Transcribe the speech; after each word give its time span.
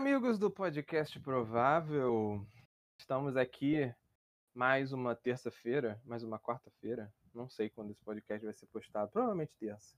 amigos 0.00 0.38
do 0.38 0.50
podcast 0.50 1.20
Provável, 1.20 2.42
estamos 2.98 3.36
aqui 3.36 3.94
mais 4.54 4.94
uma 4.94 5.14
terça-feira, 5.14 6.00
mais 6.06 6.22
uma 6.22 6.40
quarta-feira, 6.40 7.12
não 7.34 7.50
sei 7.50 7.68
quando 7.68 7.90
esse 7.90 8.02
podcast 8.02 8.42
vai 8.42 8.54
ser 8.54 8.64
postado, 8.68 9.12
provavelmente 9.12 9.54
terça. 9.58 9.94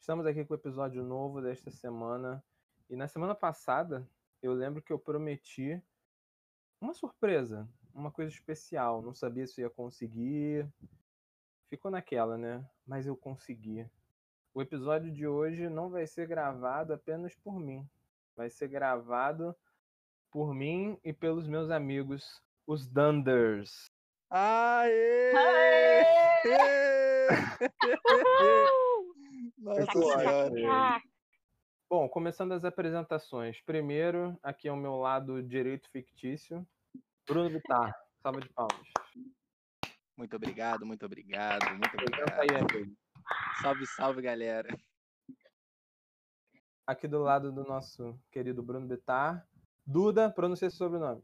Estamos 0.00 0.26
aqui 0.26 0.44
com 0.44 0.52
o 0.52 0.56
episódio 0.56 1.00
novo 1.04 1.40
desta 1.40 1.70
semana 1.70 2.42
e 2.90 2.96
na 2.96 3.06
semana 3.06 3.36
passada 3.36 4.04
eu 4.42 4.52
lembro 4.52 4.82
que 4.82 4.92
eu 4.92 4.98
prometi 4.98 5.80
uma 6.80 6.92
surpresa, 6.92 7.68
uma 7.94 8.10
coisa 8.10 8.32
especial, 8.32 9.00
não 9.00 9.14
sabia 9.14 9.46
se 9.46 9.60
ia 9.60 9.70
conseguir, 9.70 10.68
ficou 11.70 11.88
naquela, 11.88 12.36
né? 12.36 12.68
Mas 12.84 13.06
eu 13.06 13.16
consegui. 13.16 13.88
O 14.52 14.60
episódio 14.60 15.12
de 15.12 15.24
hoje 15.24 15.68
não 15.68 15.88
vai 15.88 16.04
ser 16.04 16.26
gravado 16.26 16.92
apenas 16.92 17.36
por 17.36 17.60
mim 17.60 17.88
vai 18.36 18.50
ser 18.50 18.68
gravado 18.68 19.56
por 20.30 20.54
mim 20.54 21.00
e 21.02 21.12
pelos 21.12 21.48
meus 21.48 21.70
amigos, 21.70 22.40
os 22.66 22.86
Dunders. 22.86 23.90
Aê! 24.30 25.32
Aê! 25.34 26.04
Nossa 29.58 29.92
senhora. 29.92 31.02
Bom, 31.88 32.08
começando 32.08 32.50
as 32.52 32.64
apresentações. 32.64 33.60
Primeiro, 33.62 34.36
aqui 34.42 34.68
ao 34.68 34.76
meu 34.76 34.96
lado 34.96 35.40
direito 35.42 35.88
fictício, 35.90 36.66
Bruno 37.26 37.48
Vittar. 37.48 37.94
Salva 38.20 38.40
de 38.40 38.48
palmas. 38.50 38.88
Muito 40.16 40.34
obrigado, 40.34 40.84
muito 40.84 41.06
obrigado, 41.06 41.64
muito 41.70 41.96
aí, 42.40 42.48
obrigado. 42.60 42.96
Salve, 43.60 43.86
salve, 43.86 44.22
galera. 44.22 44.68
Aqui 46.86 47.08
do 47.08 47.18
lado 47.18 47.50
do 47.50 47.64
nosso 47.64 48.16
querido 48.30 48.62
Bruno 48.62 48.86
Bittar. 48.86 49.44
Duda, 49.84 50.30
pronuncia 50.30 50.70
seu 50.70 50.86
sobrenome. 50.86 51.22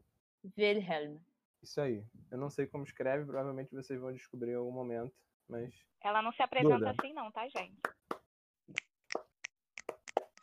Wilhelm. 0.57 1.19
Isso 1.61 1.79
aí. 1.79 2.03
Eu 2.29 2.37
não 2.37 2.49
sei 2.49 2.67
como 2.67 2.83
escreve, 2.83 3.23
provavelmente 3.25 3.73
vocês 3.73 3.99
vão 3.99 4.11
descobrir 4.11 4.51
em 4.51 4.55
algum 4.55 4.71
momento, 4.71 5.13
mas. 5.47 5.73
Ela 6.03 6.21
não 6.21 6.33
se 6.33 6.41
apresenta 6.43 6.77
Duda. 6.77 6.95
assim, 6.99 7.13
não, 7.13 7.31
tá, 7.31 7.47
gente? 7.47 7.79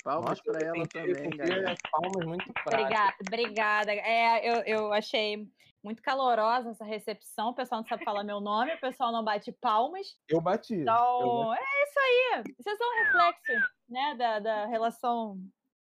Palmas 0.02 0.30
Nossa, 0.30 0.42
pra 0.42 0.66
eu 0.66 0.74
ela 0.74 0.86
também, 0.88 1.30
galera. 1.30 1.72
as 1.72 1.78
palmas 1.90 2.26
muito 2.26 2.50
práticas. 2.54 2.80
Obrigada, 2.80 3.16
obrigada. 3.20 3.92
É, 3.92 4.48
eu, 4.48 4.62
eu 4.64 4.92
achei 4.94 5.46
muito 5.84 6.02
calorosa 6.02 6.70
essa 6.70 6.84
recepção. 6.84 7.50
O 7.50 7.54
pessoal 7.54 7.82
não 7.82 7.88
sabe 7.88 8.04
falar 8.04 8.24
meu 8.24 8.40
nome, 8.40 8.74
o 8.74 8.80
pessoal 8.80 9.12
não 9.12 9.22
bate 9.22 9.52
palmas. 9.52 10.18
Eu 10.26 10.40
bati. 10.40 10.72
Eu 10.74 10.80
Então, 10.80 11.54
é 11.54 11.58
isso 11.58 11.98
aí. 11.98 12.54
Vocês 12.58 12.78
são 12.78 12.88
um 12.88 13.04
reflexo, 13.04 13.70
né, 13.90 14.14
da, 14.14 14.38
da 14.38 14.66
relação, 14.66 15.38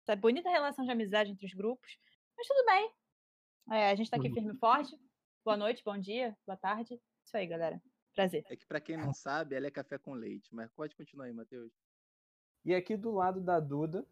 da 0.07 0.15
bonita 0.15 0.51
relação 0.51 0.85
de 0.85 0.91
amizade 0.91 1.31
entre 1.33 1.47
os 1.47 1.55
grupos. 1.55 1.99
Mas 2.37 2.47
tudo 2.47 2.65
bem. 2.67 2.93
É, 3.73 3.91
a 3.91 3.95
gente 3.97 4.11
tá 4.11 4.17
aqui 4.17 4.29
Uhum. 4.29 4.35
firme 4.35 4.55
e 4.55 4.59
forte. 4.59 4.97
Boa 5.45 5.57
noite, 5.57 5.83
bom 5.85 5.99
dia, 5.99 6.37
boa 6.47 6.57
tarde. 6.57 7.01
Isso 7.25 7.37
aí, 7.37 7.47
galera. 7.47 7.81
Prazer. 8.15 8.45
É 8.49 8.57
que 8.57 8.67
pra 8.67 8.81
quem 8.81 8.97
não 8.97 9.13
sabe, 9.13 9.57
ela 9.57 9.67
é 9.67 9.71
café 9.71 9.99
com 9.99 10.15
leite, 10.15 10.55
mas 10.55 10.71
pode 10.73 10.95
continuar 10.95 11.27
aí, 11.27 11.33
Matheus. 11.33 11.73
E 12.65 12.75
aqui 12.75 12.97
do 12.97 13.13
lado 13.13 13.41
da 13.41 13.61
Duda 13.61 14.07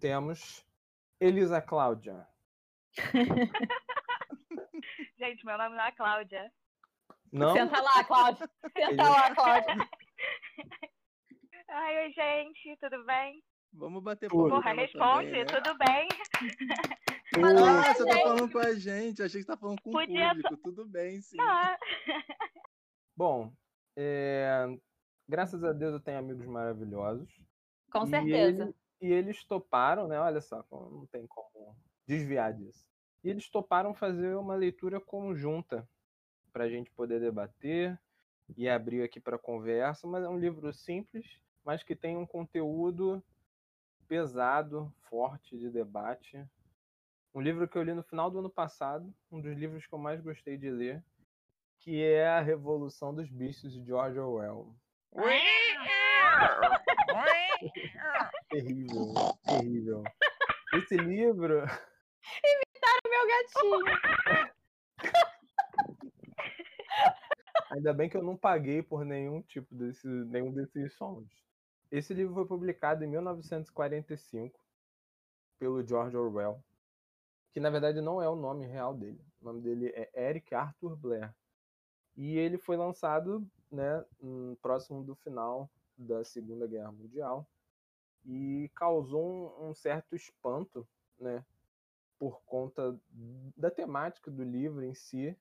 temos 0.00 0.64
Elisa 1.20 1.60
Cláudia. 1.60 2.26
Gente, 5.18 5.44
meu 5.44 5.58
nome 5.58 5.76
não 5.76 5.84
é 5.84 5.92
Cláudia. 5.92 6.52
Não? 7.32 7.52
Senta 7.54 7.80
lá, 7.80 8.04
Cláudia. 8.04 8.50
Senta 8.76 9.08
lá, 9.08 9.34
Cláudia. 9.34 9.76
Ai, 11.76 12.04
oi, 12.04 12.12
gente, 12.12 12.76
tudo 12.78 13.04
bem? 13.04 13.42
Vamos 13.72 14.00
bater 14.00 14.30
palma 14.30 14.48
Porra, 14.48 14.72
responde, 14.74 15.26
também, 15.26 15.44
né? 15.44 15.44
tudo 15.46 15.76
bem? 15.76 16.08
Ah, 17.36 17.82
pra 17.82 17.94
você 17.94 18.06
tá 18.06 18.12
gente. 18.14 18.22
falando 18.22 18.52
com 18.52 18.58
a 18.60 18.74
gente, 18.74 19.22
achei 19.24 19.40
que 19.40 19.44
você 19.46 19.52
tá 19.52 19.56
falando 19.56 19.82
com 19.82 19.90
Podia 19.90 20.26
o 20.26 20.28
público, 20.28 20.56
tudo 20.58 20.86
bem, 20.86 21.20
sim. 21.20 21.36
Não, 21.36 21.76
Bom, 23.16 23.52
é, 23.96 24.66
graças 25.28 25.64
a 25.64 25.72
Deus 25.72 25.94
eu 25.94 26.00
tenho 26.00 26.18
amigos 26.18 26.46
maravilhosos. 26.46 27.28
Com 27.90 28.04
E 28.06 28.08
certeza. 28.10 28.62
ele- 28.62 28.74
E 29.00 29.12
eles 29.12 29.44
toparam, 29.44 30.06
né? 30.06 30.18
Olha 30.20 30.40
só, 30.40 30.64
não 30.70 31.06
tem 31.06 31.26
como 31.26 31.76
desviar 32.06 32.54
disso. 32.54 32.88
E 33.24 33.28
eles 33.28 33.50
toparam 33.50 33.92
fazer 33.92 34.36
uma 34.36 34.54
leitura 34.54 35.00
conjunta 35.00 35.86
para 36.52 36.64
a 36.64 36.68
gente 36.70 36.90
poder 36.92 37.18
debater 37.20 38.00
e 38.56 38.68
abrir 38.68 39.02
aqui 39.02 39.18
para 39.20 39.36
conversa. 39.38 40.06
Mas 40.06 40.22
é 40.24 40.28
um 40.28 40.38
livro 40.38 40.72
simples, 40.72 41.26
mas 41.64 41.82
que 41.82 41.96
tem 41.96 42.16
um 42.16 42.26
conteúdo 42.26 43.22
pesado, 44.06 44.92
forte 45.08 45.58
de 45.58 45.70
debate. 45.70 46.44
Um 47.34 47.40
livro 47.40 47.66
que 47.66 47.76
eu 47.76 47.82
li 47.82 47.94
no 47.94 48.02
final 48.02 48.30
do 48.30 48.38
ano 48.38 48.50
passado, 48.50 49.12
um 49.30 49.40
dos 49.40 49.56
livros 49.56 49.86
que 49.86 49.94
eu 49.94 49.98
mais 49.98 50.20
gostei 50.20 50.56
de 50.56 50.70
ler, 50.70 51.02
que 51.80 52.02
é 52.02 52.28
A 52.28 52.40
Revolução 52.40 53.14
dos 53.14 53.28
Bichos 53.30 53.72
de 53.72 53.84
George 53.84 54.18
Orwell. 54.18 54.74
Terrível, 58.50 59.14
terrível. 59.46 60.02
Esse 60.74 60.96
livro, 60.96 61.64
Meu 63.04 63.28
gatinho. 63.28 63.84
ainda 67.70 67.92
bem 67.92 68.08
que 68.08 68.16
eu 68.16 68.22
não 68.22 68.36
paguei 68.36 68.82
por 68.82 69.04
nenhum 69.04 69.42
tipo 69.42 69.74
desse, 69.74 70.06
nenhum 70.06 70.52
desses 70.52 70.94
sons. 70.94 71.28
Esse 71.94 72.12
livro 72.12 72.34
foi 72.34 72.44
publicado 72.44 73.04
em 73.04 73.06
1945 73.06 74.58
pelo 75.60 75.80
George 75.86 76.16
Orwell, 76.16 76.60
que 77.52 77.60
na 77.60 77.70
verdade 77.70 78.00
não 78.00 78.20
é 78.20 78.28
o 78.28 78.34
nome 78.34 78.66
real 78.66 78.92
dele. 78.92 79.24
O 79.40 79.44
nome 79.44 79.60
dele 79.60 79.92
é 79.94 80.28
Eric 80.28 80.52
Arthur 80.56 80.96
Blair. 80.96 81.32
E 82.16 82.36
ele 82.36 82.58
foi 82.58 82.76
lançado, 82.76 83.48
né, 83.70 84.04
hum, 84.20 84.56
próximo 84.60 85.04
do 85.04 85.14
final 85.14 85.70
da 85.96 86.24
Segunda 86.24 86.66
Guerra 86.66 86.90
Mundial 86.90 87.46
e 88.24 88.68
causou 88.74 89.56
um, 89.64 89.72
certo 89.72 90.16
espanto, 90.16 90.84
né, 91.16 91.46
por 92.18 92.42
conta 92.42 92.98
da 93.56 93.70
temática 93.70 94.32
do 94.32 94.42
livro 94.42 94.82
em 94.82 94.94
si, 94.94 95.38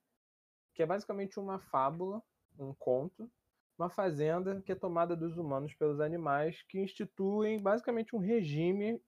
que 0.72 0.84
é 0.84 0.86
basicamente 0.86 1.40
uma 1.40 1.58
fábula, 1.58 2.22
um 2.60 2.76
conto, 2.76 3.28
uma 3.84 3.90
fazenda 3.90 4.62
que 4.62 4.72
é 4.72 4.76
tomada 4.76 5.16
dos 5.16 5.38
humanos 5.38 5.74
pelos 5.74 6.00
animais, 6.00 6.62
que 6.64 6.80
instituem 6.80 7.62
basicamente 7.62 8.16
um 8.16 8.20
regime 8.20 9.02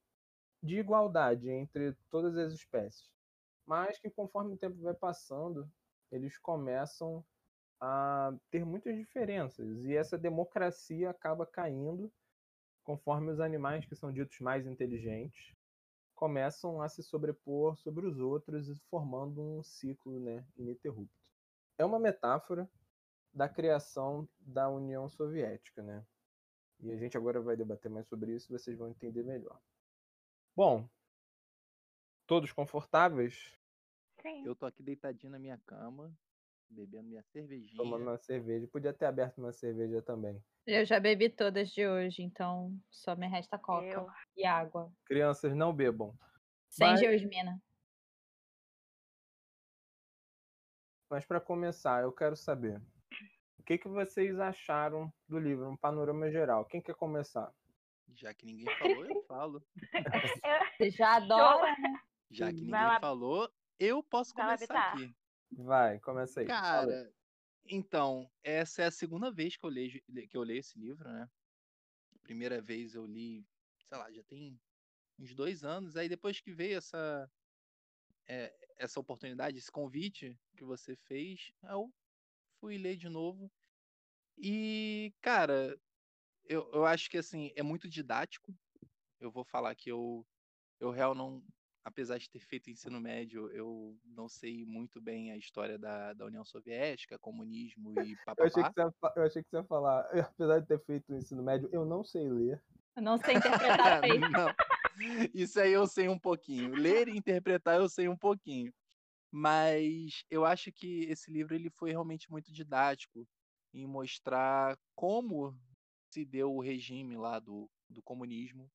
de 0.62 0.78
igualdade 0.80 1.50
entre 1.50 1.96
todas 2.10 2.36
as 2.38 2.54
espécies. 2.54 3.10
Mas 3.66 3.98
que 4.00 4.10
conforme 4.10 4.54
o 4.54 4.58
tempo 4.58 4.82
vai 4.82 4.94
passando, 4.94 5.70
eles 6.12 6.38
começam 6.38 7.24
a 7.80 8.34
ter 8.52 8.66
muitas 8.66 8.96
diferenças 8.96 9.84
e 9.86 9.96
essa 9.96 10.18
democracia 10.18 11.10
acaba 11.10 11.46
caindo 11.46 12.12
conforme 12.84 13.32
os 13.32 13.40
animais 13.40 13.86
que 13.86 13.96
são 13.96 14.12
ditos 14.12 14.40
mais 14.40 14.66
inteligentes 14.66 15.54
começam 16.16 16.82
a 16.82 16.88
se 16.88 17.04
sobrepor 17.04 17.78
sobre 17.78 18.06
os 18.06 18.20
outros 18.20 18.70
formando 18.90 19.42
um 19.42 19.62
ciclo 19.64 20.20
né, 20.20 20.46
ininterrupto. 20.56 21.30
É 21.78 21.84
uma 21.84 22.00
metáfora 22.00 22.70
da 23.36 23.50
criação 23.50 24.28
da 24.40 24.70
União 24.70 25.10
Soviética, 25.10 25.84
né? 25.84 26.06
E 26.80 26.90
a 26.92 26.96
gente 26.98 27.18
agora 27.18 27.42
vai 27.42 27.56
debater 27.58 27.92
mais 27.92 28.08
sobre 28.08 28.34
isso, 28.34 28.52
vocês 28.52 28.78
vão 28.78 28.88
entender 28.90 29.24
melhor. 29.24 29.60
Bom, 30.56 30.88
todos 32.26 32.52
confortáveis, 32.54 33.54
sim. 34.22 34.46
Eu 34.46 34.56
tô 34.56 34.66
aqui 34.66 34.82
deitadinho 34.82 35.32
na 35.32 35.40
minha 35.40 35.58
cama, 35.66 36.18
bebendo 36.70 37.10
minha 37.10 37.24
cervejinha. 37.24 37.78
tomando 37.78 38.04
uma 38.04 38.18
cerveja. 38.18 38.68
Podia 38.68 38.94
ter 38.94 39.06
aberto 39.06 39.38
uma 39.40 39.52
cerveja 39.52 40.02
também. 40.02 40.42
Eu 40.66 40.86
já 40.86 41.00
bebi 41.00 41.30
todas 41.30 41.70
de 41.70 41.86
hoje, 41.88 42.24
então 42.24 42.76
só 42.90 43.16
me 43.16 43.28
resta 43.28 43.60
coca 43.60 43.86
Eu. 43.86 44.08
e 44.36 44.46
água. 44.46 44.92
Crianças 45.06 45.54
não 45.54 45.74
bebam. 45.74 46.18
Sem 46.70 46.88
Mas- 46.88 47.00
geosmina. 47.02 47.62
Mas 51.10 51.26
para 51.26 51.40
começar, 51.40 52.02
eu 52.02 52.12
quero 52.12 52.36
saber 52.36 52.82
que, 53.66 53.78
que 53.80 53.88
vocês 53.88 54.40
acharam 54.40 55.12
do 55.28 55.40
livro, 55.40 55.68
um 55.68 55.76
panorama 55.76 56.30
geral. 56.30 56.66
Quem 56.66 56.82
quer 56.82 56.94
começar? 56.96 57.52
Já 58.14 58.34
que 58.34 58.46
ninguém 58.46 58.68
falou, 58.78 59.06
eu 59.06 59.24
falo. 59.24 59.66
Você 60.78 60.92
já 60.92 61.16
adora? 61.16 61.76
Já 62.30 62.48
que 62.50 62.62
ninguém 62.62 62.72
lá. 62.72 63.00
falou, 63.00 63.52
eu 63.80 64.04
posso 64.04 64.34
começar 64.34 64.94
aqui. 64.94 65.14
Vai, 65.52 66.00
começa 66.00 66.40
aí. 66.42 66.48
Fala. 66.48 66.62
Cara, 66.62 67.14
então, 67.66 68.30
essa 68.44 68.84
é 68.84 68.86
a 68.86 68.92
segunda 68.92 69.32
vez 69.32 69.58
que 69.58 69.66
eu 69.66 69.70
leio, 69.70 70.02
que 70.30 70.38
eu 70.38 70.44
leio 70.44 70.60
esse 70.60 70.78
livro, 70.80 71.10
né? 71.10 71.28
Primeira 72.22 72.62
vez 72.62 72.94
eu 72.94 73.06
li, 73.06 73.46
sei 73.88 73.98
lá, 73.98 74.12
já 74.12 74.24
tem 74.24 74.60
uns 75.18 75.34
dois 75.34 75.64
anos. 75.64 75.98
Aí 75.98 76.08
depois 76.08 76.40
que 76.40 76.52
veio 76.52 76.78
essa, 76.78 77.30
é, 78.28 78.54
essa 78.78 79.00
oportunidade, 79.00 79.58
esse 79.58 79.72
convite 79.72 80.38
que 80.56 80.64
você 80.64 80.96
fez, 80.96 81.52
eu 81.64 81.92
fui 82.66 82.80
ler 82.80 82.96
de 82.98 83.08
novo. 83.08 83.52
E, 84.36 85.14
cara, 85.22 85.80
eu, 86.46 86.68
eu 86.74 86.84
acho 86.84 87.08
que 87.12 87.18
assim, 87.20 87.52
é 87.56 87.62
muito 87.62 87.88
didático. 87.88 88.52
Eu 89.20 89.30
vou 89.30 89.46
falar 89.46 89.76
que 89.76 89.92
eu, 89.92 90.26
eu 90.80 90.90
real 90.90 91.14
não. 91.14 91.44
apesar 91.84 92.18
de 92.18 92.28
ter 92.28 92.40
feito 92.40 92.72
ensino 92.72 93.00
médio, 93.00 93.52
eu 93.52 93.96
não 94.04 94.28
sei 94.28 94.66
muito 94.66 95.00
bem 95.00 95.32
a 95.32 95.38
história 95.38 95.78
da, 95.78 96.12
da 96.14 96.26
União 96.26 96.44
Soviética, 96.44 97.20
comunismo 97.20 97.94
e 98.04 98.14
Eu 98.14 98.46
achei, 98.46 98.64
papapá. 98.64 98.70
que 98.70 98.74
você 98.74 98.82
ia, 98.82 98.92
fa- 99.00 99.14
eu 99.16 99.24
achei 99.24 99.44
que 99.44 99.50
você 99.52 99.58
ia 99.58 99.64
falar, 99.64 100.00
apesar 100.34 100.60
de 100.60 100.68
ter 100.68 100.80
feito 100.86 101.14
o 101.14 101.16
ensino 101.16 101.44
médio, 101.44 101.70
eu 101.72 101.86
não 101.86 102.04
sei 102.04 102.28
ler. 102.28 102.64
Eu 102.96 103.04
não 103.04 103.20
sei 103.20 103.36
interpretar 103.36 104.02
bem. 104.02 104.20
Não. 104.20 104.50
Isso 105.36 105.60
aí 105.60 105.72
eu 105.72 105.86
sei 105.86 106.10
um 106.10 106.18
pouquinho. 106.18 106.74
Ler 106.74 107.10
e 107.10 107.16
interpretar 107.16 107.80
eu 107.80 107.88
sei 107.88 108.08
um 108.10 108.18
pouquinho. 108.18 108.74
Mas 109.38 110.24
eu 110.30 110.46
acho 110.46 110.72
que 110.72 111.02
esse 111.10 111.30
livro 111.30 111.54
ele 111.54 111.70
foi 111.70 111.92
realmente 111.92 112.32
muito 112.32 112.54
didático 112.54 113.28
em 113.74 113.86
mostrar 113.86 114.80
como 114.96 115.54
se 116.10 116.24
deu 116.24 116.56
o 116.56 116.62
regime 116.62 117.18
lá 117.18 117.38
do, 117.38 117.70
do 117.90 118.02
comunismo 118.02 118.72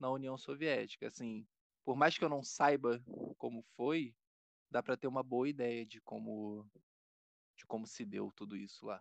na 0.00 0.10
União 0.10 0.36
Soviética. 0.36 1.06
Assim, 1.06 1.46
por 1.84 1.94
mais 1.94 2.18
que 2.18 2.24
eu 2.24 2.28
não 2.28 2.42
saiba 2.42 3.00
como 3.38 3.62
foi, 3.76 4.12
dá 4.68 4.82
para 4.82 4.96
ter 4.96 5.06
uma 5.06 5.22
boa 5.22 5.48
ideia 5.48 5.86
de 5.86 6.00
como 6.00 6.68
de 7.56 7.64
como 7.64 7.86
se 7.86 8.04
deu 8.04 8.32
tudo 8.34 8.56
isso 8.56 8.86
lá. 8.86 9.00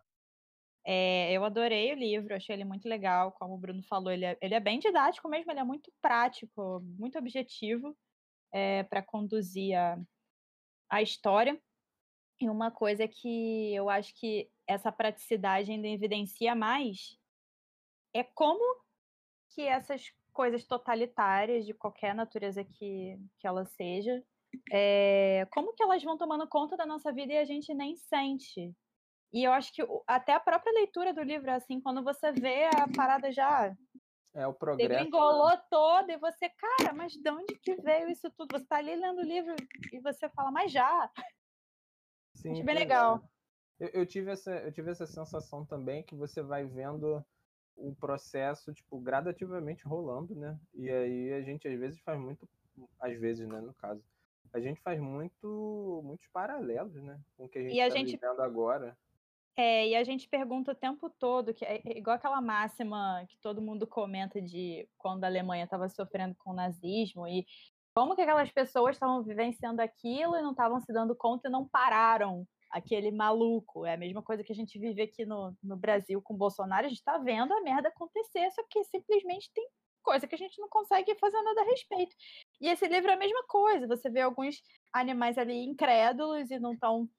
É, 0.85 1.33
eu 1.33 1.43
adorei 1.43 1.91
o 1.93 1.97
livro, 1.97 2.35
achei 2.35 2.55
ele 2.55 2.63
muito 2.63 2.87
legal. 2.87 3.31
Como 3.31 3.55
o 3.55 3.57
Bruno 3.57 3.81
falou, 3.81 4.11
ele 4.11 4.25
é, 4.25 4.37
ele 4.39 4.53
é 4.53 4.59
bem 4.59 4.77
didático 4.77 5.27
mesmo, 5.27 5.51
ele 5.51 5.61
é 5.61 5.63
muito 5.63 5.91
prático, 5.99 6.79
muito 6.95 7.17
objetivo 7.17 7.97
para 8.87 9.01
conduzir 9.01 9.75
a, 9.75 9.97
a 10.91 11.01
história. 11.01 11.59
E 12.39 12.49
uma 12.49 12.69
coisa 12.69 13.07
que 13.07 13.73
eu 13.73 13.89
acho 13.89 14.13
que 14.15 14.49
essa 14.67 14.91
praticidade 14.91 15.71
ainda 15.71 15.87
evidencia 15.87 16.53
mais 16.53 17.17
é 18.13 18.23
como 18.23 18.63
que 19.49 19.61
essas 19.61 20.11
coisas 20.33 20.65
totalitárias, 20.65 21.65
de 21.65 21.73
qualquer 21.73 22.13
natureza 22.13 22.63
que, 22.63 23.17
que 23.39 23.47
ela 23.47 23.65
seja, 23.65 24.23
é, 24.71 25.47
como 25.51 25.73
que 25.73 25.83
elas 25.83 26.03
vão 26.03 26.17
tomando 26.17 26.47
conta 26.47 26.75
da 26.75 26.85
nossa 26.85 27.11
vida 27.11 27.33
e 27.33 27.37
a 27.37 27.45
gente 27.45 27.73
nem 27.73 27.95
sente. 27.95 28.73
E 29.33 29.43
eu 29.43 29.53
acho 29.53 29.71
que 29.73 29.81
até 30.07 30.33
a 30.33 30.39
própria 30.39 30.73
leitura 30.73 31.13
do 31.13 31.21
livro, 31.21 31.51
assim, 31.51 31.79
quando 31.79 32.03
você 32.03 32.31
vê 32.31 32.65
a 32.65 32.87
parada 32.93 33.31
já 33.31 33.73
É 34.33 34.47
o 34.47 34.53
progresso. 34.53 34.89
degringolou 34.89 35.57
toda 35.69 36.13
e 36.13 36.17
você, 36.17 36.47
cara, 36.49 36.93
mas 36.93 37.13
de 37.13 37.29
onde 37.29 37.53
que 37.59 37.75
veio 37.75 38.09
isso 38.09 38.29
tudo? 38.31 38.57
Você 38.57 38.65
tá 38.65 38.77
ali 38.77 38.95
lendo 38.95 39.19
o 39.19 39.25
livro 39.25 39.53
e 39.91 39.99
você 39.99 40.29
fala, 40.29 40.49
mas 40.51 40.71
já. 40.71 41.11
Sim, 42.35 42.53
Acho 42.53 42.63
bem 42.63 42.75
é. 42.75 42.79
legal. 42.79 43.21
Eu, 43.79 43.89
eu 43.89 44.05
tive 44.05 44.31
essa, 44.31 44.51
eu 44.51 44.71
tive 44.71 44.89
essa 44.91 45.05
sensação 45.05 45.65
também 45.65 46.03
que 46.03 46.15
você 46.15 46.41
vai 46.41 46.65
vendo 46.65 47.23
o 47.75 47.95
processo, 47.95 48.73
tipo, 48.73 48.99
gradativamente 48.99 49.85
rolando, 49.85 50.35
né? 50.35 50.57
E 50.73 50.89
aí 50.89 51.33
a 51.33 51.41
gente 51.41 51.67
às 51.67 51.77
vezes 51.79 51.99
faz 52.01 52.19
muito, 52.19 52.47
às 52.99 53.17
vezes, 53.19 53.47
né, 53.47 53.59
no 53.59 53.73
caso, 53.73 54.03
a 54.53 54.59
gente 54.59 54.79
faz 54.81 54.99
muito, 54.99 56.01
muitos 56.05 56.27
paralelos, 56.27 57.01
né, 57.01 57.19
com 57.35 57.45
o 57.45 57.49
que 57.49 57.57
a 57.57 57.63
gente 57.63 57.79
a 57.81 57.89
tá 57.89 57.95
gente- 57.95 58.11
vivendo 58.11 58.39
agora. 58.41 58.95
É, 59.57 59.89
e 59.89 59.95
a 59.95 60.03
gente 60.03 60.29
pergunta 60.29 60.71
o 60.71 60.75
tempo 60.75 61.09
todo, 61.19 61.53
que 61.53 61.65
é 61.65 61.81
é 61.85 61.97
igual 61.97 62.15
aquela 62.15 62.41
máxima 62.41 63.25
que 63.27 63.37
todo 63.41 63.61
mundo 63.61 63.85
comenta 63.85 64.41
de 64.41 64.87
quando 64.97 65.23
a 65.23 65.27
Alemanha 65.27 65.65
estava 65.65 65.89
sofrendo 65.89 66.35
com 66.39 66.51
o 66.51 66.55
nazismo 66.55 67.27
e 67.27 67.45
como 67.93 68.15
que 68.15 68.21
aquelas 68.21 68.51
pessoas 68.51 68.95
estavam 68.95 69.21
vivenciando 69.23 69.81
aquilo 69.81 70.37
e 70.37 70.41
não 70.41 70.51
estavam 70.51 70.79
se 70.79 70.93
dando 70.93 71.15
conta 71.15 71.49
e 71.49 71.51
não 71.51 71.67
pararam 71.67 72.47
aquele 72.69 73.11
maluco. 73.11 73.85
É 73.85 73.93
a 73.93 73.97
mesma 73.97 74.23
coisa 74.23 74.43
que 74.43 74.51
a 74.51 74.55
gente 74.55 74.79
vive 74.79 75.01
aqui 75.01 75.25
no, 75.25 75.53
no 75.61 75.75
Brasil 75.75 76.21
com 76.21 76.33
o 76.33 76.37
Bolsonaro, 76.37 76.85
a 76.85 76.89
gente 76.89 76.99
está 76.99 77.17
vendo 77.17 77.53
a 77.53 77.61
merda 77.61 77.89
acontecer, 77.89 78.49
só 78.51 78.63
que 78.69 78.83
simplesmente 78.85 79.51
tem 79.53 79.67
coisa 80.01 80.25
que 80.27 80.35
a 80.35 80.37
gente 80.37 80.59
não 80.59 80.69
consegue 80.69 81.13
fazer 81.15 81.41
nada 81.41 81.61
a 81.61 81.65
respeito. 81.65 82.15
E 82.59 82.69
esse 82.69 82.87
livro 82.87 83.11
é 83.11 83.13
a 83.13 83.17
mesma 83.17 83.43
coisa, 83.47 83.87
você 83.87 84.09
vê 84.09 84.21
alguns 84.21 84.61
animais 84.93 85.37
ali 85.37 85.63
incrédulos 85.65 86.49
e 86.49 86.59
não 86.59 86.73
estão 86.73 87.09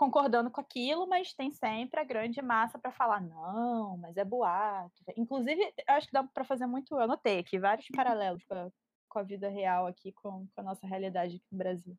concordando 0.00 0.50
com 0.50 0.62
aquilo, 0.62 1.06
mas 1.06 1.34
tem 1.34 1.50
sempre 1.50 2.00
a 2.00 2.04
grande 2.04 2.40
massa 2.40 2.78
para 2.78 2.90
falar, 2.90 3.20
não, 3.20 3.98
mas 3.98 4.16
é 4.16 4.24
boato. 4.24 4.94
Inclusive, 5.14 5.60
eu 5.60 5.94
acho 5.94 6.06
que 6.06 6.12
dá 6.14 6.24
para 6.24 6.42
fazer 6.42 6.64
muito. 6.64 6.94
Eu 6.94 7.00
anotei 7.02 7.40
aqui 7.40 7.58
vários 7.58 7.86
paralelos 7.94 8.42
com 8.44 8.54
a, 8.54 8.70
com 9.10 9.18
a 9.18 9.22
vida 9.22 9.50
real 9.50 9.86
aqui, 9.86 10.10
com, 10.12 10.46
com 10.54 10.60
a 10.62 10.64
nossa 10.64 10.86
realidade 10.86 11.36
aqui 11.36 11.44
no 11.52 11.58
Brasil. 11.58 11.98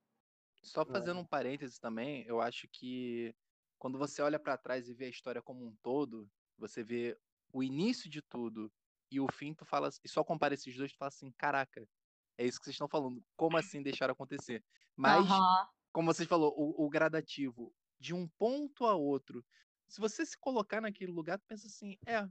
Só 0.64 0.84
fazendo 0.84 1.20
um 1.20 1.26
parênteses 1.26 1.78
também, 1.78 2.24
eu 2.26 2.42
acho 2.42 2.68
que 2.70 3.36
quando 3.78 4.00
você 4.00 4.20
olha 4.24 4.40
pra 4.40 4.58
trás 4.58 4.90
e 4.90 4.96
vê 4.96 5.06
a 5.06 5.10
história 5.10 5.40
como 5.40 5.64
um 5.64 5.76
todo, 5.84 6.28
você 6.58 6.84
vê 6.84 7.16
o 7.54 7.62
início 7.62 8.10
de 8.10 8.24
tudo 8.24 8.72
e 9.12 9.20
o 9.20 9.28
fim, 9.32 9.54
tu 9.54 9.64
fala, 9.64 9.90
e 10.04 10.10
só 10.10 10.24
compara 10.24 10.56
esses 10.56 10.76
dois, 10.76 10.92
tu 10.92 10.98
fala 10.98 11.10
assim, 11.10 11.32
caraca, 11.38 11.88
é 12.36 12.48
isso 12.48 12.58
que 12.58 12.66
vocês 12.66 12.74
estão 12.74 12.88
falando, 12.88 13.24
como 13.36 13.58
assim 13.58 13.84
deixaram 13.84 14.14
acontecer? 14.14 14.64
Mas, 14.96 15.30
Aham. 15.30 15.68
como 15.92 16.12
vocês 16.12 16.28
falou, 16.28 16.52
o, 16.58 16.84
o 16.84 16.90
gradativo 16.90 17.72
de 18.02 18.16
um 18.16 18.28
ponto 18.28 18.86
a 18.88 18.96
outro, 18.96 19.46
se 19.88 20.02
você 20.02 20.26
se 20.26 20.38
colocar 20.38 20.82
naquele 20.82 21.12
lugar, 21.12 21.40
tu 21.40 21.46
pensa 21.48 21.68
assim, 21.68 21.98
é, 22.08 22.28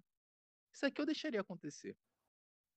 isso 0.74 0.86
aqui 0.86 1.00
eu 1.00 1.06
deixaria 1.06 1.40
acontecer. 1.40 1.96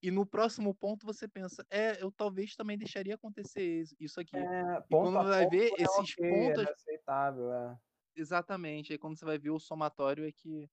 E 0.02 0.12
no 0.12 0.26
próximo 0.26 0.76
ponto 0.76 1.06
você 1.06 1.28
pensa, 1.28 1.66
é, 1.72 2.02
eu 2.04 2.12
talvez 2.12 2.56
também 2.56 2.78
deixaria 2.78 3.16
acontecer 3.16 3.82
isso- 3.82 3.96
isso 4.00 4.20
aqui. 4.22 4.38
É, 4.38 4.84
E 4.90 4.96
quando 4.96 5.18
a 5.18 5.24
vai 5.24 5.48
ver 5.48 5.72
é 5.80 5.84
esses 5.84 6.16
ok, 6.18 6.30
pontos, 6.30 6.64
é 6.64 6.72
aceitável, 6.72 7.54
é. 7.54 7.78
exatamente, 8.16 8.92
aí 8.94 9.00
quando 9.00 9.18
você 9.18 9.26
vai 9.26 9.40
ver 9.40 9.52
o 9.52 9.60
somatório 9.60 10.26
é 10.28 10.32
que 10.32 10.70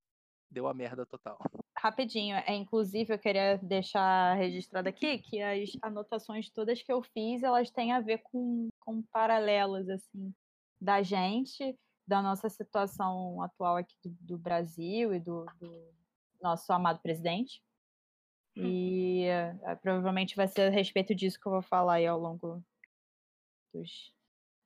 deu 0.50 0.69
a 0.69 0.75
merda 0.75 1.06
total. 1.06 1.38
Rapidinho, 1.78 2.37
é 2.37 2.55
inclusive 2.55 3.14
eu 3.14 3.19
queria 3.19 3.56
deixar 3.58 4.34
registrado 4.34 4.88
aqui 4.88 5.19
que 5.19 5.40
as 5.40 5.70
anotações 5.82 6.50
todas 6.50 6.82
que 6.82 6.93
eu 6.93 7.02
fiz, 7.02 7.43
elas 7.43 7.70
têm 7.70 7.93
a 7.93 8.00
ver 8.00 8.19
com, 8.25 8.69
com 8.81 9.02
paralelos, 9.02 9.88
assim, 9.88 10.34
da 10.81 11.02
gente, 11.02 11.75
da 12.10 12.20
nossa 12.20 12.48
situação 12.48 13.40
atual 13.40 13.76
aqui 13.76 13.94
do, 14.02 14.10
do 14.20 14.36
Brasil 14.36 15.14
e 15.14 15.20
do, 15.20 15.46
do 15.60 15.94
nosso 16.42 16.72
amado 16.72 17.00
presidente. 17.00 17.62
E 18.56 19.26
eh, 19.26 19.76
provavelmente 19.76 20.34
vai 20.34 20.48
ser 20.48 20.62
a 20.62 20.70
respeito 20.70 21.14
disso 21.14 21.38
que 21.40 21.46
eu 21.46 21.52
vou 21.52 21.62
falar 21.62 21.94
aí 21.94 22.06
ao 22.06 22.18
longo 22.18 22.60
dos. 23.72 24.12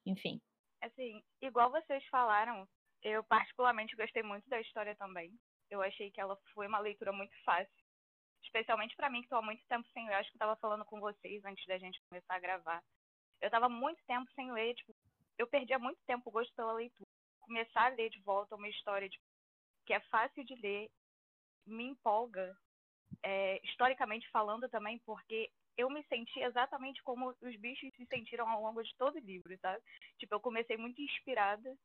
Enfim. 0.06 0.40
Assim, 0.82 1.22
igual 1.42 1.70
vocês 1.70 2.02
falaram, 2.06 2.66
eu 3.02 3.22
particularmente 3.24 3.94
gostei 3.94 4.22
muito 4.22 4.48
da 4.48 4.58
história 4.60 4.96
também. 4.96 5.30
Eu 5.70 5.82
achei 5.82 6.10
que 6.10 6.20
ela 6.20 6.38
foi 6.54 6.66
uma 6.66 6.78
leitura 6.78 7.12
muito 7.12 7.34
fácil. 7.44 7.84
Especialmente 8.42 8.96
pra 8.96 9.10
mim, 9.10 9.20
que 9.20 9.28
tô 9.28 9.36
há 9.36 9.42
muito 9.42 9.62
tempo 9.68 9.86
sem 9.92 10.06
ler. 10.06 10.14
Acho 10.14 10.30
que 10.30 10.36
eu 10.36 10.40
tava 10.40 10.56
falando 10.56 10.84
com 10.86 10.98
vocês 10.98 11.44
antes 11.44 11.66
da 11.66 11.76
gente 11.76 12.02
começar 12.08 12.36
a 12.36 12.40
gravar. 12.40 12.82
Eu 13.40 13.50
tava 13.50 13.66
há 13.66 13.68
muito 13.68 14.02
tempo 14.06 14.30
sem 14.34 14.50
ler, 14.50 14.74
tipo, 14.74 14.94
eu 15.38 15.46
perdi 15.46 15.74
há 15.74 15.78
muito 15.78 16.00
tempo 16.06 16.30
o 16.30 16.32
gosto 16.32 16.54
pela 16.54 16.72
leitura. 16.72 17.03
Começar 17.44 17.86
a 17.86 17.94
ler 17.94 18.10
de 18.10 18.20
volta 18.22 18.56
uma 18.56 18.68
história 18.68 19.08
tipo, 19.08 19.24
que 19.86 19.92
é 19.92 20.00
fácil 20.00 20.44
de 20.44 20.54
ler, 20.56 20.90
me 21.66 21.84
empolga, 21.84 22.56
é, 23.22 23.60
historicamente 23.64 24.28
falando 24.30 24.68
também, 24.68 24.98
porque 25.04 25.50
eu 25.76 25.90
me 25.90 26.02
senti 26.04 26.40
exatamente 26.40 27.02
como 27.02 27.34
os 27.40 27.56
bichos 27.56 27.92
se 27.94 28.06
sentiram 28.06 28.48
ao 28.48 28.62
longo 28.62 28.82
de 28.82 28.94
todo 28.96 29.16
o 29.16 29.20
livro, 29.20 29.56
sabe? 29.60 29.82
Tipo, 30.18 30.34
eu 30.34 30.40
comecei 30.40 30.76
muito 30.76 31.00
inspirada 31.02 31.76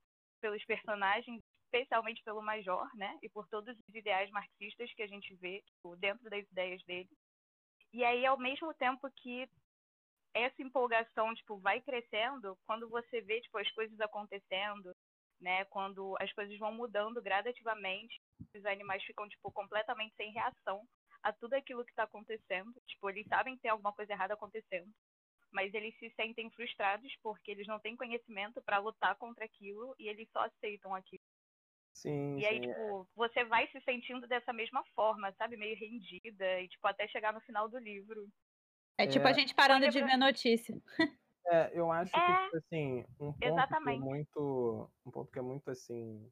pelos 0.42 0.64
personagens, 0.66 1.42
especialmente 1.66 2.24
pelo 2.24 2.42
Major, 2.42 2.88
né? 2.96 3.18
E 3.22 3.30
por 3.30 3.48
todos 3.48 3.78
os 3.78 3.96
ideais 3.96 4.30
marxistas 4.32 4.94
que 4.94 5.04
a 5.04 5.08
gente 5.08 5.36
vê 5.36 5.62
tipo, 5.62 5.96
dentro 5.98 6.30
das 6.30 6.46
ideias 6.52 6.84
dele. 6.84 7.10
E 7.92 8.04
aí, 8.04 8.26
ao 8.26 8.38
mesmo 8.38 8.74
tempo 8.76 9.10
que 9.18 9.50
essa 10.34 10.62
empolgação, 10.62 11.34
tipo, 11.34 11.58
vai 11.58 11.82
crescendo, 11.82 12.58
quando 12.66 12.88
você 12.88 13.22
vê, 13.22 13.42
tipo, 13.42 13.58
as 13.58 13.70
coisas 13.72 14.00
acontecendo, 14.00 14.96
né? 15.42 15.66
Quando 15.66 16.16
as 16.20 16.32
coisas 16.34 16.58
vão 16.58 16.74
mudando 16.74 17.22
gradativamente, 17.22 18.20
os 18.56 18.66
animais 18.66 19.04
ficam, 19.04 19.28
tipo, 19.30 19.52
completamente 19.52 20.16
sem 20.16 20.32
reação 20.32 20.84
a 21.24 21.34
tudo 21.34 21.54
aquilo 21.56 21.84
que 21.86 21.92
está 21.92 22.04
acontecendo. 22.04 22.74
Tipo, 22.88 23.10
eles 23.10 23.28
sabem 23.28 23.56
que 23.56 23.62
tem 23.62 23.72
alguma 23.72 23.94
coisa 23.94 24.14
errada 24.14 24.34
acontecendo, 24.34 24.92
mas 25.52 25.74
eles 25.74 25.98
se 26.00 26.10
sentem 26.12 26.50
frustrados 26.52 27.12
porque 27.24 27.52
eles 27.52 27.68
não 27.68 27.80
têm 27.80 27.96
conhecimento 27.98 28.62
para 28.64 28.80
lutar 28.80 29.16
contra 29.18 29.46
aquilo 29.46 29.96
e 30.00 30.08
eles 30.10 30.30
só 30.32 30.42
aceitam 30.42 30.96
aquilo. 30.96 31.24
Sim, 31.94 32.42
E 32.42 32.46
aí, 32.46 32.60
sim. 32.60 32.62
tipo, 32.62 33.08
você 33.16 33.44
vai 33.46 33.68
se 33.68 33.80
sentindo 33.82 34.28
dessa 34.28 34.54
mesma 34.54 34.84
forma, 34.96 35.32
sabe? 35.34 35.58
Meio 35.58 35.78
rendida 35.78 36.62
e, 36.62 36.68
tipo, 36.70 36.88
até 36.88 37.08
chegar 37.08 37.34
no 37.34 37.42
final 37.42 37.68
do 37.70 37.78
livro. 37.78 38.28
É 38.98 39.08
tipo 39.08 39.28
a 39.28 39.32
É. 39.32 39.34
gente 39.34 39.56
parando 39.56 39.88
de 39.90 40.00
Olha 40.00 40.06
pra- 40.08 40.12
ver 40.12 40.18
notícia. 40.18 40.80
É, 41.52 41.72
eu 41.78 41.92
acho 41.92 42.22
que, 42.22 42.34
É, 42.34 42.36
tipo 42.36 42.56
assim, 42.58 43.06
um 43.20 43.34
ponto 43.34 43.76
que 43.82 43.90
é 43.90 43.92
muito. 43.92 44.92
Um 45.06 45.12
ponto 45.12 45.32
que 45.32 45.40
é 45.40 45.42
muito 45.42 45.70
assim. 45.72 46.32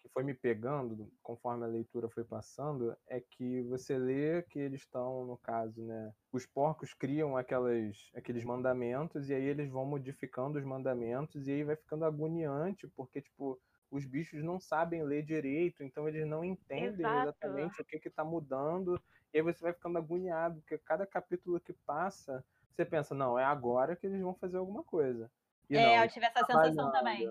Que 0.00 0.08
foi 0.10 0.24
me 0.24 0.34
pegando 0.34 1.12
conforme 1.22 1.64
a 1.64 1.68
leitura 1.68 2.08
foi 2.10 2.24
passando, 2.24 2.96
é 3.08 3.20
que 3.20 3.62
você 3.64 3.98
lê 3.98 4.42
que 4.42 4.58
eles 4.58 4.82
estão, 4.82 5.24
no 5.26 5.38
caso, 5.38 5.82
né? 5.86 6.12
Os 6.32 6.46
porcos 6.46 6.94
criam 6.94 7.36
aquelas, 7.36 8.10
aqueles 8.14 8.44
mandamentos 8.44 9.30
e 9.30 9.34
aí 9.34 9.44
eles 9.44 9.70
vão 9.70 9.86
modificando 9.86 10.58
os 10.58 10.64
mandamentos 10.64 11.48
e 11.48 11.52
aí 11.52 11.64
vai 11.64 11.76
ficando 11.76 12.04
agoniante, 12.04 12.88
porque, 12.88 13.22
tipo, 13.22 13.60
os 13.90 14.04
bichos 14.06 14.42
não 14.44 14.58
sabem 14.60 15.04
ler 15.04 15.24
direito, 15.24 15.82
então 15.84 16.08
eles 16.08 16.26
não 16.26 16.44
entendem 16.44 17.14
Exato. 17.14 17.16
exatamente 17.16 17.80
o 17.82 17.84
que 17.84 17.98
que 18.00 18.10
tá 18.10 18.24
mudando 18.24 19.00
E 19.32 19.38
aí 19.38 19.42
você 19.42 19.60
vai 19.62 19.72
ficando 19.72 19.98
agoniado, 19.98 20.60
porque 20.60 20.78
cada 20.78 21.06
capítulo 21.06 21.60
que 21.60 21.72
passa, 21.72 22.44
você 22.74 22.84
pensa, 22.84 23.14
não, 23.14 23.38
é 23.38 23.44
agora 23.44 23.96
que 23.96 24.06
eles 24.06 24.20
vão 24.20 24.34
fazer 24.34 24.56
alguma 24.56 24.82
coisa. 24.82 25.30
E 25.68 25.76
é, 25.76 25.96
não, 25.96 26.04
eu 26.04 26.10
tive 26.10 26.26
essa 26.26 26.44
sensação 26.44 26.90
também. 26.90 27.26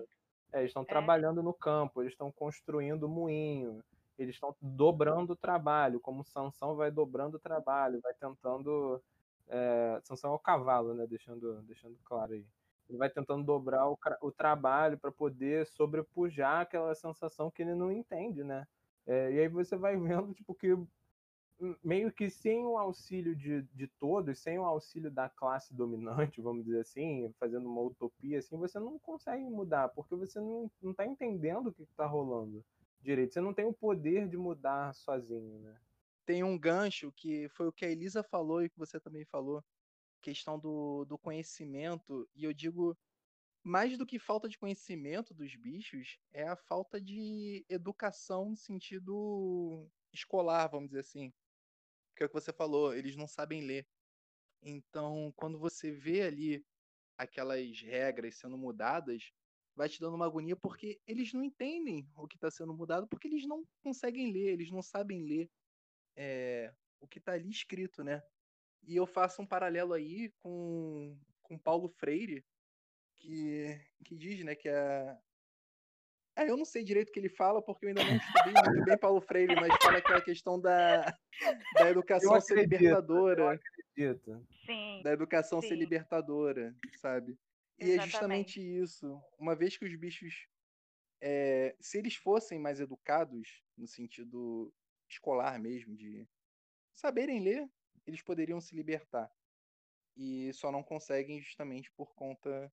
É, 0.52 0.58
eles 0.58 0.70
estão 0.70 0.82
é. 0.82 0.86
trabalhando 0.86 1.42
no 1.42 1.54
campo, 1.54 2.02
eles 2.02 2.12
estão 2.12 2.30
construindo 2.30 3.08
moinho, 3.08 3.82
eles 4.18 4.34
estão 4.34 4.54
dobrando 4.60 5.32
o 5.32 5.36
trabalho, 5.36 6.00
como 6.00 6.24
Sansão 6.24 6.76
vai 6.76 6.90
dobrando 6.90 7.36
o 7.36 7.40
trabalho, 7.40 8.00
vai 8.00 8.12
tentando. 8.14 9.02
É, 9.48 10.00
Sansão 10.04 10.32
é 10.32 10.34
o 10.34 10.38
cavalo, 10.38 10.94
né? 10.94 11.06
Deixando, 11.06 11.62
deixando 11.62 11.96
claro 12.04 12.32
aí. 12.32 12.46
Ele 12.88 12.98
vai 12.98 13.08
tentando 13.08 13.44
dobrar 13.44 13.88
o, 13.88 13.98
o 14.20 14.30
trabalho 14.30 14.98
para 14.98 15.10
poder 15.10 15.66
sobrepujar 15.66 16.60
aquela 16.60 16.94
sensação 16.94 17.50
que 17.50 17.62
ele 17.62 17.74
não 17.74 17.90
entende, 17.90 18.44
né? 18.44 18.66
É, 19.06 19.32
e 19.32 19.40
aí 19.40 19.48
você 19.48 19.76
vai 19.76 19.96
vendo 19.96 20.34
tipo, 20.34 20.54
que 20.54 20.76
meio 21.82 22.12
que 22.12 22.28
sem 22.28 22.64
o 22.64 22.76
auxílio 22.76 23.36
de, 23.36 23.62
de 23.74 23.86
todos, 23.86 24.38
sem 24.38 24.58
o 24.58 24.64
auxílio 24.64 25.10
da 25.10 25.28
classe 25.28 25.72
dominante, 25.74 26.40
vamos 26.42 26.64
dizer 26.64 26.80
assim, 26.80 27.32
fazendo 27.38 27.68
uma 27.68 27.80
utopia 27.80 28.38
assim, 28.38 28.56
você 28.56 28.78
não 28.78 28.98
consegue 28.98 29.44
mudar, 29.44 29.88
porque 29.90 30.14
você 30.14 30.40
não, 30.40 30.70
não 30.82 30.92
tá 30.92 31.06
entendendo 31.06 31.68
o 31.68 31.72
que 31.72 31.82
está 31.82 32.06
rolando 32.06 32.64
direito. 33.00 33.32
Você 33.32 33.40
não 33.40 33.54
tem 33.54 33.64
o 33.64 33.72
poder 33.72 34.28
de 34.28 34.36
mudar 34.36 34.94
sozinho, 34.94 35.58
né? 35.60 35.76
Tem 36.24 36.42
um 36.42 36.58
gancho 36.58 37.12
que 37.12 37.48
foi 37.50 37.66
o 37.66 37.72
que 37.72 37.84
a 37.84 37.90
Elisa 37.90 38.22
falou 38.22 38.62
e 38.62 38.70
que 38.70 38.78
você 38.78 39.00
também 39.00 39.24
falou, 39.24 39.62
questão 40.20 40.58
do, 40.58 41.04
do 41.04 41.18
conhecimento, 41.18 42.28
e 42.34 42.44
eu 42.44 42.52
digo 42.52 42.96
mais 43.64 43.96
do 43.96 44.06
que 44.06 44.18
falta 44.18 44.48
de 44.48 44.58
conhecimento 44.58 45.34
dos 45.34 45.54
bichos, 45.56 46.18
é 46.32 46.46
a 46.46 46.56
falta 46.56 47.00
de 47.00 47.64
educação 47.68 48.50
no 48.50 48.56
sentido 48.56 49.88
escolar, 50.12 50.68
vamos 50.68 50.88
dizer 50.90 51.00
assim 51.00 51.32
que 52.14 52.22
é 52.22 52.26
o 52.26 52.28
que 52.28 52.34
você 52.34 52.52
falou, 52.52 52.94
eles 52.94 53.16
não 53.16 53.26
sabem 53.26 53.62
ler. 53.62 53.86
Então, 54.62 55.32
quando 55.36 55.58
você 55.58 55.90
vê 55.90 56.22
ali 56.22 56.64
aquelas 57.16 57.80
regras 57.80 58.36
sendo 58.36 58.56
mudadas, 58.56 59.32
vai 59.74 59.88
te 59.88 60.00
dando 60.00 60.14
uma 60.14 60.26
agonia 60.26 60.56
porque 60.56 61.00
eles 61.06 61.32
não 61.32 61.42
entendem 61.42 62.08
o 62.16 62.26
que 62.26 62.36
está 62.36 62.50
sendo 62.50 62.74
mudado, 62.74 63.06
porque 63.08 63.26
eles 63.26 63.46
não 63.46 63.64
conseguem 63.82 64.32
ler, 64.32 64.52
eles 64.52 64.70
não 64.70 64.82
sabem 64.82 65.22
ler 65.22 65.50
é, 66.16 66.72
o 67.00 67.08
que 67.08 67.18
está 67.18 67.32
ali 67.32 67.50
escrito, 67.50 68.04
né? 68.04 68.22
E 68.84 68.96
eu 68.96 69.06
faço 69.06 69.40
um 69.40 69.46
paralelo 69.46 69.92
aí 69.92 70.30
com, 70.42 71.16
com 71.42 71.58
Paulo 71.58 71.88
Freire, 71.88 72.44
que, 73.16 73.80
que 74.04 74.16
diz 74.16 74.44
né, 74.44 74.54
que 74.54 74.68
a, 74.68 75.18
é, 76.34 76.48
eu 76.48 76.56
não 76.56 76.64
sei 76.64 76.82
direito 76.82 77.10
o 77.10 77.12
que 77.12 77.20
ele 77.20 77.28
fala, 77.28 77.60
porque 77.60 77.84
eu 77.84 77.88
ainda 77.90 78.04
não 78.04 78.16
estudei 78.16 78.52
muito 78.52 78.84
bem 78.84 78.98
Paulo 78.98 79.20
Freire, 79.20 79.54
mas 79.54 79.74
fala 79.82 79.98
aquela 79.98 80.20
questão 80.22 80.58
da, 80.58 81.02
da 81.74 81.90
educação 81.90 82.34
acredito, 82.34 82.46
ser 82.46 82.60
libertadora. 82.60 83.42
Eu 83.42 83.48
acredito. 83.48 84.46
Sim. 84.64 85.02
Da 85.02 85.12
educação 85.12 85.60
sim. 85.60 85.68
ser 85.68 85.76
libertadora, 85.76 86.74
sabe? 86.96 87.38
E 87.78 87.84
Exatamente. 87.84 88.00
é 88.00 88.10
justamente 88.10 88.60
isso. 88.60 89.22
Uma 89.38 89.54
vez 89.54 89.76
que 89.76 89.84
os 89.84 89.94
bichos, 89.94 90.46
é, 91.20 91.76
se 91.80 91.98
eles 91.98 92.16
fossem 92.16 92.58
mais 92.58 92.80
educados, 92.80 93.62
no 93.76 93.86
sentido 93.86 94.72
escolar 95.10 95.58
mesmo, 95.58 95.94
de 95.94 96.26
saberem 96.94 97.42
ler, 97.42 97.68
eles 98.06 98.22
poderiam 98.22 98.60
se 98.60 98.74
libertar. 98.74 99.30
E 100.16 100.50
só 100.54 100.72
não 100.72 100.82
conseguem 100.82 101.40
justamente 101.40 101.90
por 101.92 102.14
conta 102.14 102.72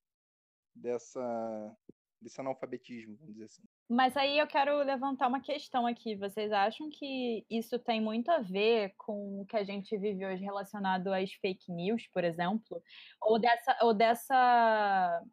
dessa 0.74 1.78
desse 2.22 2.40
analfabetismo, 2.40 3.16
vamos 3.18 3.34
dizer 3.34 3.46
assim. 3.46 3.64
Mas 3.90 4.16
aí 4.18 4.38
eu 4.38 4.48
quero 4.48 4.78
levantar 4.84 5.28
uma 5.28 5.42
questão 5.42 5.88
aqui. 5.88 6.16
Vocês 6.16 6.52
acham 6.52 6.90
que 6.90 7.46
isso 7.50 7.80
tem 7.80 8.02
muito 8.02 8.30
a 8.30 8.40
ver 8.40 8.94
com 8.98 9.42
o 9.42 9.46
que 9.46 9.56
a 9.56 9.64
gente 9.64 9.98
vive 9.98 10.26
hoje 10.26 10.44
relacionado 10.44 11.14
às 11.14 11.32
fake 11.34 11.72
news, 11.72 12.08
por 12.14 12.24
exemplo? 12.24 12.82
Ou 13.22 13.40
dessa, 13.40 13.78
ou 13.82 13.94
dessa, 13.94 15.24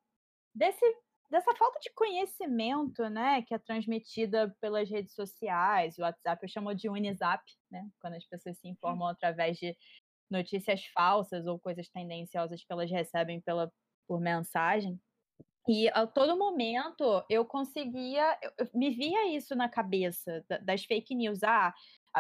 desse, 0.55 0.85
dessa 1.31 1.55
falta 1.57 1.79
de 1.81 1.93
conhecimento, 1.93 3.09
né, 3.09 3.43
que 3.43 3.55
é 3.55 3.59
transmitida 3.59 4.55
pelas 4.61 4.89
redes 4.89 5.15
sociais, 5.15 5.99
o 5.99 6.03
WhatsApp, 6.03 6.43
eu 6.43 6.49
chamo 6.49 6.75
de 6.75 6.89
Unizap, 6.89 7.43
né, 7.71 7.89
quando 8.01 8.15
as 8.15 8.27
pessoas 8.27 8.59
se 8.59 8.69
informam 8.69 9.09
através 9.09 9.59
de 9.59 9.77
notícias 10.31 10.85
falsas 10.87 11.47
ou 11.47 11.59
coisas 11.59 11.89
tendenciosas 11.89 12.61
que 12.63 12.73
elas 12.73 12.91
recebem 12.91 13.41
pela, 13.41 13.73
por 14.07 14.21
mensagem. 14.21 15.01
E 15.69 15.89
a 15.89 16.07
todo 16.07 16.39
momento 16.39 17.25
eu 17.29 17.45
conseguia, 17.45 18.39
eu, 18.41 18.69
me 18.73 18.91
via 18.91 19.37
isso 19.37 19.55
na 19.57 19.69
cabeça 19.69 20.45
das 20.63 20.85
fake 20.85 21.15
news. 21.15 21.43
Ah, 21.43 21.75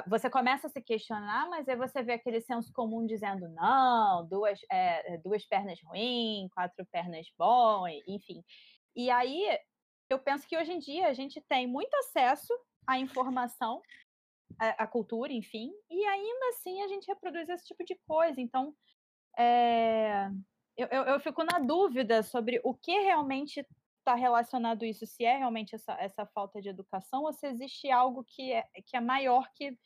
você 0.06 0.28
começa 0.28 0.66
a 0.66 0.70
se 0.70 0.82
questionar, 0.82 1.48
mas 1.48 1.68
aí 1.68 1.76
você 1.76 2.02
vê 2.02 2.14
aquele 2.14 2.40
senso 2.40 2.72
comum 2.72 3.06
dizendo 3.06 3.48
não, 3.50 4.26
duas, 4.26 4.60
é, 4.70 5.18
duas 5.18 5.46
pernas 5.46 5.78
ruins, 5.82 6.50
quatro 6.52 6.84
pernas 6.86 7.26
bom, 7.38 7.86
enfim. 8.06 8.42
E 8.94 9.10
aí 9.10 9.58
eu 10.10 10.18
penso 10.18 10.46
que 10.46 10.56
hoje 10.56 10.72
em 10.72 10.78
dia 10.78 11.06
a 11.06 11.12
gente 11.12 11.40
tem 11.48 11.66
muito 11.66 11.94
acesso 11.94 12.52
à 12.86 12.98
informação, 12.98 13.80
à, 14.58 14.84
à 14.84 14.86
cultura, 14.86 15.32
enfim, 15.32 15.70
e 15.88 16.04
ainda 16.04 16.48
assim 16.48 16.82
a 16.82 16.88
gente 16.88 17.06
reproduz 17.06 17.48
esse 17.48 17.64
tipo 17.64 17.84
de 17.84 17.96
coisa. 18.06 18.40
Então, 18.40 18.74
é, 19.38 20.30
eu, 20.76 20.86
eu, 20.88 21.02
eu 21.04 21.20
fico 21.20 21.42
na 21.44 21.58
dúvida 21.58 22.22
sobre 22.22 22.60
o 22.62 22.74
que 22.74 22.92
realmente 23.00 23.66
está 23.98 24.14
relacionado 24.14 24.84
isso, 24.84 25.06
se 25.06 25.24
é 25.24 25.36
realmente 25.36 25.74
essa, 25.74 25.92
essa 25.94 26.24
falta 26.26 26.60
de 26.62 26.68
educação 26.68 27.22
ou 27.24 27.32
se 27.32 27.46
existe 27.46 27.90
algo 27.90 28.22
que 28.22 28.52
é, 28.52 28.62
que 28.84 28.96
é 28.96 29.00
maior 29.00 29.50
que, 29.52 29.76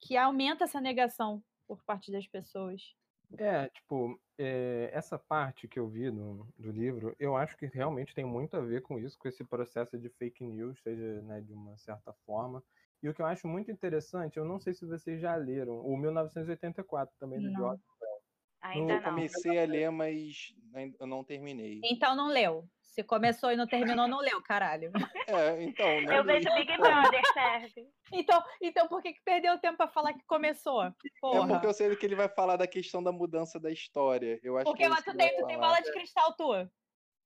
que 0.00 0.16
aumenta 0.16 0.64
essa 0.64 0.80
negação 0.80 1.42
por 1.66 1.82
parte 1.84 2.10
das 2.10 2.26
pessoas. 2.26 2.96
É, 3.36 3.68
tipo, 3.68 4.18
é, 4.38 4.90
essa 4.92 5.18
parte 5.18 5.68
que 5.68 5.78
eu 5.78 5.86
vi 5.86 6.10
no, 6.10 6.48
do 6.58 6.72
livro, 6.72 7.14
eu 7.20 7.36
acho 7.36 7.56
que 7.56 7.66
realmente 7.66 8.14
tem 8.14 8.24
muito 8.24 8.56
a 8.56 8.60
ver 8.60 8.82
com 8.82 8.98
isso, 8.98 9.18
com 9.18 9.28
esse 9.28 9.44
processo 9.44 9.98
de 9.98 10.08
fake 10.08 10.42
news, 10.42 10.80
seja 10.82 11.20
né, 11.22 11.40
de 11.42 11.52
uma 11.52 11.76
certa 11.76 12.12
forma. 12.24 12.64
E 13.02 13.08
o 13.08 13.14
que 13.14 13.20
eu 13.20 13.26
acho 13.26 13.46
muito 13.46 13.70
interessante, 13.70 14.38
eu 14.38 14.44
não 14.44 14.58
sei 14.58 14.72
se 14.72 14.84
vocês 14.84 15.20
já 15.20 15.36
leram, 15.36 15.78
o 15.80 15.96
1984 15.96 17.14
também, 17.18 17.40
do 17.40 17.52
George 17.52 17.82
Ainda 18.60 18.94
eu 18.94 19.02
comecei 19.02 19.54
não. 19.54 19.62
a 19.62 19.66
ler, 19.66 19.90
mas 19.90 20.54
eu 20.98 21.06
não 21.06 21.24
terminei. 21.24 21.80
Então 21.84 22.14
não 22.14 22.28
leu. 22.28 22.68
Se 22.80 23.04
começou 23.04 23.52
e 23.52 23.56
não 23.56 23.66
terminou, 23.66 24.08
não 24.08 24.18
leu, 24.18 24.42
caralho. 24.42 24.90
É, 25.28 25.62
então. 25.62 25.86
eu 25.86 26.22
li. 26.22 26.32
vejo 26.32 26.52
Big 26.54 26.76
Brother, 26.78 27.22
serve. 27.32 27.88
Então, 28.12 28.42
então 28.60 28.88
por 28.88 29.00
que, 29.00 29.12
que 29.12 29.22
perdeu 29.22 29.58
tempo 29.58 29.76
para 29.76 29.88
falar 29.88 30.14
que 30.14 30.24
começou? 30.24 30.90
Porra. 31.20 31.44
É 31.44 31.46
porque 31.46 31.66
eu 31.66 31.74
sei 31.74 31.94
que 31.94 32.06
ele 32.06 32.16
vai 32.16 32.28
falar 32.28 32.56
da 32.56 32.66
questão 32.66 33.02
da 33.02 33.12
mudança 33.12 33.60
da 33.60 33.70
história. 33.70 34.40
Eu 34.42 34.56
acho 34.56 34.64
porque 34.64 34.78
que 34.78 34.84
é 34.84 34.88
mas 34.88 35.04
tu, 35.04 35.16
tem, 35.16 35.36
tu 35.36 35.46
tem 35.46 35.58
bola 35.58 35.80
de 35.80 35.92
cristal 35.92 36.34
tua. 36.34 36.68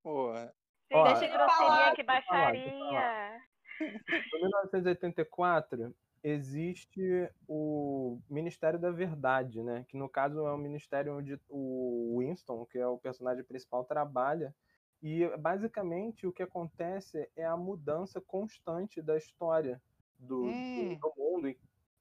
Porra. 0.03 0.53
Sim, 0.93 1.03
Deixa 1.05 1.25
ele 1.25 1.39
falar. 1.39 1.95
Que 1.95 2.03
baixaria. 2.03 3.41
Em 3.81 3.81
1984, 4.43 5.95
existe 6.23 7.29
o 7.49 8.21
Ministério 8.31 8.79
da 8.79 8.91
Verdade, 8.91 9.63
né? 9.63 9.85
Que 9.89 9.97
no 9.97 10.09
caso 10.09 10.47
é 10.47 10.53
o 10.53 10.59
ministério 10.59 11.17
onde 11.17 11.39
o 11.49 12.19
Winston, 12.19 12.65
que 12.67 12.79
é 12.79 12.87
o 12.87 12.99
personagem 12.99 13.45
principal, 13.45 13.85
trabalha. 13.85 14.55
E 15.03 15.27
basicamente 15.37 16.27
o 16.27 16.33
que 16.33 16.43
acontece 16.43 17.29
é 17.35 17.45
a 17.45 17.57
mudança 17.57 18.21
constante 18.21 19.03
da 19.03 19.17
história 19.17 19.83
do, 20.17 20.45
hum, 20.45 20.97
do, 21.01 21.13
mundo, 21.17 21.57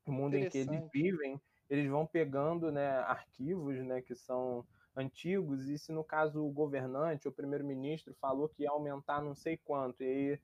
do 0.06 0.12
mundo 0.12 0.36
em 0.36 0.48
que 0.48 0.60
eles 0.60 0.88
vivem. 0.94 1.42
Eles 1.68 1.90
vão 1.90 2.06
pegando 2.06 2.72
né, 2.72 3.00
arquivos 3.00 3.80
né, 3.80 4.02
que 4.02 4.14
são 4.14 4.66
antigos, 4.96 5.70
e 5.70 5.78
se 5.78 5.92
no 5.92 6.04
caso 6.04 6.46
o 6.46 6.52
governante, 6.52 7.28
o 7.28 7.32
primeiro-ministro, 7.32 8.14
falou 8.20 8.50
que 8.50 8.64
ia 8.64 8.70
aumentar 8.70 9.22
não 9.22 9.34
sei 9.34 9.58
quanto, 9.58 10.04
e 10.04 10.06
aí 10.06 10.40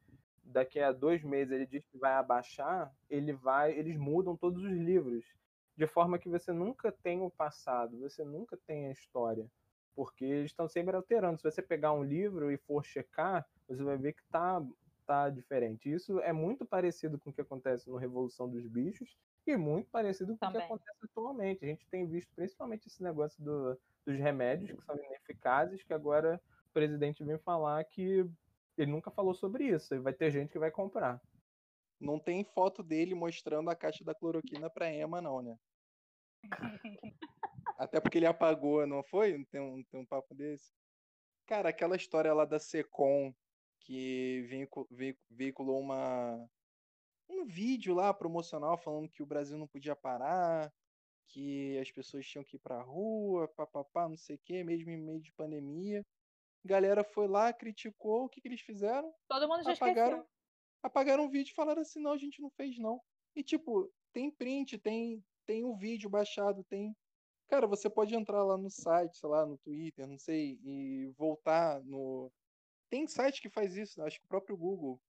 daqui 0.48 0.80
a 0.80 0.92
dois 0.92 1.24
meses 1.24 1.52
ele 1.52 1.66
diz 1.66 1.86
que 1.86 1.98
vai 1.98 2.14
abaixar, 2.14 2.92
ele 3.10 3.34
vai, 3.34 3.78
eles 3.78 3.98
mudam 3.98 4.36
todos 4.36 4.64
os 4.64 4.72
livros, 4.72 5.26
de 5.76 5.86
forma 5.86 6.18
que 6.18 6.30
você 6.30 6.52
nunca 6.52 6.92
tem 6.92 7.22
o 7.22 7.30
passado, 7.30 8.00
você 8.00 8.24
nunca 8.24 8.58
tem 8.66 8.88
a 8.88 8.92
história, 8.92 9.46
porque 9.96 10.26
eles 10.26 10.52
estão 10.52 10.68
sempre 10.68 10.96
alterando. 10.96 11.38
Se 11.38 11.44
você 11.44 11.62
pegar 11.62 11.94
um 11.94 12.04
livro 12.04 12.52
e 12.52 12.58
for 12.58 12.84
checar, 12.84 13.46
você 13.68 13.84
vai 13.84 13.98
ver 13.98 14.14
que 14.14 14.24
tá 14.32 14.66
tá 15.08 15.30
diferente. 15.30 15.90
Isso 15.90 16.20
é 16.20 16.34
muito 16.34 16.66
parecido 16.66 17.18
com 17.18 17.30
o 17.30 17.34
que 17.34 17.40
acontece 17.40 17.90
no 17.90 17.96
Revolução 17.96 18.50
dos 18.50 18.68
Bichos 18.68 19.18
e 19.48 19.56
muito 19.56 19.90
parecido 19.90 20.34
com 20.34 20.40
Também. 20.40 20.58
o 20.58 20.60
que 20.60 20.66
acontece 20.66 20.98
atualmente. 21.06 21.64
A 21.64 21.68
gente 21.70 21.88
tem 21.88 22.06
visto 22.06 22.30
principalmente 22.36 22.88
esse 22.88 23.02
negócio 23.02 23.42
do, 23.42 23.80
dos 24.06 24.18
remédios 24.18 24.78
que 24.78 24.86
são 24.86 24.98
ineficazes, 24.98 25.82
que 25.82 25.94
agora 25.94 26.42
o 26.70 26.74
presidente 26.74 27.24
vem 27.24 27.38
falar 27.38 27.82
que 27.86 28.30
ele 28.78 28.92
nunca 28.92 29.12
falou 29.12 29.34
sobre 29.34 29.66
isso. 29.66 29.94
E 29.96 30.00
vai 30.00 30.14
ter 30.14 30.32
gente 30.32 30.52
que 30.52 30.60
vai 30.60 30.72
comprar. 30.72 31.22
Não 32.00 32.20
tem 32.20 32.44
foto 32.44 32.84
dele 32.84 33.16
mostrando 33.16 33.70
a 33.70 33.76
caixa 33.76 34.04
da 34.04 34.14
cloroquina 34.14 34.70
pra 34.70 34.94
Emma, 34.94 35.20
não, 35.20 35.42
né? 35.42 35.58
Até 37.78 38.00
porque 38.00 38.18
ele 38.18 38.26
apagou, 38.26 38.86
não 38.86 39.04
foi? 39.04 39.38
Não 39.38 39.46
tem 39.46 39.62
um, 39.62 39.84
tem 39.84 40.00
um 40.00 40.06
papo 40.06 40.34
desse? 40.34 40.72
Cara, 41.46 41.70
aquela 41.70 41.96
história 41.96 42.34
lá 42.34 42.46
da 42.46 42.60
Secom, 42.60 43.34
que 43.80 44.46
veiculou 45.30 45.80
uma, 45.80 46.50
um 47.30 47.46
vídeo 47.46 47.94
lá 47.94 48.14
promocional 48.14 48.78
falando 48.78 49.10
que 49.10 49.24
o 49.24 49.26
Brasil 49.26 49.58
não 49.58 49.68
podia 49.68 49.96
parar, 49.96 50.72
que 51.28 51.78
as 51.80 51.92
pessoas 51.92 52.26
tinham 52.26 52.44
que 52.44 52.56
ir 52.58 52.60
pra 52.60 52.82
rua, 52.82 53.48
papapá, 53.48 54.08
não 54.08 54.18
sei 54.18 54.36
o 54.36 54.40
quê, 54.40 54.64
mesmo 54.64 54.90
em 54.90 54.98
meio 54.98 55.22
de 55.22 55.32
pandemia. 55.34 56.06
Galera 56.68 57.04
foi 57.04 57.28
lá, 57.28 57.52
criticou, 57.52 58.26
o 58.26 58.30
que, 58.30 58.42
que 58.42 58.48
eles 58.48 58.62
fizeram? 58.62 59.14
Todo 59.28 59.48
mundo 59.48 59.64
já 59.64 59.74
apagaram, 59.74 60.18
esqueceu. 60.18 60.30
apagaram 60.84 61.26
o 61.26 61.30
vídeo 61.30 61.52
e 61.52 61.56
falaram 61.56 61.82
assim, 61.82 62.02
não, 62.02 62.12
a 62.12 62.18
gente 62.18 62.42
não 62.42 62.50
fez 62.52 62.78
não. 62.78 63.02
E 63.36 63.44
tipo, 63.44 63.92
tem 64.14 64.30
print, 64.30 64.78
tem, 64.78 65.24
tem 65.46 65.64
o 65.64 65.76
vídeo 65.76 66.10
baixado, 66.10 66.64
tem. 66.66 66.96
Cara, 67.48 67.66
você 67.66 67.90
pode 67.90 68.14
entrar 68.14 68.44
lá 68.44 68.58
no 68.58 68.70
site, 68.70 69.18
sei 69.18 69.30
lá, 69.30 69.46
no 69.46 69.58
Twitter, 69.58 70.06
não 70.06 70.18
sei, 70.18 70.60
e 70.64 71.08
voltar 71.18 71.82
no. 71.84 72.32
Tem 72.90 73.08
site 73.08 73.42
que 73.42 73.50
faz 73.50 73.76
isso, 73.76 74.02
acho 74.02 74.20
que 74.20 74.26
o 74.26 74.30
próprio 74.30 74.58
Google 74.58 75.00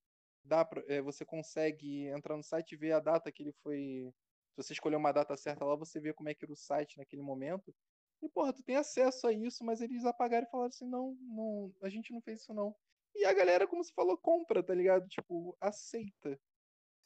dá 0.45 0.65
pra, 0.65 0.83
é, 0.89 1.03
você 1.03 1.25
consegue 1.25 2.07
entrar 2.07 2.37
no 2.37 2.43
site 2.43 2.73
e 2.73 2.77
ver 2.77 2.93
a 2.93 3.01
data 3.01 3.31
que 3.31 3.43
ele 3.43 3.53
foi. 3.63 4.13
Se 4.53 4.65
você 4.65 4.73
escolher 4.73 4.97
uma 4.97 5.13
data 5.13 5.37
certa 5.37 5.65
lá, 5.65 5.77
você 5.77 6.01
vê 6.01 6.13
como 6.13 6.29
é 6.29 6.35
que 6.35 6.45
era 6.45 6.53
o 6.53 6.57
site 6.57 6.99
naquele 6.99 7.23
momento. 7.23 7.75
E, 8.23 8.29
porra, 8.29 8.53
tu 8.53 8.63
tem 8.63 8.77
acesso 8.77 9.27
a 9.27 9.33
isso, 9.33 9.65
mas 9.65 9.81
eles 9.81 10.05
apagaram 10.05 10.47
e 10.47 10.51
falaram 10.51 10.69
assim, 10.69 10.89
não, 10.89 11.15
não, 11.21 11.75
a 11.83 11.89
gente 11.89 12.13
não 12.13 12.21
fez 12.21 12.41
isso 12.41 12.53
não. 12.53 12.75
E 13.15 13.25
a 13.25 13.33
galera, 13.33 13.67
como 13.67 13.83
você 13.83 13.93
falou, 13.93 14.17
compra, 14.19 14.63
tá 14.63 14.75
ligado? 14.75 15.09
Tipo, 15.09 15.57
aceita. 15.61 16.39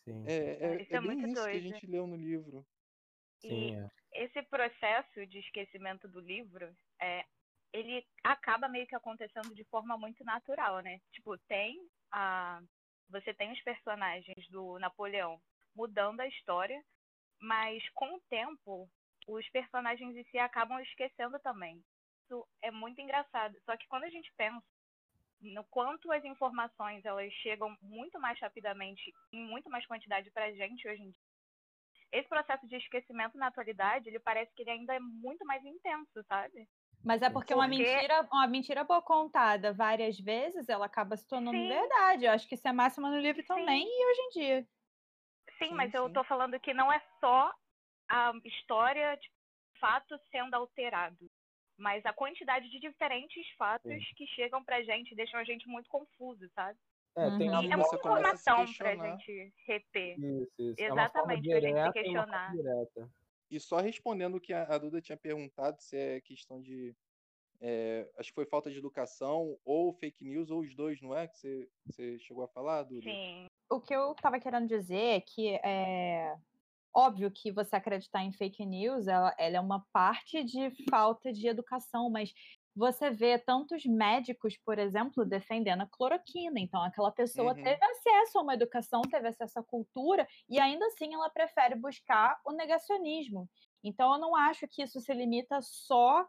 Sim. 0.04 0.24
É, 0.26 0.76
é, 0.76 0.82
Isso 0.82 0.94
é 0.94 0.96
é 0.96 1.00
bem 1.00 1.16
muito 1.16 1.26
isso 1.28 1.48
que 1.48 1.56
a 1.56 1.60
doido. 1.60 1.60
gente 1.60 1.86
leu 1.86 2.06
no 2.06 2.16
livro. 2.16 2.66
Sim, 3.40 3.76
é. 3.76 3.90
Esse 4.12 4.42
processo 4.42 5.26
de 5.26 5.38
esquecimento 5.38 6.08
do 6.08 6.20
livro, 6.20 6.74
é, 7.00 7.24
ele 7.72 8.06
acaba 8.22 8.68
meio 8.68 8.86
que 8.86 8.94
acontecendo 8.94 9.54
de 9.54 9.64
forma 9.64 9.96
muito 9.96 10.24
natural, 10.24 10.80
né? 10.80 11.00
Tipo, 11.12 11.38
tem 11.38 11.88
a. 12.10 12.60
Você 13.08 13.34
tem 13.34 13.52
os 13.52 13.62
personagens 13.62 14.48
do 14.48 14.78
Napoleão 14.78 15.40
mudando 15.74 16.20
a 16.20 16.26
história, 16.26 16.82
mas 17.40 17.82
com 17.90 18.16
o 18.16 18.20
tempo, 18.28 18.88
os 19.26 19.48
personagens 19.50 20.16
em 20.16 20.24
si 20.24 20.38
acabam 20.38 20.78
esquecendo 20.80 21.38
também. 21.40 21.82
Isso 22.24 22.46
é 22.62 22.70
muito 22.70 23.00
engraçado. 23.00 23.56
Só 23.64 23.76
que 23.76 23.86
quando 23.88 24.04
a 24.04 24.10
gente 24.10 24.32
pensa 24.36 24.62
no 25.40 25.64
quanto 25.64 26.10
as 26.12 26.24
informações 26.24 27.04
elas 27.04 27.32
chegam 27.34 27.76
muito 27.82 28.18
mais 28.20 28.38
rapidamente, 28.40 29.12
em 29.32 29.44
muito 29.44 29.68
mais 29.68 29.84
quantidade 29.86 30.30
pra 30.30 30.52
gente 30.52 30.86
hoje 30.88 31.02
em 31.02 31.10
dia, 31.10 31.20
esse 32.12 32.28
processo 32.28 32.66
de 32.68 32.76
esquecimento 32.76 33.36
na 33.38 33.46
atualidade, 33.48 34.08
ele 34.08 34.20
parece 34.20 34.52
que 34.54 34.62
ele 34.62 34.70
ainda 34.70 34.94
é 34.94 35.00
muito 35.00 35.44
mais 35.46 35.64
intenso, 35.64 36.22
sabe? 36.28 36.68
Mas 37.04 37.22
é 37.22 37.30
porque 37.30 37.52
uma 37.54 37.66
Porque- 37.66 37.82
mentira, 37.82 38.28
uma 38.30 38.46
mentira 38.46 38.84
boa 38.84 39.02
contada 39.02 39.72
várias 39.72 40.18
vezes, 40.20 40.68
ela 40.68 40.86
acaba 40.86 41.16
se 41.16 41.26
tornando 41.26 41.56
Sim. 41.58 41.68
verdade. 41.68 42.26
Eu 42.26 42.30
acho 42.32 42.46
que 42.48 42.54
isso 42.54 42.68
é 42.68 42.72
máxima 42.72 43.10
no 43.10 43.18
livro 43.18 43.40
Sim. 43.42 43.48
também 43.48 43.82
e 43.84 44.06
hoje 44.10 44.20
em 44.20 44.28
dia. 44.28 44.62
Sim, 45.58 45.68
Sim, 45.70 45.74
mas 45.74 45.92
eu 45.94 46.06
sim. 46.06 46.12
tô 46.12 46.22
falando 46.22 46.60
que 46.60 46.72
não 46.72 46.92
é 46.92 47.00
só 47.18 47.52
a 48.12 48.32
história, 48.44 49.16
tipo, 49.16 49.34
fato 49.80 50.18
sendo 50.30 50.54
alterado, 50.54 51.30
mas 51.78 52.04
a 52.04 52.12
quantidade 52.12 52.70
de 52.70 52.78
diferentes 52.78 53.48
fatos 53.56 53.88
Sim. 53.90 54.14
que 54.14 54.26
chegam 54.28 54.62
pra 54.62 54.82
gente 54.82 55.14
deixam 55.14 55.40
a 55.40 55.44
gente 55.44 55.66
muito 55.66 55.88
confuso, 55.88 56.48
sabe? 56.54 56.78
É, 57.16 57.30
tem 57.30 57.48
Uhum. 57.48 57.56
a 57.56 57.62
E 57.62 57.66
E 57.66 57.70
é 57.72 57.76
muita 57.76 57.96
informação 57.96 58.74
pra 58.74 58.96
gente 58.96 59.52
reter. 59.66 60.18
Isso, 60.18 60.52
isso. 60.58 60.82
É 60.82 60.86
Exatamente, 60.86 61.48
pra 61.48 61.60
gente 61.60 61.82
se 61.82 61.88
e 61.88 61.92
questionar. 61.92 62.52
E 63.50 63.60
só 63.60 63.78
respondendo 63.78 64.36
o 64.36 64.40
que 64.40 64.52
a 64.52 64.78
Duda 64.78 65.00
tinha 65.00 65.16
perguntado, 65.16 65.80
se 65.80 65.96
é 65.96 66.20
questão 66.20 66.60
de. 66.60 66.94
é, 67.60 68.08
acho 68.18 68.30
que 68.30 68.34
foi 68.34 68.46
falta 68.46 68.70
de 68.70 68.78
educação, 68.78 69.58
ou 69.64 69.92
fake 69.92 70.24
news, 70.24 70.50
ou 70.50 70.60
os 70.60 70.74
dois, 70.74 71.00
não 71.00 71.14
é? 71.16 71.26
Que 71.28 71.36
você, 71.38 71.68
você 71.86 72.18
chegou 72.18 72.44
a 72.44 72.48
falar, 72.48 72.82
Duda? 72.84 73.02
Sim, 73.02 73.46
O 73.70 73.80
que 73.80 73.94
eu 73.94 74.12
estava 74.12 74.38
querendo 74.40 74.66
dizer 74.68 75.16
é 75.16 75.20
que 75.20 75.48
é 75.64 76.36
óbvio 76.94 77.30
que 77.30 77.52
você 77.52 77.76
acreditar 77.76 78.22
em 78.22 78.32
fake 78.32 78.64
news, 78.66 79.06
ela, 79.08 79.34
ela 79.38 79.56
é 79.56 79.60
uma 79.60 79.84
parte 79.92 80.44
de 80.44 80.70
falta 80.90 81.32
de 81.32 81.46
educação, 81.48 82.10
mas 82.10 82.32
você 82.74 83.10
vê 83.10 83.38
tantos 83.38 83.84
médicos, 83.84 84.56
por 84.64 84.78
exemplo, 84.78 85.26
defendendo 85.26 85.82
a 85.82 85.86
cloroquina. 85.90 86.58
Então, 86.58 86.82
aquela 86.82 87.12
pessoa 87.12 87.54
Uhum. 87.54 87.62
teve 87.62 87.84
acesso 87.84 88.38
a 88.38 88.42
uma 88.42 88.54
educação, 88.54 89.02
teve 89.02 89.28
acesso 89.28 89.58
à 89.58 89.62
cultura, 89.62 90.26
e 90.48 90.58
ainda 90.58 90.86
assim 90.86 91.12
ela 91.14 91.28
prefere 91.30 91.74
buscar 91.74 92.40
o 92.46 92.52
negacionismo. 92.52 93.48
Então, 93.84 94.12
eu 94.14 94.18
não 94.20 94.34
acho 94.34 94.66
que 94.68 94.82
isso 94.82 95.00
se 95.00 95.12
limita 95.12 95.60
só 95.60 96.26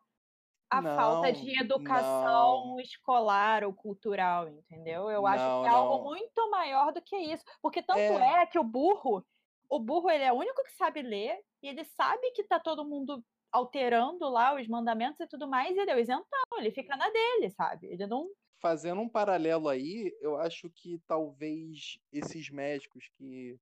à 0.69 0.83
falta 0.83 1.31
Não, 1.31 1.33
de 1.33 1.59
educação 1.59 2.17
não. 2.19 2.79
escolar 2.79 3.63
ou 3.63 3.73
cultural, 3.73 4.49
entendeu? 4.49 5.09
Eu 5.09 5.27
acho 5.27 5.45
Não, 5.45 5.61
que 5.61 5.67
é 5.67 5.69
algo 5.69 6.03
muito 6.03 6.49
maior 6.49 6.91
do 6.93 7.01
que 7.01 7.15
isso. 7.15 7.43
Porque 7.61 7.81
tanto 7.83 8.17
É. 8.17 8.19
é 8.19 8.45
que 8.47 8.57
o 8.59 8.63
burro, 8.63 9.23
o 9.69 9.79
burro 9.79 10.09
ele 10.09 10.23
é 10.23 10.31
o 10.31 10.37
único 10.37 10.63
que 10.63 10.71
sabe 10.73 11.01
ler, 11.01 11.39
e 11.61 11.67
ele 11.67 11.83
sabe 11.83 12.31
que 12.31 12.43
tá 12.43 12.59
todo 12.59 12.85
mundo 12.85 13.23
alterando 13.51 14.27
lá 14.29 14.55
os 14.55 14.67
mandamentos 14.67 15.19
e 15.19 15.27
tudo 15.27 15.47
mais, 15.47 15.75
e 15.75 15.79
ele 15.79 15.91
é 15.91 15.95
o 15.95 15.99
isentão, 15.99 16.43
ele 16.57 16.71
fica 16.71 16.95
na 16.95 17.09
dele, 17.09 17.49
sabe? 17.51 17.87
Ele 17.87 18.07
não. 18.07 18.29
Fazendo 18.59 19.01
um 19.01 19.09
paralelo 19.09 19.67
aí, 19.69 20.15
eu 20.21 20.37
acho 20.37 20.69
que 20.69 20.99
talvez 21.05 21.99
esses 22.11 22.49
médicos 22.49 23.09
que, 23.15 23.59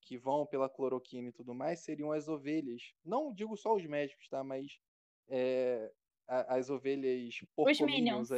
que 0.00 0.18
vão 0.18 0.46
pela 0.46 0.68
cloroquina 0.68 1.28
e 1.28 1.32
tudo 1.32 1.54
mais 1.54 1.80
seriam 1.80 2.12
as 2.12 2.28
ovelhas. 2.28 2.92
Não 3.04 3.32
digo 3.32 3.56
só 3.56 3.74
os 3.74 3.84
médicos, 3.86 4.28
tá? 4.28 4.44
Mas 4.44 4.78
é, 5.28 5.90
as 6.28 6.70
ovelhas 6.70 7.40
Minions. 7.56 8.28
porcominions 8.28 8.30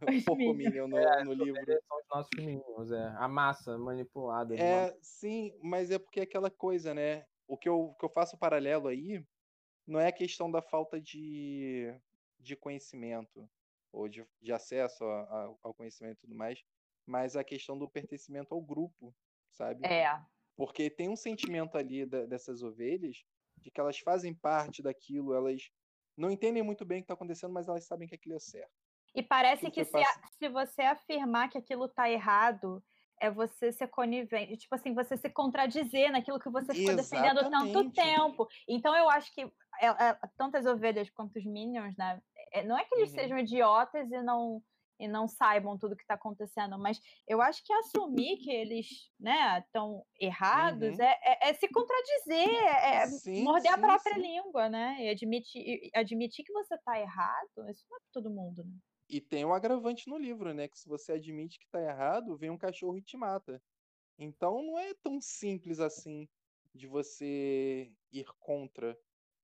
ali. 0.00 0.18
Os 0.18 0.24
Porcominion 0.24 0.86
no, 0.88 0.98
É, 0.98 1.24
no 1.24 1.32
livro. 1.32 1.64
são 1.64 1.98
os 1.98 2.08
nossos 2.08 2.30
meninos, 2.36 2.92
é. 2.92 3.08
A 3.16 3.28
massa 3.28 3.76
manipulada. 3.78 4.54
É, 4.56 4.96
sim, 5.02 5.58
mas 5.62 5.90
é 5.90 5.98
porque 5.98 6.20
é 6.20 6.22
aquela 6.24 6.50
coisa, 6.50 6.94
né? 6.94 7.26
O 7.46 7.56
que 7.56 7.68
eu, 7.68 7.94
que 7.98 8.04
eu 8.04 8.10
faço 8.10 8.38
paralelo 8.38 8.88
aí 8.88 9.24
não 9.86 9.98
é 9.98 10.08
a 10.08 10.12
questão 10.12 10.50
da 10.50 10.62
falta 10.62 11.00
de, 11.00 11.92
de 12.38 12.54
conhecimento 12.56 13.50
ou 13.92 14.08
de, 14.08 14.24
de 14.40 14.52
acesso 14.52 15.04
a- 15.04 15.22
a- 15.22 15.54
ao 15.62 15.74
conhecimento 15.74 16.18
e 16.18 16.20
tudo 16.20 16.34
mais, 16.36 16.62
mas 17.04 17.34
a 17.34 17.42
questão 17.42 17.76
do 17.76 17.88
pertencimento 17.90 18.54
ao 18.54 18.60
grupo, 18.60 19.12
sabe? 19.50 19.84
É. 19.86 20.06
Porque 20.56 20.88
tem 20.88 21.08
um 21.08 21.16
sentimento 21.16 21.76
ali 21.76 22.06
da- 22.06 22.24
dessas 22.26 22.62
ovelhas 22.62 23.24
de 23.56 23.70
que 23.70 23.80
elas 23.80 23.98
fazem 23.98 24.32
parte 24.32 24.80
daquilo, 24.82 25.34
elas 25.34 25.70
não 26.16 26.30
entendem 26.30 26.62
muito 26.62 26.84
bem 26.84 26.98
o 26.98 27.00
que 27.00 27.04
está 27.04 27.14
acontecendo, 27.14 27.52
mas 27.52 27.66
elas 27.66 27.84
sabem 27.84 28.06
que 28.06 28.14
aquilo 28.14 28.36
é 28.36 28.38
certo. 28.38 28.79
E 29.14 29.22
parece 29.22 29.70
que 29.70 29.84
foi 29.84 30.02
se, 30.02 30.08
a- 30.08 30.28
se 30.38 30.48
você 30.48 30.82
afirmar 30.82 31.48
que 31.50 31.58
aquilo 31.58 31.88
tá 31.88 32.08
errado, 32.10 32.82
é 33.20 33.30
você 33.30 33.70
ser 33.72 33.88
conivente, 33.88 34.56
tipo 34.56 34.74
assim, 34.74 34.94
você 34.94 35.16
se 35.16 35.28
contradizer 35.28 36.10
naquilo 36.10 36.40
que 36.40 36.48
você 36.48 36.74
ficou 36.74 36.96
defendendo 36.96 37.40
tanto 37.50 37.66
Exatamente. 37.66 37.94
tempo. 37.94 38.48
Então 38.66 38.96
eu 38.96 39.10
acho 39.10 39.32
que 39.34 39.42
é- 39.42 39.86
é, 40.08 40.18
tanto 40.38 40.56
as 40.56 40.64
ovelhas 40.64 41.10
quanto 41.10 41.36
os 41.38 41.44
minions, 41.44 41.94
né? 41.98 42.20
é- 42.52 42.64
não 42.64 42.76
é 42.78 42.84
que 42.84 42.94
eles 42.94 43.10
Uhum. 43.10 43.14
sejam 43.16 43.38
idiotas 43.38 44.10
e 44.10 44.22
não 44.22 44.62
e 44.98 45.08
não 45.08 45.26
saibam 45.26 45.78
tudo 45.78 45.96
que 45.96 46.02
está 46.02 46.12
acontecendo, 46.12 46.78
mas 46.78 47.00
eu 47.26 47.40
acho 47.40 47.64
que 47.64 47.72
assumir 47.72 48.36
que 48.36 48.50
eles, 48.50 48.86
né, 49.18 49.58
estão 49.60 50.04
errados 50.20 50.98
Uhum. 50.98 51.02
é, 51.02 51.18
é- 51.22 51.48
é 51.48 51.54
se 51.54 51.66
contradizer, 51.68 52.50
é, 52.50 52.96
é 52.96 53.06
Sim, 53.06 53.42
morder 53.44 53.72
a 53.72 53.76
sim, 53.76 53.80
própria 53.80 54.14
sim. 54.16 54.20
língua, 54.20 54.68
né? 54.68 54.96
E 55.00 55.08
admitir, 55.08 55.90
admitir 55.94 56.44
que 56.44 56.52
você 56.52 56.74
está 56.74 57.00
errado, 57.00 57.70
isso 57.70 57.86
não 57.88 57.96
é 57.96 58.00
pra 58.00 58.10
todo 58.12 58.30
mundo, 58.30 58.62
né? 58.62 58.72
E 59.12 59.20
tem 59.20 59.44
um 59.44 59.52
agravante 59.52 60.08
no 60.08 60.16
livro, 60.16 60.54
né? 60.54 60.68
Que 60.68 60.78
se 60.78 60.88
você 60.88 61.14
admite 61.14 61.58
que 61.58 61.68
tá 61.68 61.82
errado, 61.82 62.36
vem 62.36 62.48
um 62.48 62.56
cachorro 62.56 62.96
e 62.96 63.02
te 63.02 63.16
mata. 63.16 63.60
Então 64.16 64.62
não 64.62 64.78
é 64.78 64.94
tão 64.94 65.20
simples 65.20 65.80
assim 65.80 66.28
de 66.72 66.86
você 66.86 67.92
ir 68.12 68.26
contra 68.38 68.96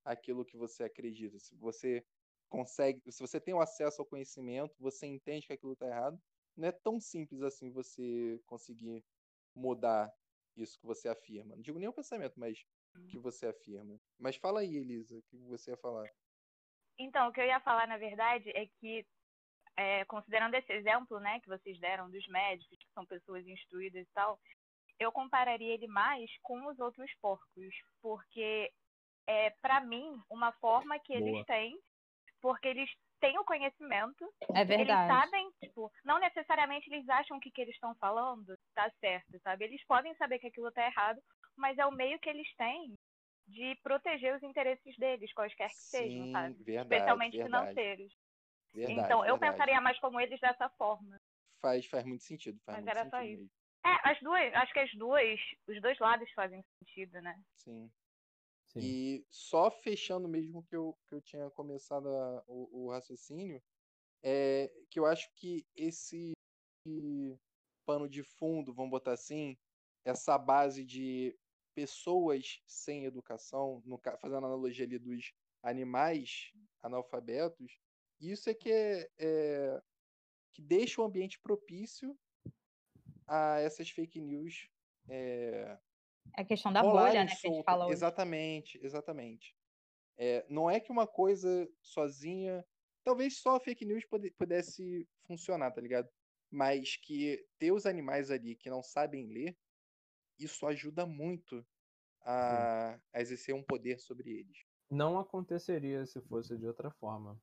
aquilo 0.05 0.45
que 0.45 0.55
você 0.55 0.85
acredita. 0.85 1.37
Se 1.37 1.53
você 1.55 2.05
consegue, 2.47 3.11
se 3.11 3.19
você 3.19 3.41
tem 3.41 3.53
o 3.53 3.59
acesso 3.59 4.01
ao 4.01 4.07
conhecimento, 4.07 4.73
você 4.79 5.05
entende 5.05 5.45
que 5.45 5.51
aquilo 5.53 5.75
tá 5.75 5.87
errado, 5.87 6.17
não 6.55 6.69
é 6.69 6.71
tão 6.71 6.97
simples 6.97 7.41
assim 7.41 7.69
você 7.69 8.41
conseguir 8.45 9.03
mudar 9.53 10.09
isso 10.55 10.79
que 10.79 10.85
você 10.85 11.09
afirma. 11.09 11.55
Não 11.55 11.61
digo 11.61 11.77
nem 11.77 11.89
o 11.89 11.93
pensamento, 11.93 12.39
mas 12.39 12.65
que 13.09 13.19
você 13.19 13.47
afirma. 13.47 13.99
Mas 14.17 14.37
fala 14.37 14.61
aí, 14.61 14.77
Elisa, 14.77 15.17
o 15.17 15.21
que 15.23 15.37
você 15.37 15.71
ia 15.71 15.77
falar? 15.77 16.09
Então, 16.97 17.27
o 17.27 17.31
que 17.31 17.41
eu 17.41 17.45
ia 17.45 17.59
falar, 17.59 17.87
na 17.87 17.97
verdade, 17.97 18.49
é 18.55 18.65
que, 18.65 19.05
é, 19.77 20.03
considerando 20.05 20.55
esse 20.55 20.73
exemplo 20.73 21.19
né, 21.19 21.39
que 21.39 21.47
vocês 21.47 21.79
deram 21.79 22.09
dos 22.09 22.27
médicos, 22.27 22.77
que 22.77 22.93
são 22.93 23.05
pessoas 23.05 23.45
instruídas 23.47 24.05
e 24.05 24.11
tal, 24.13 24.39
eu 24.99 25.11
compararia 25.11 25.73
ele 25.75 25.87
mais 25.87 26.29
com 26.41 26.65
os 26.67 26.79
outros 26.79 27.09
porcos, 27.21 27.73
porque 28.01 28.71
é, 29.27 29.51
para 29.61 29.79
mim, 29.81 30.19
uma 30.29 30.51
forma 30.53 30.97
que 30.99 31.13
eles 31.13 31.31
Boa. 31.31 31.45
têm, 31.45 31.77
porque 32.41 32.67
eles 32.67 32.89
têm 33.19 33.37
o 33.37 33.45
conhecimento, 33.45 34.25
É 34.53 34.61
eles 34.61 34.87
sabem, 34.87 35.51
tipo, 35.59 35.91
não 36.03 36.19
necessariamente 36.19 36.91
eles 36.91 37.07
acham 37.09 37.39
que 37.39 37.49
o 37.49 37.51
que 37.51 37.61
eles 37.61 37.75
estão 37.75 37.93
falando 37.95 38.57
tá 38.73 38.89
certo, 38.99 39.39
sabe? 39.43 39.65
Eles 39.65 39.83
podem 39.85 40.15
saber 40.15 40.39
que 40.39 40.47
aquilo 40.47 40.71
tá 40.71 40.85
errado, 40.85 41.21
mas 41.55 41.77
é 41.77 41.85
o 41.85 41.91
meio 41.91 42.19
que 42.19 42.29
eles 42.29 42.47
têm 42.55 42.93
de 43.47 43.75
proteger 43.81 44.35
os 44.35 44.43
interesses 44.43 44.95
deles, 44.97 45.33
quaisquer 45.33 45.69
que 45.69 45.75
sejam, 45.75 46.25
Sim, 46.25 46.31
sabe? 46.31 46.63
verdade, 46.63 46.83
Especialmente 46.83 47.37
verdade. 47.37 47.65
financeiros. 47.65 48.13
Verdade, 48.73 49.05
então, 49.05 49.25
eu 49.25 49.37
verdade. 49.37 49.53
pensaria 49.53 49.81
mais 49.81 49.99
como 49.99 50.19
eles 50.19 50.39
dessa 50.39 50.69
forma. 50.69 51.19
Faz, 51.61 51.85
faz 51.85 52.05
muito 52.05 52.23
sentido, 52.23 52.59
faz 52.65 52.77
Mas 52.77 52.85
muito 52.85 52.97
era 52.97 53.09
só 53.09 53.21
isso. 53.21 53.41
mesmo. 53.41 53.49
É, 53.85 54.09
as 54.11 54.19
duas, 54.19 54.53
acho 54.53 54.73
que 54.73 54.79
as 54.79 54.91
duas, 54.95 55.39
os 55.67 55.81
dois 55.81 55.97
lados 55.99 56.29
fazem 56.33 56.63
sentido, 56.79 57.21
né? 57.21 57.39
Sim. 57.55 57.89
Sim. 58.67 58.81
E 58.81 59.25
só 59.29 59.71
fechando 59.71 60.27
mesmo 60.27 60.63
que 60.63 60.75
eu, 60.75 60.97
que 61.07 61.15
eu 61.15 61.21
tinha 61.21 61.49
começado 61.51 62.07
a- 62.09 62.43
o, 62.47 62.85
o 62.85 62.91
raciocínio, 62.91 63.61
é 64.23 64.69
que 64.89 64.99
eu 64.99 65.05
acho 65.05 65.29
que 65.35 65.65
esse 65.75 66.33
pano 67.85 68.07
de 68.09 68.23
fundo, 68.23 68.73
vamos 68.73 68.91
botar 68.91 69.13
assim, 69.13 69.57
essa 70.05 70.37
base 70.37 70.83
de 70.85 71.37
pessoas 71.73 72.61
sem 72.67 73.05
educação, 73.05 73.81
no, 73.85 73.99
fazendo 74.19 74.45
analogia 74.45 74.85
ali 74.85 74.97
dos 74.99 75.33
animais 75.63 76.51
analfabetos, 76.81 77.77
isso 78.19 78.49
é 78.49 78.53
que 78.53 78.71
é, 78.71 79.09
é- 79.17 79.81
que 80.53 80.61
deixa 80.61 81.01
o 81.01 81.05
ambiente 81.05 81.39
propício 81.39 82.17
a 83.27 83.59
essas 83.59 83.89
fake 83.89 84.19
news 84.19 84.69
é, 85.09 85.77
É 86.37 86.41
a 86.41 86.45
questão 86.45 86.71
da 86.71 86.83
bolha, 86.83 87.23
né, 87.23 87.35
que 87.41 87.47
a 87.47 87.51
gente 87.51 87.63
fala 87.63 87.85
hoje. 87.85 87.93
Exatamente, 87.95 88.79
exatamente. 88.83 89.55
É, 90.17 90.45
não 90.49 90.69
é 90.69 90.79
que 90.79 90.91
uma 90.91 91.07
coisa 91.07 91.69
sozinha. 91.81 92.65
Talvez 93.03 93.39
só 93.39 93.55
a 93.55 93.59
fake 93.59 93.85
news 93.85 94.05
pudesse 94.37 95.07
funcionar, 95.27 95.71
tá 95.71 95.81
ligado? 95.81 96.09
Mas 96.51 96.97
que 96.97 97.45
ter 97.59 97.71
os 97.71 97.85
animais 97.85 98.31
ali 98.31 98.55
que 98.55 98.69
não 98.69 98.83
sabem 98.83 99.27
ler, 99.27 99.57
isso 100.39 100.65
ajuda 100.67 101.05
muito 101.05 101.65
a, 102.21 102.99
a 103.13 103.21
exercer 103.21 103.55
um 103.55 103.63
poder 103.63 103.99
sobre 103.99 104.31
eles. 104.31 104.59
Não 104.89 105.17
aconteceria 105.17 106.05
se 106.05 106.21
fosse 106.21 106.57
de 106.57 106.67
outra 106.67 106.91
forma. 106.91 107.41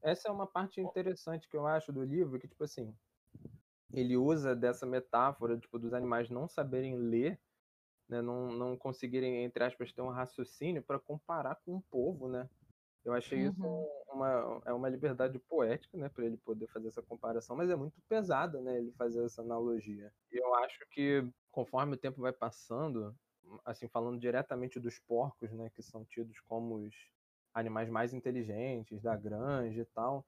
Essa 0.00 0.28
é 0.28 0.32
uma 0.32 0.46
parte 0.46 0.80
interessante 0.80 1.48
que 1.48 1.56
eu 1.56 1.66
acho 1.66 1.92
do 1.92 2.02
livro, 2.04 2.38
que, 2.38 2.48
tipo 2.48 2.64
assim, 2.64 2.94
ele 3.92 4.16
usa 4.16 4.56
dessa 4.56 4.86
metáfora, 4.86 5.58
tipo, 5.58 5.78
dos 5.78 5.92
animais 5.94 6.30
não 6.30 6.48
saberem 6.48 6.96
ler, 6.96 7.40
né, 8.08 8.22
não, 8.22 8.48
não 8.52 8.76
conseguirem, 8.78 9.44
entre 9.44 9.64
aspas, 9.64 9.92
ter 9.92 10.02
um 10.02 10.10
raciocínio 10.10 10.82
para 10.84 11.00
comparar 11.00 11.56
com 11.64 11.76
o 11.76 11.82
povo, 11.82 12.28
né? 12.28 12.50
Eu 13.04 13.14
achei 13.14 13.40
isso 13.46 13.56
Uhum. 13.58 13.88
uma, 14.08 14.62
é 14.66 14.72
uma 14.72 14.88
liberdade 14.90 15.38
poética, 15.40 15.96
né, 15.98 16.08
para 16.08 16.26
ele 16.26 16.38
poder 16.38 16.68
fazer 16.68 16.88
essa 16.88 17.02
comparação, 17.02 17.56
mas 17.56 17.70
é 17.70 17.76
muito 17.76 18.02
pesada, 18.08 18.60
né, 18.62 18.78
ele 18.78 18.92
fazer 18.92 19.24
essa 19.24 19.42
analogia. 19.42 20.12
E 20.30 20.36
eu 20.42 20.54
acho 20.56 20.86
que 20.90 21.22
conforme 21.50 21.94
o 21.94 21.98
tempo 21.98 22.20
vai 22.20 22.32
passando, 22.32 23.14
assim, 23.64 23.88
falando 23.88 24.18
diretamente 24.18 24.80
dos 24.80 24.98
porcos, 24.98 25.52
né, 25.52 25.70
que 25.70 25.82
são 25.82 26.04
tidos 26.04 26.40
como 26.40 26.76
os 26.76 26.94
animais 27.54 27.88
mais 27.88 28.12
inteligentes 28.12 29.00
da 29.02 29.16
granja 29.16 29.82
e 29.82 29.86
tal, 29.86 30.24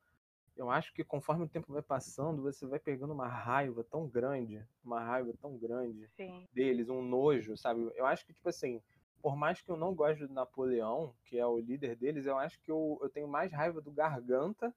eu 0.56 0.70
acho 0.70 0.92
que 0.92 1.02
conforme 1.02 1.44
o 1.44 1.48
tempo 1.48 1.72
vai 1.72 1.82
passando, 1.82 2.42
você 2.42 2.66
vai 2.66 2.78
pegando 2.78 3.12
uma 3.12 3.26
raiva 3.26 3.82
tão 3.84 4.06
grande, 4.06 4.64
uma 4.84 5.00
raiva 5.00 5.32
tão 5.40 5.56
grande 5.56 6.08
Sim. 6.16 6.46
deles, 6.52 6.88
um 6.88 7.02
nojo, 7.02 7.56
sabe? 7.56 7.90
Eu 7.96 8.06
acho 8.06 8.24
que, 8.24 8.32
tipo 8.32 8.48
assim, 8.48 8.80
por 9.20 9.36
mais 9.36 9.60
que 9.60 9.70
eu 9.70 9.76
não 9.76 9.94
goste 9.94 10.26
do 10.26 10.32
Napoleão, 10.32 11.14
que 11.24 11.38
é 11.38 11.46
o 11.46 11.58
líder 11.58 11.96
deles, 11.96 12.26
eu 12.26 12.38
acho 12.38 12.60
que 12.60 12.70
eu, 12.70 12.98
eu 13.02 13.08
tenho 13.08 13.26
mais 13.26 13.52
raiva 13.52 13.80
do 13.80 13.90
Garganta 13.90 14.72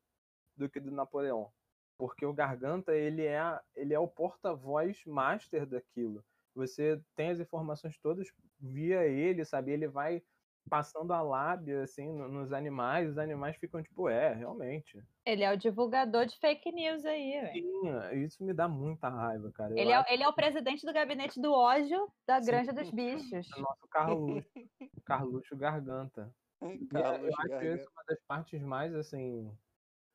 do 0.55 0.67
que 0.67 0.79
do 0.79 0.91
Napoleão. 0.91 1.51
Porque 1.97 2.25
o 2.25 2.33
Garganta, 2.33 2.95
ele 2.95 3.25
é, 3.25 3.59
ele 3.75 3.93
é 3.93 3.99
o 3.99 4.07
porta-voz 4.07 5.03
master 5.05 5.65
daquilo. 5.65 6.23
Você 6.55 6.99
tem 7.15 7.29
as 7.29 7.39
informações 7.39 7.97
todas 7.99 8.31
via 8.59 9.05
ele, 9.05 9.45
sabe? 9.45 9.71
Ele 9.71 9.87
vai 9.87 10.23
passando 10.69 11.11
a 11.13 11.21
lábia, 11.21 11.83
assim, 11.83 12.11
no- 12.11 12.27
nos 12.27 12.51
animais, 12.51 13.09
os 13.09 13.17
animais 13.17 13.55
ficam 13.57 13.81
tipo, 13.81 14.09
é, 14.09 14.33
realmente. 14.33 15.01
Ele 15.25 15.43
é 15.43 15.51
o 15.53 15.57
divulgador 15.57 16.25
de 16.25 16.37
fake 16.39 16.71
news 16.71 17.05
aí, 17.05 17.41
velho. 17.41 18.11
Sim, 18.11 18.23
isso 18.23 18.43
me 18.43 18.53
dá 18.53 18.67
muita 18.67 19.09
raiva, 19.09 19.51
cara. 19.51 19.79
Ele 19.79 19.91
é, 19.91 20.13
ele 20.13 20.23
é 20.23 20.27
o 20.27 20.33
presidente 20.33 20.85
do 20.85 20.93
gabinete 20.93 21.39
do 21.41 21.51
ódio 21.53 22.11
da 22.25 22.39
Sim. 22.41 22.47
Granja 22.51 22.73
dos 22.73 22.89
Bichos. 22.91 23.47
é 23.55 23.59
o 23.59 23.61
nosso 23.61 23.87
Carluxo, 23.89 24.47
Carluxo 25.05 25.55
Garganta. 25.57 26.33
É- 26.61 26.77
Carlos 26.89 27.21
eu 27.29 27.35
acho 27.39 27.47
Garganta. 27.49 27.75
isso 27.75 27.89
uma 27.91 28.03
das 28.07 28.19
partes 28.27 28.61
mais, 28.61 28.93
assim, 28.95 29.51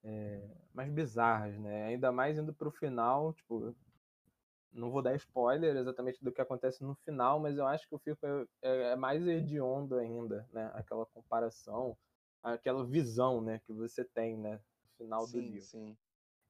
é, 0.04 0.48
mais 0.74 0.90
bizarras, 0.92 1.58
né? 1.58 1.86
Ainda 1.86 2.10
mais 2.12 2.38
indo 2.38 2.54
pro 2.54 2.70
final, 2.72 3.32
tipo, 3.34 3.74
não 4.72 4.90
vou 4.90 5.02
dar 5.02 5.14
spoiler 5.16 5.76
exatamente 5.76 6.22
do 6.24 6.32
que 6.32 6.40
acontece 6.40 6.82
no 6.82 6.94
final, 6.94 7.38
mas 7.40 7.56
eu 7.58 7.66
acho 7.66 7.88
que 7.88 7.94
eu 7.94 7.98
fico 7.98 8.26
é, 8.26 8.92
é 8.92 8.96
mais 8.96 9.26
hediondo 9.26 9.96
ainda, 9.98 10.48
né? 10.52 10.70
Aquela 10.74 11.06
comparação, 11.06 11.96
aquela 12.42 12.84
visão, 12.84 13.40
né, 13.40 13.60
que 13.60 13.72
você 13.72 14.04
tem, 14.04 14.36
né, 14.36 14.60
no 14.84 14.90
final 14.96 15.26
do 15.26 15.38
Sim, 15.38 15.50
livro. 15.52 15.68
sim. 15.70 15.96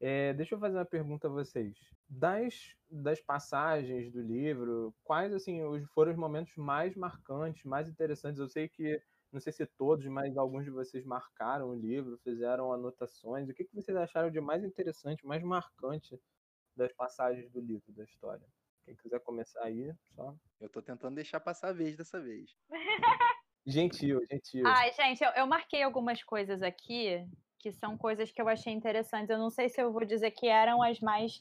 É, 0.00 0.34
deixa 0.34 0.54
eu 0.54 0.58
fazer 0.58 0.76
uma 0.76 0.84
pergunta 0.84 1.28
a 1.28 1.30
vocês. 1.30 1.78
Das, 2.08 2.74
das 2.90 3.20
passagens 3.20 4.12
do 4.12 4.20
livro, 4.20 4.94
quais 5.04 5.32
assim 5.32 5.62
os, 5.62 5.84
foram 5.92 6.12
os 6.12 6.18
momentos 6.18 6.56
mais 6.56 6.96
marcantes, 6.96 7.64
mais 7.64 7.88
interessantes? 7.88 8.40
Eu 8.40 8.48
sei 8.48 8.68
que, 8.68 9.00
não 9.32 9.40
sei 9.40 9.52
se 9.52 9.64
todos, 9.66 10.06
mas 10.06 10.36
alguns 10.36 10.64
de 10.64 10.70
vocês 10.70 11.04
marcaram 11.04 11.70
o 11.70 11.74
livro, 11.74 12.18
fizeram 12.24 12.72
anotações. 12.72 13.48
O 13.48 13.54
que, 13.54 13.64
que 13.64 13.74
vocês 13.74 13.96
acharam 13.96 14.30
de 14.30 14.40
mais 14.40 14.64
interessante, 14.64 15.24
mais 15.26 15.42
marcante 15.42 16.20
das 16.76 16.92
passagens 16.92 17.50
do 17.50 17.60
livro, 17.60 17.92
da 17.92 18.04
história? 18.04 18.46
Quem 18.84 18.96
quiser 18.96 19.20
começar 19.20 19.62
aí, 19.62 19.94
só. 20.14 20.34
Eu 20.60 20.68
tô 20.68 20.82
tentando 20.82 21.14
deixar 21.14 21.40
passar 21.40 21.68
a 21.68 21.72
vez 21.72 21.96
dessa 21.96 22.20
vez. 22.20 22.50
Gentil, 23.64 24.20
gentil. 24.28 24.66
Ai, 24.66 24.92
gente, 24.92 25.22
eu, 25.22 25.30
eu 25.30 25.46
marquei 25.46 25.82
algumas 25.84 26.22
coisas 26.24 26.62
aqui 26.62 27.24
que 27.60 27.70
são 27.70 27.96
coisas 27.96 28.32
que 28.32 28.42
eu 28.42 28.48
achei 28.48 28.72
interessantes. 28.72 29.30
Eu 29.30 29.38
não 29.38 29.50
sei 29.50 29.68
se 29.68 29.80
eu 29.80 29.92
vou 29.92 30.04
dizer 30.04 30.32
que 30.32 30.48
eram 30.48 30.82
as 30.82 30.98
mais 30.98 31.40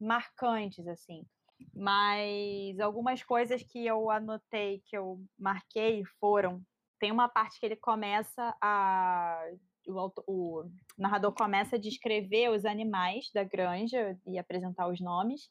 marcantes, 0.00 0.86
assim. 0.88 1.26
Mas 1.74 2.80
algumas 2.80 3.22
coisas 3.22 3.62
que 3.62 3.84
eu 3.84 4.10
anotei, 4.10 4.80
que 4.86 4.96
eu 4.96 5.20
marquei, 5.38 6.02
foram. 6.18 6.62
Tem 6.98 7.12
uma 7.12 7.28
parte 7.28 7.60
que 7.60 7.66
ele 7.66 7.76
começa 7.76 8.56
a. 8.62 9.44
O, 9.88 10.12
o 10.26 10.70
narrador 10.98 11.32
começa 11.32 11.76
a 11.76 11.80
descrever 11.80 12.50
os 12.50 12.64
animais 12.64 13.30
da 13.32 13.42
granja 13.42 14.18
e 14.26 14.38
apresentar 14.38 14.88
os 14.88 15.00
nomes. 15.00 15.48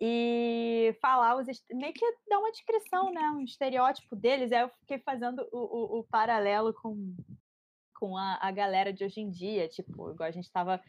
E 0.00 0.96
falar 1.02 1.36
os. 1.36 1.46
meio 1.70 1.92
que 1.92 2.04
dar 2.28 2.38
uma 2.38 2.50
descrição, 2.50 3.12
né? 3.12 3.20
Um 3.30 3.42
estereótipo 3.42 4.16
deles. 4.16 4.50
Aí 4.50 4.62
eu 4.62 4.70
fiquei 4.80 4.98
fazendo 4.98 5.46
o, 5.52 5.58
o, 5.58 5.98
o 6.00 6.04
paralelo 6.04 6.72
com, 6.72 7.14
com 7.94 8.16
a, 8.16 8.38
a 8.40 8.50
galera 8.50 8.92
de 8.92 9.04
hoje 9.04 9.20
em 9.20 9.30
dia. 9.30 9.68
Tipo, 9.68 10.10
igual 10.10 10.28
a 10.28 10.32
gente 10.32 10.46
estava 10.46 10.80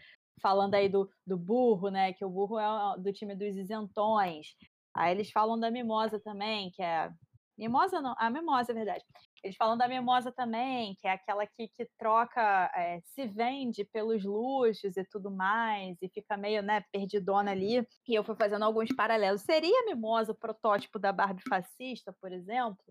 falando 0.41 0.75
aí 0.75 0.87
do, 0.87 1.09
do 1.27 1.37
burro, 1.37 1.89
né? 1.89 2.13
Que 2.13 2.23
o 2.23 2.29
burro 2.29 2.57
é 2.57 2.97
do 2.99 3.11
time 3.11 3.35
dos 3.35 3.55
isentões. 3.57 4.55
Aí 4.93 5.11
eles 5.11 5.31
falam 5.31 5.59
da 5.59 5.69
mimosa 5.69 6.19
também, 6.19 6.71
que 6.71 6.81
é. 6.81 7.11
Mimosa 7.57 8.01
não, 8.01 8.15
a 8.17 8.29
mimosa 8.29 8.71
é 8.71 8.75
verdade. 8.75 9.05
Eles 9.43 9.55
falam 9.55 9.77
da 9.77 9.87
mimosa 9.87 10.31
também, 10.31 10.95
que 10.99 11.07
é 11.07 11.11
aquela 11.11 11.47
que, 11.47 11.67
que 11.67 11.87
troca, 11.97 12.71
é, 12.75 12.99
se 13.01 13.25
vende 13.25 13.83
pelos 13.85 14.23
luxos 14.23 14.95
e 14.97 15.03
tudo 15.03 15.31
mais, 15.31 15.97
e 16.01 16.09
fica 16.09 16.37
meio, 16.37 16.61
né, 16.61 16.83
perdidona 16.91 17.51
ali. 17.51 17.85
E 18.07 18.13
eu 18.13 18.23
fui 18.23 18.35
fazendo 18.35 18.63
alguns 18.63 18.89
paralelos. 18.95 19.41
Seria 19.41 19.81
a 19.81 19.85
mimosa 19.85 20.31
o 20.31 20.37
protótipo 20.37 20.99
da 20.99 21.11
Barbie 21.11 21.41
fascista, 21.49 22.13
por 22.21 22.31
exemplo? 22.31 22.83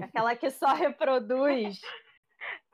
Aquela 0.00 0.36
que 0.36 0.50
só 0.50 0.72
reproduz 0.74 1.80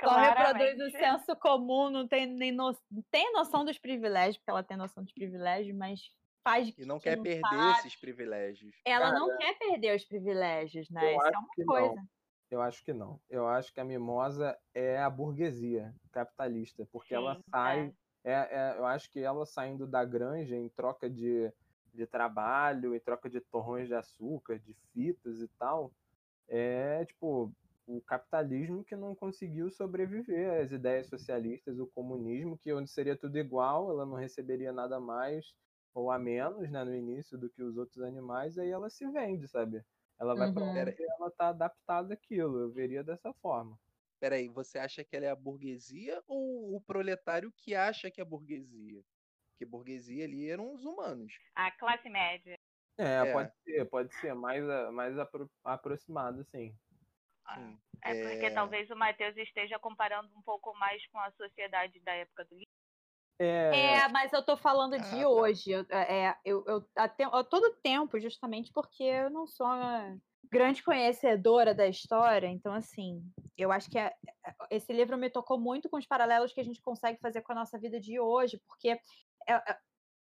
só 0.01 0.17
reproduz 0.17 0.79
o 0.81 0.91
senso 0.91 1.35
comum, 1.37 1.91
não 1.91 2.07
tem 2.07 2.27
nem 2.27 2.53
no... 2.53 2.77
tem 3.11 3.33
noção 3.33 3.65
dos 3.65 3.79
privilégios, 3.79 4.37
porque 4.37 4.51
ela 4.51 4.63
tem 4.63 4.77
noção 4.77 5.03
dos 5.03 5.13
privilégios, 5.13 5.77
mas 5.77 6.01
faz 6.47 6.73
E 6.79 6.85
não 6.85 6.99
que 6.99 7.05
quer 7.05 7.21
perder 7.21 7.41
sabe. 7.41 7.79
esses 7.79 7.97
privilégios. 7.97 8.77
Ela 8.85 9.11
não 9.13 9.37
quer 9.37 9.59
perder 9.59 9.97
os 9.97 10.05
privilégios, 10.05 10.89
né? 10.91 11.17
Isso 11.17 11.27
é 11.27 11.39
uma 11.39 11.49
que 11.55 11.65
coisa. 11.65 11.95
não. 11.95 12.16
Eu 12.51 12.61
acho 12.63 12.83
que 12.85 12.93
não. 12.93 13.21
Eu 13.29 13.47
acho 13.49 13.73
que 13.73 13.81
a 13.81 13.85
mimosa 13.85 14.57
é 14.75 14.99
a 14.99 15.11
burguesia 15.11 15.95
capitalista, 16.13 16.87
porque 16.93 17.15
ela 17.15 17.35
Sim, 17.35 17.43
sai 17.51 17.93
É, 18.25 18.33
é, 18.33 18.79
eu 18.79 18.85
acho 18.87 19.11
que 19.11 19.21
ela 19.21 19.47
saindo 19.47 19.87
da 19.87 20.05
granja 20.05 20.57
em 20.57 20.69
troca 20.69 21.09
de, 21.11 21.53
de 21.95 22.07
trabalho, 22.07 22.95
em 22.95 23.01
troca 23.01 23.31
de 23.31 23.41
torrões 23.41 23.89
de 23.89 23.95
açúcar, 23.95 24.59
de 24.59 24.75
fitas 24.93 25.41
e 25.41 25.49
tal, 25.59 25.93
é 26.49 27.05
tipo 27.07 27.53
o 27.87 28.01
capitalismo 28.03 28.85
que 28.85 28.97
não 28.97 29.15
conseguiu 29.15 29.71
sobreviver 29.71 30.63
às 30.63 30.73
ideias 30.73 31.09
socialistas, 31.09 31.79
o 31.79 31.87
comunismo, 31.87 32.59
que 32.59 32.73
onde 32.73 32.91
seria 32.91 33.17
tudo 33.17 33.39
igual, 33.39 33.91
ela 33.91 34.05
não 34.07 34.17
receberia 34.17 34.73
nada 34.73 34.99
mais 35.01 35.55
ou 35.95 36.11
a 36.11 36.19
menos 36.19 36.71
né, 36.71 36.85
no 36.85 36.95
início 36.95 37.39
do 37.39 37.49
que 37.51 37.63
os 37.63 37.77
outros 37.77 38.03
animais, 38.03 38.59
aí 38.59 38.71
ela 38.71 38.91
se 38.91 39.09
vende, 39.11 39.49
sabe? 39.49 39.85
Ela 40.19 40.37
vai 40.37 40.49
para 40.49 40.65
Uhum. 40.65 40.71
onde 40.71 41.05
ela 41.05 41.31
tá 41.31 41.49
adaptada 41.51 42.15
àquilo, 42.15 42.59
eu 42.61 42.73
veria 42.73 43.05
dessa 43.05 43.33
forma. 43.35 43.79
Peraí, 44.21 44.49
você 44.49 44.79
acha 44.79 45.05
que 45.05 45.17
ela 45.17 45.27
é 45.27 45.31
a 45.31 45.37
burguesia 45.37 46.23
ou 46.27 46.75
o 46.77 46.81
proletário 46.81 47.53
que 47.57 47.75
acha 47.75 48.11
que 48.11 48.21
é 48.21 48.25
a 48.25 48.27
burguesia? 48.27 49.05
Porque 49.53 49.67
burguesia 49.67 50.25
ali 50.25 50.51
eram 50.51 50.73
os 50.75 50.85
humanos. 50.85 51.35
A 51.55 51.71
classe 51.73 52.09
média. 52.09 52.57
É, 52.99 53.25
É. 53.25 53.33
pode 53.33 53.53
ser, 53.63 53.85
pode 53.91 54.15
ser 54.15 54.35
mais, 54.35 54.65
mais 54.93 55.19
apro- 55.19 55.51
aproximado, 55.65 56.45
sim. 56.45 56.79
Sim. 57.55 57.79
É 58.03 58.15
porque 58.15 58.51
É. 58.51 58.51
talvez 58.51 58.91
o 58.91 58.97
Matheus 58.97 59.37
esteja 59.37 59.79
comparando 59.79 60.37
um 60.37 60.43
pouco 60.43 60.75
mais 60.75 61.07
com 61.09 61.19
a 61.19 61.31
sociedade 61.33 62.01
da 62.01 62.13
época 62.15 62.45
do 62.45 62.55
livro. 62.55 62.66
É, 63.39 63.99
É, 64.01 64.09
mas 64.09 64.33
eu 64.33 64.43
tô 64.43 64.57
falando 64.57 64.95
Ah, 64.95 64.99
de 64.99 65.23
tá. 65.23 65.29
hoje. 65.29 65.71
Eu, 65.71 65.87
é, 65.91 66.37
eu, 66.45 66.65
eu, 66.67 66.85
até, 66.97 67.25
a 67.25 67.45
todo 67.45 67.77
tempo, 67.83 68.19
justamente 68.19 68.73
porque 68.73 69.03
eu 69.03 69.31
não 69.31 69.47
sou. 69.47 69.67
grande 70.51 70.83
conhecedora 70.83 71.75
da 71.75 71.87
história, 71.89 72.47
então 72.47 72.73
assim, 72.73 73.23
eu 73.59 73.73
acho 73.73 73.91
que 73.91 73.99
é, 73.99 74.15
esse 74.71 74.93
livro 74.93 75.17
me 75.19 75.29
tocou 75.29 75.59
muito 75.59 75.89
com 75.89 75.97
os 75.97 76.07
paralelos 76.07 76.53
que 76.53 76.61
a 76.61 76.65
gente 76.65 76.81
consegue 76.81 77.19
fazer 77.21 77.43
com 77.43 77.53
a 77.53 77.57
nossa 77.57 77.79
vida 77.79 77.99
de 78.01 78.21
hoje, 78.21 78.61
porque 78.67 78.91
é, 78.91 79.01
é, 79.49 79.79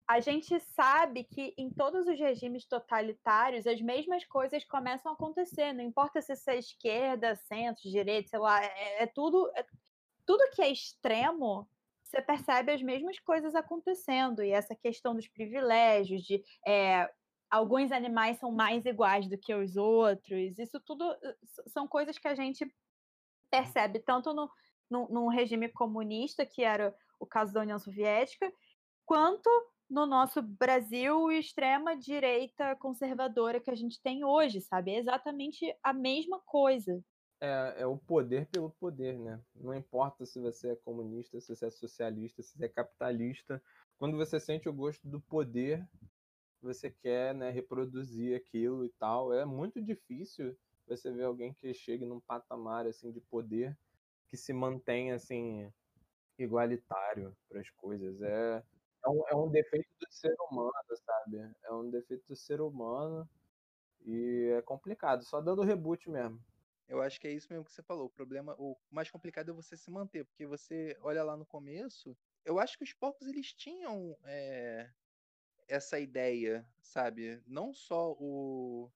a 0.09 0.21
gente 0.21 0.59
sabe 0.61 1.25
que 1.25 1.55
em 1.59 1.71
todos 1.71 2.07
os 2.09 2.19
regimes 2.19 2.67
totalitários 2.67 3.67
as 3.67 3.81
mesmas 3.83 4.25
coisas 4.25 4.65
começam 4.65 5.13
a 5.13 5.15
acontecer, 5.15 5.73
não 5.75 5.85
importa 5.85 6.23
se 6.23 6.33
é 6.51 6.59
esquerda, 6.59 7.37
centro, 7.37 7.83
direita, 7.91 8.31
sei 8.31 8.39
lá, 8.39 8.65
é, 8.65 9.03
é 9.03 9.07
tudo 9.07 9.51
é, 9.55 9.65
tudo 10.25 10.51
que 10.55 10.63
é 10.63 10.71
extremo 10.71 11.69
você 12.09 12.23
percebe 12.23 12.73
as 12.73 12.83
mesmas 12.83 13.19
coisas 13.21 13.55
acontecendo 13.55 14.43
e 14.43 14.51
essa 14.51 14.75
questão 14.75 15.15
dos 15.15 15.29
privilégios 15.29 16.23
de 16.23 16.43
é, 16.67 17.09
alguns 17.51 17.93
animais 17.93 18.39
são 18.39 18.51
mais 18.51 18.87
iguais 18.87 19.29
do 19.29 19.37
que 19.37 19.55
os 19.55 19.77
outros 19.77 20.59
isso 20.59 20.81
tudo 20.81 21.05
são 21.67 21.87
coisas 21.87 22.19
que 22.19 22.29
a 22.29 22.35
gente 22.35 22.67
percebe 23.51 24.01
tanto 24.01 24.33
no, 24.33 24.51
no, 24.91 25.29
regime 25.29 25.69
comunista 25.69 26.47
que 26.47 26.63
era 26.63 26.95
o 27.21 27.27
caso 27.27 27.53
da 27.53 27.61
União 27.61 27.79
Soviética 27.79 28.51
quanto 29.05 29.49
no 29.89 30.07
nosso 30.07 30.43
Brasil 30.43 31.31
extrema 31.33 31.97
direita 31.97 32.77
conservadora 32.77 33.61
que 33.61 33.71
a 33.71 33.75
gente 33.75 34.01
tem 34.03 34.23
hoje, 34.23 34.61
sabe? 34.61 34.91
É 34.91 34.99
exatamente 34.99 35.75
a 35.83 35.95
mesma 35.95 36.39
coisa. 36.41 37.03
É, 37.41 37.83
é 37.83 37.87
o 37.87 37.97
poder 37.97 38.47
pelo 38.47 38.71
poder, 38.71 39.17
né? 39.19 39.41
Não 39.55 39.73
importa 39.75 40.27
se 40.27 40.41
você 40.41 40.71
é 40.71 40.77
comunista, 40.77 41.41
se 41.41 41.55
você 41.55 41.67
é 41.67 41.71
socialista, 41.71 42.43
se 42.43 42.57
você 42.57 42.65
é 42.65 42.69
capitalista. 42.69 43.63
Quando 43.97 44.17
você 44.17 44.41
sente 44.41 44.69
o 44.69 44.73
gosto 44.73 45.07
do 45.09 45.21
poder, 45.21 45.87
você 46.61 46.91
quer 46.91 47.35
né, 47.35 47.51
reproduzir 47.51 48.37
aquilo 48.37 48.85
e 48.85 48.89
tal. 48.99 49.33
É 49.33 49.45
muito 49.45 49.81
difícil 49.81 50.57
você 50.87 51.13
ver 51.13 51.25
alguém 51.25 51.53
que 51.55 51.73
chegue 51.73 52.05
num 52.05 52.21
patamar 52.21 52.87
assim 52.87 53.13
de 53.13 53.21
poder 53.21 53.77
que 54.27 54.37
se 54.37 54.53
mantém 54.53 55.13
assim 55.13 55.73
igualitário 56.39 57.37
para 57.49 57.61
as 57.61 57.71
coisas. 57.71 58.21
É, 58.21 58.65
é 59.05 59.09
um, 59.09 59.29
é 59.29 59.35
um 59.37 59.51
defeito 59.51 59.89
do 60.01 60.07
ser 60.11 60.35
humano, 60.51 60.73
sabe? 61.05 61.39
É 61.65 61.73
um 61.73 61.91
defeito 61.91 62.27
do 62.27 62.37
ser 62.37 62.61
humano 62.61 63.29
e 64.05 64.55
é 64.57 64.63
complicado, 64.63 65.25
só 65.25 65.41
dando 65.41 65.63
reboot 65.63 66.11
mesmo. 66.11 66.41
Eu 66.89 67.03
acho 67.03 67.21
que 67.21 67.29
é 67.29 67.33
isso 67.33 67.49
mesmo 67.51 67.65
que 67.65 67.73
você 67.73 67.83
falou. 67.83 68.07
O 68.07 68.11
problema, 68.11 68.57
o 68.59 68.77
mais 68.91 69.11
complicado 69.11 69.51
é 69.51 69.55
você 69.55 69.77
se 69.77 69.91
manter, 69.91 70.25
porque 70.25 70.47
você 70.47 70.97
olha 71.03 71.23
lá 71.23 71.37
no 71.37 71.45
começo. 71.45 72.17
Eu 72.45 72.59
acho 72.59 72.79
que 72.79 72.85
os 72.85 72.95
porcos 72.95 73.29
eles 73.29 73.53
tinham 73.53 74.17
é, 74.25 74.91
essa 75.69 76.01
ideia, 76.01 76.67
sabe? 76.81 77.43
Não 77.47 77.75
só 77.75 78.13
o, 78.13 78.91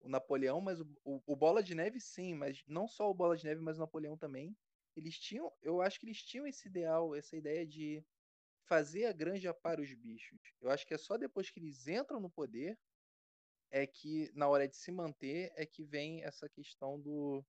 o 0.00 0.08
Napoleão, 0.08 0.60
mas 0.60 0.80
o, 0.80 0.86
o, 1.04 1.22
o, 1.24 1.36
Bola 1.36 1.62
de 1.62 1.74
Neve, 1.74 2.00
sim, 2.00 2.34
mas 2.34 2.64
não 2.66 2.88
só 2.88 3.08
o 3.08 3.14
Bola 3.14 3.36
de 3.36 3.44
Neve, 3.44 3.60
mas 3.60 3.76
o 3.76 3.80
Napoleão 3.80 4.16
também. 4.18 4.56
Eles 4.96 5.18
tinham, 5.18 5.52
eu 5.62 5.80
acho 5.80 6.00
que 6.00 6.06
eles 6.06 6.22
tinham 6.22 6.46
esse 6.46 6.66
ideal, 6.66 7.14
essa 7.14 7.36
ideia 7.36 7.64
de 7.64 8.04
fazer 8.64 9.04
a 9.06 9.12
granja 9.12 9.54
para 9.54 9.80
os 9.80 9.92
bichos. 9.94 10.40
Eu 10.60 10.70
acho 10.70 10.86
que 10.86 10.94
é 10.94 10.98
só 10.98 11.16
depois 11.16 11.48
que 11.48 11.60
eles 11.60 11.86
entram 11.86 12.18
no 12.18 12.28
poder 12.28 12.76
é 13.76 13.86
que, 13.86 14.30
na 14.34 14.48
hora 14.48 14.66
de 14.66 14.74
se 14.74 14.90
manter, 14.90 15.52
é 15.54 15.66
que 15.66 15.84
vem 15.84 16.24
essa 16.24 16.48
questão 16.48 16.98
do, 16.98 17.44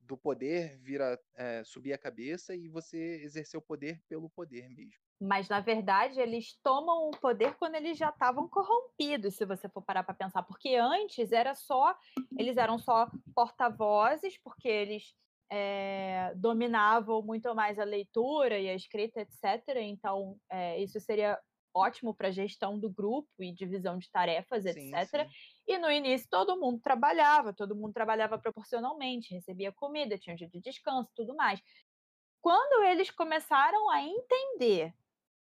do 0.00 0.16
poder 0.16 0.76
vira 0.78 1.16
é, 1.36 1.62
subir 1.62 1.92
a 1.92 1.98
cabeça 1.98 2.52
e 2.54 2.68
você 2.68 3.22
exercer 3.22 3.56
o 3.56 3.62
poder 3.62 4.02
pelo 4.08 4.28
poder 4.28 4.68
mesmo. 4.68 5.00
Mas, 5.20 5.48
na 5.48 5.60
verdade, 5.60 6.20
eles 6.20 6.58
tomam 6.64 7.08
o 7.08 7.12
poder 7.12 7.54
quando 7.54 7.76
eles 7.76 7.96
já 7.96 8.10
estavam 8.10 8.48
corrompidos, 8.48 9.36
se 9.36 9.46
você 9.46 9.68
for 9.68 9.82
parar 9.82 10.02
para 10.02 10.14
pensar. 10.14 10.42
Porque 10.42 10.74
antes 10.74 11.30
era 11.30 11.54
só. 11.54 11.96
Eles 12.36 12.56
eram 12.56 12.76
só 12.76 13.08
porta-vozes, 13.32 14.36
porque 14.42 14.68
eles 14.68 15.14
é, 15.50 16.34
dominavam 16.34 17.22
muito 17.22 17.54
mais 17.54 17.78
a 17.78 17.84
leitura 17.84 18.58
e 18.58 18.68
a 18.68 18.74
escrita, 18.74 19.20
etc. 19.20 19.76
Então, 19.76 20.36
é, 20.50 20.82
isso 20.82 21.00
seria 21.00 21.40
ótimo 21.76 22.14
para 22.14 22.30
gestão 22.30 22.78
do 22.78 22.90
grupo 22.90 23.28
e 23.38 23.52
divisão 23.52 23.98
de 23.98 24.10
tarefas, 24.10 24.64
sim, 24.64 24.70
etc. 24.70 25.08
Sim. 25.08 25.28
E 25.66 25.78
no 25.78 25.90
início 25.90 26.28
todo 26.30 26.58
mundo 26.58 26.80
trabalhava, 26.80 27.52
todo 27.52 27.76
mundo 27.76 27.92
trabalhava 27.92 28.38
proporcionalmente, 28.38 29.34
recebia 29.34 29.72
comida, 29.72 30.18
tinha 30.18 30.34
um 30.34 30.36
dia 30.36 30.48
de 30.48 30.60
descanso, 30.60 31.10
tudo 31.14 31.34
mais. 31.34 31.60
Quando 32.40 32.84
eles 32.84 33.10
começaram 33.10 33.90
a 33.90 34.02
entender 34.02 34.94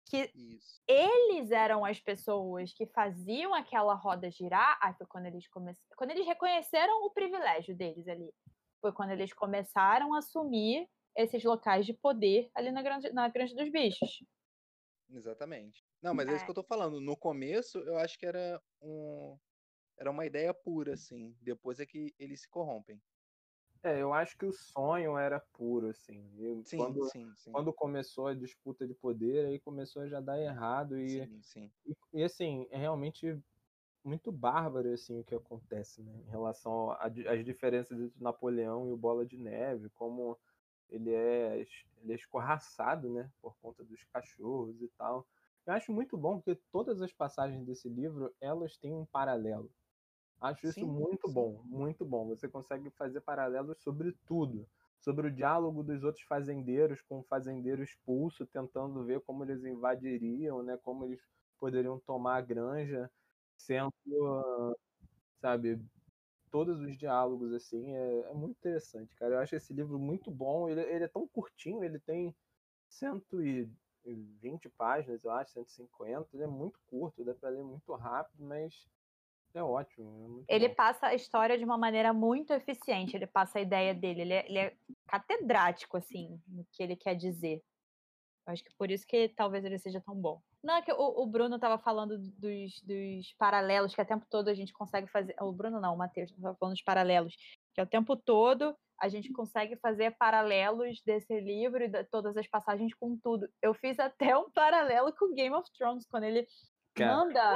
que 0.06 0.30
Isso. 0.34 0.80
eles 0.88 1.50
eram 1.50 1.84
as 1.84 2.00
pessoas 2.00 2.72
que 2.72 2.86
faziam 2.86 3.52
aquela 3.54 3.94
roda 3.94 4.30
girar, 4.30 4.78
aí 4.82 4.94
foi 4.94 5.06
quando 5.06 5.26
eles 5.26 5.46
começaram, 5.48 5.96
quando 5.96 6.10
eles 6.12 6.26
reconheceram 6.26 7.04
o 7.04 7.10
privilégio 7.10 7.76
deles 7.76 8.08
ali 8.08 8.32
foi 8.80 8.92
quando 8.92 9.10
eles 9.10 9.32
começaram 9.32 10.14
a 10.14 10.18
assumir 10.18 10.88
esses 11.16 11.42
locais 11.42 11.84
de 11.84 11.92
poder 11.92 12.50
ali 12.54 12.70
na 12.70 12.82
grande, 12.82 13.10
na 13.12 13.28
grande 13.28 13.54
dos 13.54 13.70
bichos. 13.70 14.24
Exatamente. 15.10 15.87
Não, 16.02 16.14
mas 16.14 16.28
é. 16.28 16.32
é 16.32 16.36
isso 16.36 16.44
que 16.44 16.50
eu 16.50 16.54
tô 16.54 16.62
falando. 16.62 17.00
No 17.00 17.16
começo, 17.16 17.78
eu 17.78 17.98
acho 17.98 18.18
que 18.18 18.26
era 18.26 18.60
um 18.80 19.38
era 19.96 20.10
uma 20.10 20.24
ideia 20.26 20.54
pura, 20.54 20.94
assim. 20.94 21.36
Depois 21.40 21.80
é 21.80 21.86
que 21.86 22.14
eles 22.18 22.42
se 22.42 22.48
corrompem. 22.48 23.02
É, 23.82 24.02
eu 24.02 24.12
acho 24.12 24.36
que 24.36 24.44
o 24.44 24.52
sonho 24.52 25.16
era 25.16 25.38
puro, 25.40 25.88
assim. 25.90 26.28
sim, 26.64 26.78
quando, 26.78 27.04
sim, 27.04 27.32
sim. 27.36 27.52
Quando 27.52 27.72
começou 27.72 28.26
a 28.26 28.34
disputa 28.34 28.86
de 28.86 28.94
poder, 28.94 29.46
aí 29.46 29.60
começou 29.60 30.02
a 30.02 30.08
já 30.08 30.20
dar 30.20 30.40
errado 30.40 30.98
e, 30.98 31.18
sim, 31.18 31.42
sim. 31.42 31.72
e, 31.86 31.96
e 32.14 32.24
assim, 32.24 32.66
é 32.70 32.76
realmente 32.78 33.38
muito 34.04 34.32
bárbaro 34.32 34.92
assim 34.92 35.20
o 35.20 35.24
que 35.24 35.34
acontece, 35.34 36.02
né? 36.02 36.12
Em 36.26 36.30
relação 36.30 36.92
às 36.92 37.44
diferenças 37.44 38.00
entre 38.00 38.20
Napoleão 38.22 38.88
e 38.88 38.92
o 38.92 38.96
Bola 38.96 39.26
de 39.26 39.36
Neve, 39.38 39.90
como 39.90 40.38
ele 40.88 41.12
é 41.12 41.60
ele 42.02 42.12
é 42.12 42.16
escorraçado, 42.16 43.12
né, 43.12 43.30
por 43.40 43.56
conta 43.58 43.84
dos 43.84 44.04
cachorros 44.04 44.80
e 44.82 44.88
tal. 44.88 45.26
Eu 45.68 45.74
acho 45.74 45.92
muito 45.92 46.16
bom 46.16 46.40
porque 46.40 46.58
todas 46.72 47.02
as 47.02 47.12
passagens 47.12 47.62
desse 47.62 47.90
livro, 47.90 48.34
elas 48.40 48.78
têm 48.78 48.94
um 48.94 49.04
paralelo. 49.04 49.70
Acho 50.40 50.66
isso 50.66 50.80
sim, 50.80 50.86
muito 50.86 51.28
sim. 51.28 51.34
bom, 51.34 51.60
muito 51.66 52.06
bom. 52.06 52.26
Você 52.28 52.48
consegue 52.48 52.88
fazer 52.92 53.20
paralelos 53.20 53.76
sobre 53.82 54.12
tudo. 54.24 54.66
Sobre 54.98 55.26
o 55.26 55.30
diálogo 55.30 55.82
dos 55.82 56.02
outros 56.02 56.24
fazendeiros 56.24 57.02
com 57.02 57.18
o 57.18 57.22
fazendeiro 57.22 57.82
expulso, 57.82 58.46
tentando 58.46 59.04
ver 59.04 59.20
como 59.20 59.44
eles 59.44 59.62
invadiriam, 59.62 60.62
né? 60.62 60.78
Como 60.82 61.04
eles 61.04 61.20
poderiam 61.58 62.00
tomar 62.00 62.38
a 62.38 62.40
granja 62.40 63.10
sendo, 63.58 63.92
sabe, 65.38 65.78
todos 66.50 66.80
os 66.80 66.96
diálogos, 66.96 67.52
assim, 67.52 67.94
é, 67.94 68.20
é, 68.20 68.34
muito 68.34 68.56
interessante, 68.56 69.14
cara. 69.16 69.34
Eu 69.34 69.40
acho 69.40 69.54
esse 69.54 69.74
livro 69.74 69.98
muito 69.98 70.30
bom. 70.30 70.66
Ele, 70.66 70.80
ele 70.80 71.04
é 71.04 71.08
tão 71.08 71.28
curtinho, 71.28 71.84
ele 71.84 71.98
tem 71.98 72.34
120 74.08 74.68
páginas, 74.70 75.24
eu 75.24 75.30
acho, 75.30 75.52
150. 75.52 76.28
Ele 76.34 76.44
é 76.44 76.46
muito 76.46 76.78
curto, 76.86 77.24
dá 77.24 77.34
pra 77.34 77.50
ler 77.50 77.62
muito 77.62 77.92
rápido, 77.94 78.44
mas 78.44 78.86
é 79.54 79.62
ótimo. 79.62 80.44
É 80.48 80.56
ele 80.56 80.68
bom. 80.68 80.74
passa 80.74 81.06
a 81.08 81.14
história 81.14 81.58
de 81.58 81.64
uma 81.64 81.78
maneira 81.78 82.12
muito 82.12 82.52
eficiente. 82.52 83.16
Ele 83.16 83.26
passa 83.26 83.58
a 83.58 83.62
ideia 83.62 83.94
dele. 83.94 84.22
Ele 84.22 84.34
é, 84.34 84.46
ele 84.48 84.58
é 84.58 84.76
catedrático, 85.06 85.96
assim, 85.96 86.40
no 86.46 86.64
que 86.72 86.82
ele 86.82 86.96
quer 86.96 87.14
dizer. 87.14 87.62
Eu 88.46 88.52
acho 88.52 88.64
que 88.64 88.74
por 88.78 88.90
isso 88.90 89.06
que 89.06 89.28
talvez 89.28 89.64
ele 89.64 89.78
seja 89.78 90.00
tão 90.00 90.14
bom. 90.14 90.40
Não, 90.62 90.74
é 90.74 90.82
que 90.82 90.92
o, 90.92 91.22
o 91.22 91.26
Bruno 91.26 91.56
estava 91.56 91.78
falando 91.78 92.18
dos, 92.18 92.80
dos 92.82 93.32
paralelos, 93.34 93.94
que 93.94 94.00
o 94.00 94.06
tempo 94.06 94.26
todo 94.28 94.48
a 94.48 94.54
gente 94.54 94.72
consegue 94.72 95.06
fazer. 95.06 95.34
O 95.40 95.52
Bruno 95.52 95.80
não, 95.80 95.94
o 95.94 95.98
Matheus 95.98 96.30
estava 96.30 96.56
falando 96.56 96.74
dos 96.74 96.82
paralelos. 96.82 97.36
Que 97.78 97.82
o 97.82 97.86
tempo 97.86 98.16
todo 98.16 98.76
a 99.00 99.08
gente 99.08 99.32
consegue 99.32 99.76
fazer 99.76 100.10
paralelos 100.18 101.00
desse 101.06 101.38
livro 101.38 101.84
e 101.84 101.86
de 101.86 102.02
todas 102.02 102.36
as 102.36 102.48
passagens 102.48 102.92
com 102.92 103.16
tudo. 103.16 103.48
Eu 103.62 103.72
fiz 103.72 104.00
até 104.00 104.36
um 104.36 104.50
paralelo 104.50 105.14
com 105.16 105.32
Game 105.32 105.54
of 105.54 105.70
Thrones, 105.78 106.04
quando 106.10 106.24
ele 106.24 106.44
manda. 106.98 107.54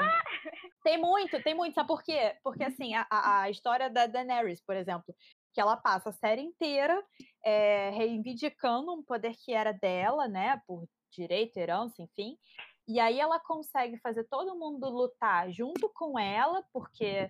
Tem 0.85 0.97
muito, 0.97 1.43
tem 1.43 1.55
muito. 1.57 1.75
Sabe 1.75 1.89
por 1.89 2.05
quê? 2.05 2.37
Porque 2.45 2.63
assim, 2.63 2.95
a, 2.95 3.07
a 3.11 3.51
história 3.51 3.91
da 3.91 4.07
Daenerys, 4.07 4.63
por 4.65 4.77
exemplo, 4.77 5.13
que 5.53 5.61
ela 5.61 5.77
passa 5.77 6.11
a 6.11 6.13
série 6.13 6.43
inteira 6.43 7.05
é, 7.45 7.91
reivindicando 7.91 8.93
um 8.93 9.03
poder 9.03 9.35
que 9.45 9.53
era 9.53 9.73
dela, 9.73 10.29
né? 10.29 10.63
Por 10.69 10.87
direito, 11.11 11.57
herança, 11.57 12.01
enfim. 12.01 12.39
E 12.87 13.01
aí 13.01 13.19
ela 13.19 13.41
consegue 13.41 13.99
fazer 13.99 14.23
todo 14.31 14.57
mundo 14.57 14.89
lutar 14.89 15.51
junto 15.51 15.91
com 15.93 16.17
ela, 16.17 16.65
porque 16.73 17.29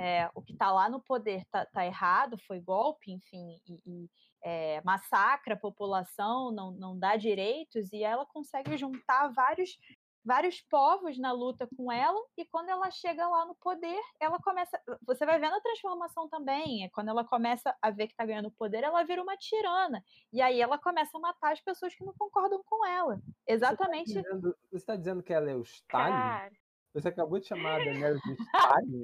é, 0.00 0.30
o 0.34 0.40
que 0.40 0.52
está 0.52 0.72
lá 0.72 0.88
no 0.88 1.00
poder 1.00 1.44
tá, 1.50 1.66
tá, 1.66 1.84
errado, 1.84 2.38
foi 2.46 2.58
golpe, 2.58 3.12
enfim, 3.12 3.60
e, 3.68 3.78
e 3.86 4.10
é, 4.42 4.80
massacra 4.82 5.54
a 5.54 5.58
população, 5.58 6.50
não, 6.50 6.70
não 6.72 6.98
dá 6.98 7.16
direitos, 7.16 7.92
e 7.92 8.02
ela 8.02 8.24
consegue 8.24 8.76
juntar 8.78 9.28
vários 9.28 9.78
vários 10.22 10.60
povos 10.60 11.18
na 11.18 11.32
luta 11.32 11.66
com 11.76 11.90
ela, 11.90 12.18
e 12.36 12.44
quando 12.44 12.68
ela 12.68 12.90
chega 12.90 13.26
lá 13.26 13.46
no 13.46 13.54
poder, 13.54 14.00
ela 14.20 14.38
começa. 14.38 14.80
Você 15.06 15.24
vai 15.24 15.38
vendo 15.38 15.54
a 15.54 15.60
transformação 15.60 16.28
também. 16.28 16.84
É 16.84 16.90
quando 16.90 17.08
ela 17.08 17.24
começa 17.24 17.74
a 17.80 17.90
ver 17.90 18.06
que 18.06 18.12
está 18.12 18.24
ganhando 18.24 18.50
poder, 18.50 18.84
ela 18.84 19.02
vira 19.02 19.22
uma 19.22 19.36
tirana. 19.36 20.04
E 20.32 20.42
aí 20.42 20.60
ela 20.60 20.78
começa 20.78 21.16
a 21.16 21.20
matar 21.20 21.52
as 21.52 21.60
pessoas 21.60 21.94
que 21.94 22.04
não 22.04 22.12
concordam 22.12 22.62
com 22.64 22.86
ela. 22.86 23.20
Exatamente. 23.46 24.12
Você 24.12 24.20
está 24.20 24.34
dizendo, 24.34 24.56
tá 24.86 24.96
dizendo, 24.96 25.22
que 25.22 25.32
ela 25.32 25.50
é 25.50 25.54
o 25.54 25.62
Stalin? 25.62 26.12
Cara. 26.12 26.59
Você 26.92 27.08
acabou 27.08 27.38
de 27.38 27.46
chamar 27.46 27.76
a 27.76 27.84
Daenerys 27.84 28.20
de 28.22 28.32
Stalin? 28.42 29.02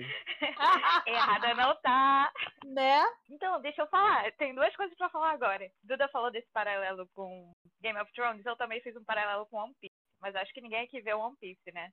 Errada 1.07 1.55
não 1.55 1.77
tá. 1.81 2.33
Né? 2.65 3.05
Então, 3.31 3.61
deixa 3.61 3.83
eu 3.83 3.87
falar. 3.87 4.31
Tem 4.33 4.55
duas 4.55 4.75
coisas 4.75 4.97
pra 4.97 5.09
falar 5.09 5.31
agora. 5.31 5.71
Duda 5.85 6.09
falou 6.09 6.31
desse 6.31 6.51
paralelo 6.53 7.09
com 7.15 7.53
Game 7.81 7.99
of 8.01 8.13
Thrones. 8.13 8.45
Eu 8.45 8.57
também 8.57 8.81
fiz 8.81 8.97
um 8.97 9.05
paralelo 9.05 9.47
com 9.47 9.59
One 9.59 9.75
Piece. 9.81 9.95
Mas 10.21 10.35
acho 10.35 10.53
que 10.53 10.61
ninguém 10.61 10.83
aqui 10.83 11.01
vê 11.01 11.15
One 11.15 11.37
Piece, 11.39 11.73
né? 11.73 11.91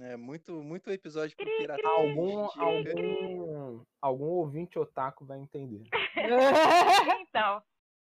É, 0.00 0.16
muito, 0.16 0.62
muito 0.62 0.90
episódio 0.90 1.36
pro 1.36 1.44
pirata. 1.44 1.80
cri. 1.80 1.86
Algum, 1.86 2.48
algum, 2.60 3.84
algum 4.00 4.26
ouvinte 4.26 4.78
otaku 4.78 5.24
vai 5.24 5.38
entender. 5.38 5.84
Então, 7.28 7.62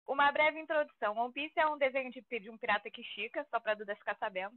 uma 0.05 0.31
breve 0.31 0.59
introdução. 0.59 1.17
One 1.17 1.33
Piece 1.33 1.57
é 1.57 1.65
um 1.65 1.77
desenho 1.77 2.11
de, 2.11 2.21
de 2.21 2.49
um 2.49 2.57
pirata 2.57 2.89
que 2.91 3.01
estica, 3.01 3.45
só 3.49 3.59
pra 3.59 3.73
Duda 3.73 3.95
ficar 3.95 4.15
sabendo. 4.17 4.55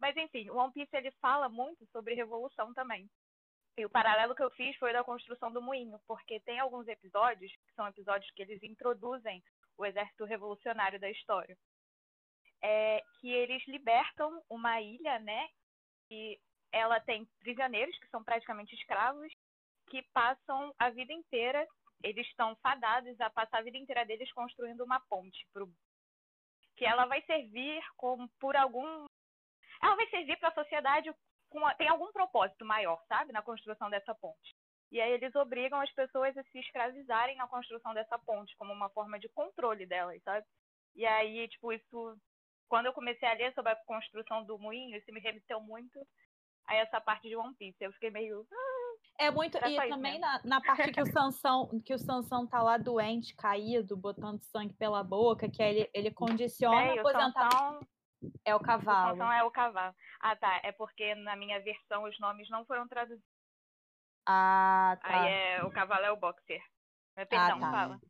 Mas 0.00 0.16
enfim, 0.16 0.50
o 0.50 0.56
One 0.56 0.72
Piece 0.72 0.94
ele 0.94 1.10
fala 1.12 1.48
muito 1.48 1.86
sobre 1.86 2.14
revolução 2.14 2.72
também. 2.74 3.08
E 3.78 3.84
o 3.84 3.90
paralelo 3.90 4.34
que 4.34 4.42
eu 4.42 4.50
fiz 4.52 4.74
foi 4.76 4.92
da 4.92 5.04
construção 5.04 5.52
do 5.52 5.60
moinho, 5.60 6.00
porque 6.06 6.40
tem 6.40 6.58
alguns 6.58 6.88
episódios, 6.88 7.52
que 7.52 7.74
são 7.74 7.86
episódios 7.86 8.30
que 8.32 8.42
eles 8.42 8.62
introduzem 8.62 9.42
o 9.76 9.84
exército 9.84 10.24
revolucionário 10.24 10.98
da 10.98 11.10
história. 11.10 11.56
É, 12.62 13.02
que 13.20 13.30
eles 13.30 13.62
libertam 13.66 14.42
uma 14.48 14.80
ilha, 14.80 15.18
né? 15.18 15.48
E 16.10 16.40
ela 16.72 16.98
tem 17.00 17.26
prisioneiros, 17.40 17.98
que 17.98 18.08
são 18.08 18.24
praticamente 18.24 18.74
escravos, 18.74 19.30
que 19.88 20.02
passam 20.14 20.74
a 20.78 20.90
vida 20.90 21.12
inteira, 21.12 21.66
eles 22.02 22.26
estão 22.28 22.56
fadados 22.56 23.20
a 23.20 23.30
passar 23.30 23.58
a 23.58 23.62
vida 23.62 23.76
inteira 23.76 24.04
deles 24.04 24.32
construindo 24.32 24.82
uma 24.82 25.00
ponte 25.00 25.46
pro 25.52 25.70
que 26.76 26.84
ela 26.84 27.06
vai 27.06 27.22
servir 27.22 27.82
como 27.96 28.28
por 28.38 28.54
algum 28.54 29.06
ela 29.82 29.96
vai 29.96 30.08
servir 30.08 30.38
para 30.38 30.48
a 30.48 30.54
sociedade 30.54 31.12
com 31.48 31.60
tem 31.76 31.88
algum 31.88 32.12
propósito 32.12 32.64
maior, 32.64 33.00
sabe, 33.08 33.32
na 33.32 33.42
construção 33.42 33.88
dessa 33.88 34.14
ponte. 34.14 34.54
E 34.90 35.00
aí 35.00 35.12
eles 35.12 35.34
obrigam 35.34 35.80
as 35.80 35.92
pessoas 35.92 36.36
a 36.36 36.42
se 36.44 36.58
escravizarem 36.58 37.36
na 37.36 37.48
construção 37.48 37.92
dessa 37.94 38.18
ponte 38.18 38.56
como 38.56 38.72
uma 38.72 38.88
forma 38.90 39.18
de 39.18 39.28
controle 39.30 39.86
delas, 39.86 40.22
sabe? 40.22 40.46
E 40.94 41.04
aí, 41.04 41.48
tipo, 41.48 41.72
isso 41.72 42.16
quando 42.68 42.86
eu 42.86 42.92
comecei 42.92 43.28
a 43.28 43.34
ler 43.34 43.52
sobre 43.54 43.72
a 43.72 43.76
construção 43.86 44.44
do 44.44 44.58
moinho, 44.58 44.96
isso 44.96 45.12
me 45.12 45.20
remeteu 45.20 45.60
muito 45.60 46.00
a 46.66 46.74
essa 46.74 47.00
parte 47.00 47.28
de 47.28 47.36
One 47.36 47.54
Piece. 47.54 47.76
Eu 47.80 47.92
fiquei 47.92 48.10
meio 48.10 48.46
É 49.18 49.30
muito. 49.30 49.56
Era 49.56 49.70
E 49.70 49.88
também 49.88 50.18
na, 50.18 50.40
na 50.44 50.60
parte 50.60 50.92
que 50.92 51.00
o 51.00 51.06
Sansão, 51.06 51.80
que 51.84 51.94
o 51.94 51.98
Sansão 51.98 52.46
tá 52.46 52.62
lá 52.62 52.76
doente, 52.76 53.34
caído, 53.36 53.96
botando 53.96 54.42
sangue 54.42 54.74
pela 54.74 55.02
boca, 55.02 55.48
que 55.48 55.62
ele, 55.62 55.88
ele 55.94 56.10
condiciona 56.10 56.96
é, 56.96 56.98
a. 56.98 57.04
Sansão, 57.04 57.80
É 58.44 58.54
o 58.54 58.60
cavalo. 58.60 59.10
Sansão 59.16 59.32
é 59.32 59.42
o 59.44 59.50
cavalo. 59.50 59.94
Ah, 60.20 60.36
tá. 60.36 60.60
É 60.62 60.72
porque 60.72 61.14
na 61.14 61.36
minha 61.36 61.60
versão 61.60 62.04
os 62.04 62.18
nomes 62.18 62.48
não 62.50 62.64
foram 62.64 62.86
traduzidos. 62.88 63.24
Ah, 64.26 64.98
tá. 65.02 65.22
Aí 65.22 65.32
é 65.32 65.64
o 65.64 65.70
cavalo 65.70 66.04
é 66.04 66.10
o 66.10 66.16
boxer. 66.16 66.62
Mas, 67.16 67.28
Perdão, 67.28 67.60
tá. 67.60 67.70
fala. 67.70 68.00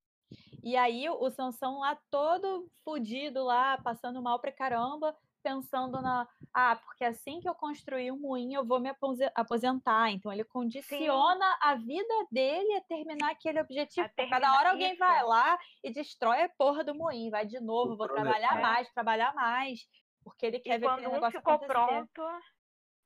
E 0.62 0.76
aí 0.76 1.08
o 1.08 1.30
Sansão 1.30 1.78
lá 1.78 1.96
todo 2.10 2.68
fudido 2.84 3.44
lá, 3.44 3.78
passando 3.78 4.20
mal 4.20 4.40
pra 4.40 4.50
caramba, 4.50 5.16
pensando 5.42 6.02
na, 6.02 6.26
ah, 6.52 6.74
porque 6.74 7.04
assim 7.04 7.38
que 7.38 7.48
eu 7.48 7.54
construir 7.54 8.10
um 8.10 8.18
moinho, 8.18 8.58
eu 8.58 8.64
vou 8.66 8.80
me 8.80 8.88
apose- 8.88 9.30
aposentar. 9.32 10.10
Então 10.10 10.32
ele 10.32 10.42
condiciona 10.42 11.56
a 11.62 11.76
vida 11.76 12.12
dele 12.32 12.74
a 12.74 12.80
terminar 12.80 13.30
aquele 13.30 13.60
objetivo. 13.60 14.08
Porque 14.08 14.22
Cada 14.28 14.40
terminar- 14.40 14.58
hora 14.58 14.70
alguém 14.70 14.90
isso. 14.90 14.98
vai 14.98 15.22
lá 15.22 15.56
e 15.84 15.92
destrói 15.92 16.42
a 16.42 16.48
porra 16.48 16.82
do 16.82 16.94
moinho, 16.96 17.30
vai 17.30 17.46
de 17.46 17.60
novo, 17.60 17.96
vou 17.96 18.08
trabalhar 18.08 18.60
mais, 18.60 18.90
trabalhar 18.92 19.32
mais, 19.34 19.86
porque 20.26 20.44
ele 20.44 20.58
quer 20.58 20.74
E 20.74 20.78
ver 20.80 20.88
aquele 20.88 21.06
quando 21.06 21.08
um 21.08 21.12
negócio 21.12 21.38
ficou 21.38 21.54
acontecer. 21.54 21.72
pronto, 21.72 22.22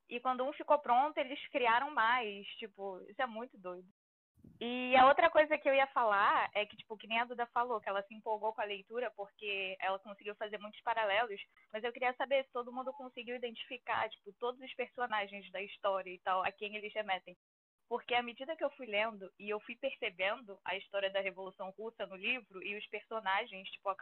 e 0.09 0.19
quando 0.21 0.43
um 0.43 0.53
ficou 0.55 0.79
pronto, 0.79 1.19
eles 1.19 1.39
criaram 1.49 1.91
mais. 1.91 2.47
Tipo, 2.57 2.99
isso 3.11 3.21
é 3.21 3.27
muito 3.27 3.59
doido. 3.59 3.87
E 4.59 4.97
a 4.97 5.07
outra 5.07 5.29
coisa 5.31 5.59
que 5.59 5.69
eu 5.69 5.75
ia 5.75 5.87
falar 5.89 6.51
é 6.55 6.65
que, 6.65 6.79
tipo, 6.79 6.97
que 6.97 7.07
nem 7.07 7.21
a 7.21 7.27
Duda 7.27 7.47
falou, 7.49 7.79
que 7.79 7.91
ela 7.91 8.03
se 8.05 8.15
empolgou 8.15 8.55
com 8.55 8.63
a 8.63 8.65
leitura 8.65 9.11
porque 9.15 9.77
ela 9.81 9.99
conseguiu 9.99 10.35
fazer 10.37 10.57
muitos 10.59 10.81
paralelos, 10.81 11.41
mas 11.71 11.85
eu 11.85 11.93
queria 11.93 12.15
saber 12.15 12.45
se 12.45 12.53
todo 12.53 12.73
mundo 12.73 12.91
conseguiu 12.95 13.37
identificar, 13.37 14.09
tipo, 14.09 14.33
todos 14.41 14.59
os 14.63 14.75
personagens 14.75 15.51
da 15.51 15.61
história 15.63 16.11
e 16.11 16.19
tal, 16.21 16.43
a 16.43 16.51
quem 16.51 16.75
eles 16.75 16.93
remetem. 16.95 17.37
Porque 17.87 18.15
à 18.15 18.23
medida 18.23 18.57
que 18.57 18.65
eu 18.65 18.71
fui 18.71 18.87
lendo 18.87 19.31
e 19.39 19.51
eu 19.51 19.61
fui 19.61 19.77
percebendo 19.77 20.59
a 20.65 20.75
história 20.77 21.11
da 21.11 21.21
Revolução 21.21 21.71
Russa 21.77 22.07
no 22.07 22.17
livro 22.17 22.63
e 22.63 22.77
os 22.79 22.87
personagens, 22.87 23.69
tipo, 23.69 23.89
a 23.91 23.97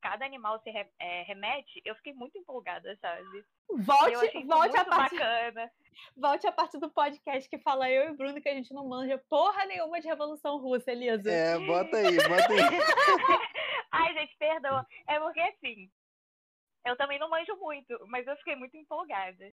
cada 0.00 0.24
animal 0.24 0.58
se 0.60 0.70
re- 0.70 0.90
é, 0.98 1.22
remete, 1.22 1.80
eu 1.84 1.94
fiquei 1.96 2.12
muito 2.12 2.36
empolgada, 2.38 2.96
sabe? 3.00 3.44
Volte, 3.68 4.44
volte, 4.46 4.76
a 4.76 4.84
parte, 4.84 5.14
bacana. 5.18 5.70
volte 6.16 6.46
a 6.46 6.52
parte 6.52 6.78
do 6.78 6.90
podcast 6.90 7.48
que 7.48 7.58
fala 7.58 7.90
eu 7.90 8.08
e 8.08 8.10
o 8.10 8.16
Bruno 8.16 8.40
que 8.40 8.48
a 8.48 8.54
gente 8.54 8.72
não 8.74 8.86
manja 8.88 9.18
porra 9.28 9.64
nenhuma 9.66 10.00
de 10.00 10.08
Revolução 10.08 10.58
Russa, 10.58 10.90
Elisa. 10.90 11.30
É, 11.30 11.58
bota 11.58 11.96
aí, 11.96 12.16
bota 12.16 12.52
aí. 12.52 12.60
Ai, 13.92 14.14
gente, 14.14 14.36
perdoa. 14.38 14.86
É 15.06 15.18
porque 15.20 15.40
assim, 15.40 15.90
eu 16.86 16.96
também 16.96 17.18
não 17.18 17.28
manjo 17.30 17.56
muito, 17.56 17.98
mas 18.08 18.26
eu 18.26 18.36
fiquei 18.36 18.56
muito 18.56 18.76
empolgada. 18.76 19.52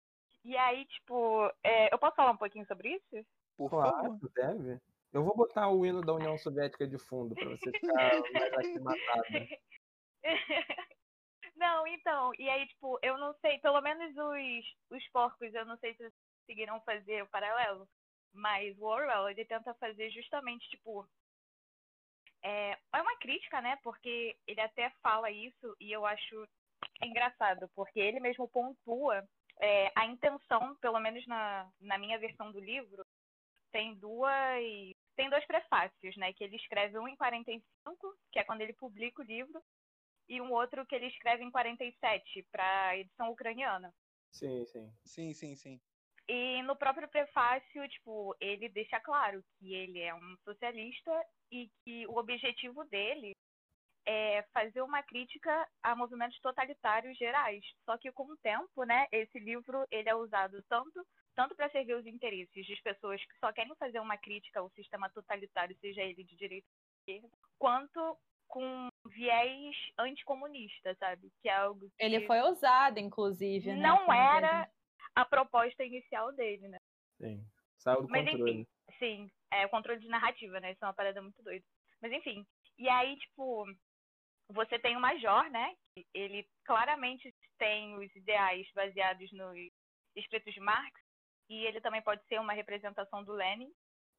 E 0.44 0.56
aí, 0.56 0.86
tipo, 0.86 1.52
é, 1.62 1.92
eu 1.92 1.98
posso 1.98 2.16
falar 2.16 2.30
um 2.30 2.36
pouquinho 2.36 2.66
sobre 2.66 2.94
isso? 2.94 3.26
Por 3.56 3.68
favor. 3.70 3.92
Claro, 3.92 4.18
deve. 4.34 4.80
Eu 5.12 5.24
vou 5.24 5.36
botar 5.36 5.68
o 5.68 5.84
hino 5.84 6.00
da 6.00 6.14
União 6.14 6.38
Soviética 6.38 6.86
de 6.86 6.96
fundo 6.96 7.34
pra 7.34 7.44
você 7.48 7.70
ficar 7.72 8.12
mais 8.32 8.52
aclimatada. 8.54 9.48
Não, 11.56 11.86
então, 11.86 12.32
e 12.38 12.48
aí, 12.48 12.66
tipo, 12.68 12.98
eu 13.02 13.18
não 13.18 13.34
sei, 13.34 13.58
pelo 13.58 13.82
menos 13.82 14.16
os, 14.16 14.96
os 14.96 15.08
porcos, 15.08 15.52
eu 15.52 15.66
não 15.66 15.76
sei 15.76 15.92
se 15.92 15.98
vocês 15.98 16.14
conseguiram 16.40 16.80
fazer 16.80 17.22
o 17.22 17.28
paralelo, 17.28 17.86
mas 18.32 18.78
o 18.78 18.84
Orwell, 18.84 19.28
ele 19.28 19.44
tenta 19.44 19.74
fazer 19.74 20.10
justamente, 20.10 20.68
tipo, 20.70 21.06
é, 22.42 22.78
é 22.94 23.02
uma 23.02 23.16
crítica, 23.18 23.60
né, 23.60 23.78
porque 23.82 24.36
ele 24.46 24.60
até 24.60 24.90
fala 25.02 25.30
isso 25.30 25.76
e 25.78 25.92
eu 25.92 26.06
acho 26.06 26.48
engraçado, 27.02 27.68
porque 27.74 28.00
ele 28.00 28.20
mesmo 28.20 28.48
pontua 28.48 29.22
é, 29.60 29.92
a 29.94 30.06
intenção, 30.06 30.74
pelo 30.76 30.98
menos 30.98 31.26
na, 31.26 31.70
na 31.80 31.98
minha 31.98 32.18
versão 32.18 32.50
do 32.50 32.60
livro, 32.60 33.04
tem 33.70 33.94
duas 33.96 34.62
tem 35.14 35.28
dois 35.28 35.44
prefácios, 35.44 36.16
né, 36.16 36.32
que 36.32 36.42
ele 36.42 36.56
escreve 36.56 36.98
um 36.98 37.06
em 37.06 37.16
45, 37.16 38.16
que 38.32 38.38
é 38.38 38.44
quando 38.44 38.62
ele 38.62 38.72
publica 38.72 39.20
o 39.20 39.24
livro, 39.24 39.62
e 40.30 40.40
um 40.40 40.52
outro 40.52 40.86
que 40.86 40.94
ele 40.94 41.08
escreve 41.08 41.42
em 41.42 41.50
47 41.50 42.46
para 42.52 42.88
a 42.88 42.96
edição 42.96 43.30
ucraniana. 43.30 43.92
Sim, 44.30 44.64
sim. 44.64 44.92
Sim, 45.04 45.32
sim, 45.34 45.56
sim. 45.56 45.80
E 46.28 46.62
no 46.62 46.76
próprio 46.76 47.08
prefácio, 47.08 47.88
tipo, 47.88 48.36
ele 48.40 48.68
deixa 48.68 49.00
claro 49.00 49.42
que 49.58 49.74
ele 49.74 49.98
é 49.98 50.14
um 50.14 50.36
socialista 50.44 51.10
e 51.50 51.68
que 51.82 52.06
o 52.06 52.16
objetivo 52.16 52.84
dele 52.84 53.32
é 54.06 54.44
fazer 54.54 54.80
uma 54.82 55.02
crítica 55.02 55.68
a 55.82 55.96
movimentos 55.96 56.38
totalitários 56.40 57.18
gerais. 57.18 57.64
Só 57.84 57.98
que 57.98 58.12
com 58.12 58.24
o 58.24 58.36
tempo, 58.36 58.84
né, 58.84 59.08
esse 59.10 59.38
livro 59.40 59.84
ele 59.90 60.08
é 60.08 60.14
usado 60.14 60.62
tanto 60.68 61.04
tanto 61.34 61.54
para 61.54 61.70
servir 61.70 61.94
os 61.94 62.06
interesses 62.06 62.66
de 62.66 62.82
pessoas 62.82 63.24
que 63.24 63.38
só 63.38 63.52
querem 63.52 63.74
fazer 63.76 64.00
uma 64.00 64.18
crítica 64.18 64.60
ao 64.60 64.68
sistema 64.70 65.08
totalitário, 65.08 65.76
seja 65.80 66.02
ele 66.02 66.24
de 66.24 66.36
direita 66.36 66.66
ou 66.68 66.74
de 66.76 67.12
esquerda, 67.14 67.36
quanto 67.58 68.18
com 68.50 68.88
viés 69.06 69.76
anticomunista, 69.98 70.94
sabe? 70.96 71.32
Que 71.40 71.48
é 71.48 71.56
algo 71.56 71.88
que 71.88 72.04
Ele 72.04 72.26
foi 72.26 72.40
usado, 72.42 72.98
inclusive, 72.98 73.72
né? 73.72 73.80
não 73.80 74.12
era 74.12 74.68
a 75.14 75.24
proposta 75.24 75.84
inicial 75.84 76.32
dele, 76.32 76.68
né? 76.68 76.78
Sim. 77.20 77.44
Saiu 77.78 78.02
do 78.02 78.08
Mas 78.08 78.28
controle. 78.28 78.52
enfim, 78.52 78.66
sim, 78.98 79.30
é 79.50 79.64
o 79.64 79.70
controle 79.70 80.00
de 80.00 80.08
narrativa, 80.08 80.60
né? 80.60 80.72
Isso 80.72 80.84
é 80.84 80.88
uma 80.88 80.94
parada 80.94 81.22
muito 81.22 81.42
doida. 81.42 81.64
Mas 82.02 82.12
enfim, 82.12 82.46
e 82.78 82.88
aí, 82.88 83.16
tipo, 83.16 83.64
você 84.50 84.78
tem 84.78 84.96
o 84.96 85.00
Major, 85.00 85.48
né? 85.50 85.74
Ele 86.12 86.46
claramente 86.64 87.34
tem 87.58 87.96
os 87.96 88.14
ideais 88.16 88.66
baseados 88.74 89.30
nos 89.32 89.56
escritos 90.16 90.52
de 90.52 90.60
Marx, 90.60 91.00
e 91.48 91.64
ele 91.66 91.80
também 91.80 92.02
pode 92.02 92.24
ser 92.26 92.38
uma 92.40 92.52
representação 92.52 93.24
do 93.24 93.32
Lenin. 93.32 93.72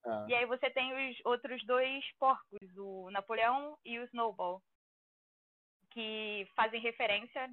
Ah, 0.05 0.25
E 0.27 0.33
aí 0.35 0.45
você 0.45 0.69
tem 0.69 1.11
os 1.11 1.25
outros 1.25 1.63
dois 1.65 2.03
porcos, 2.17 2.77
o 2.77 3.09
Napoleão 3.11 3.77
e 3.85 3.99
o 3.99 4.05
Snowball, 4.05 4.61
que 5.91 6.47
fazem 6.55 6.79
referência, 6.81 7.49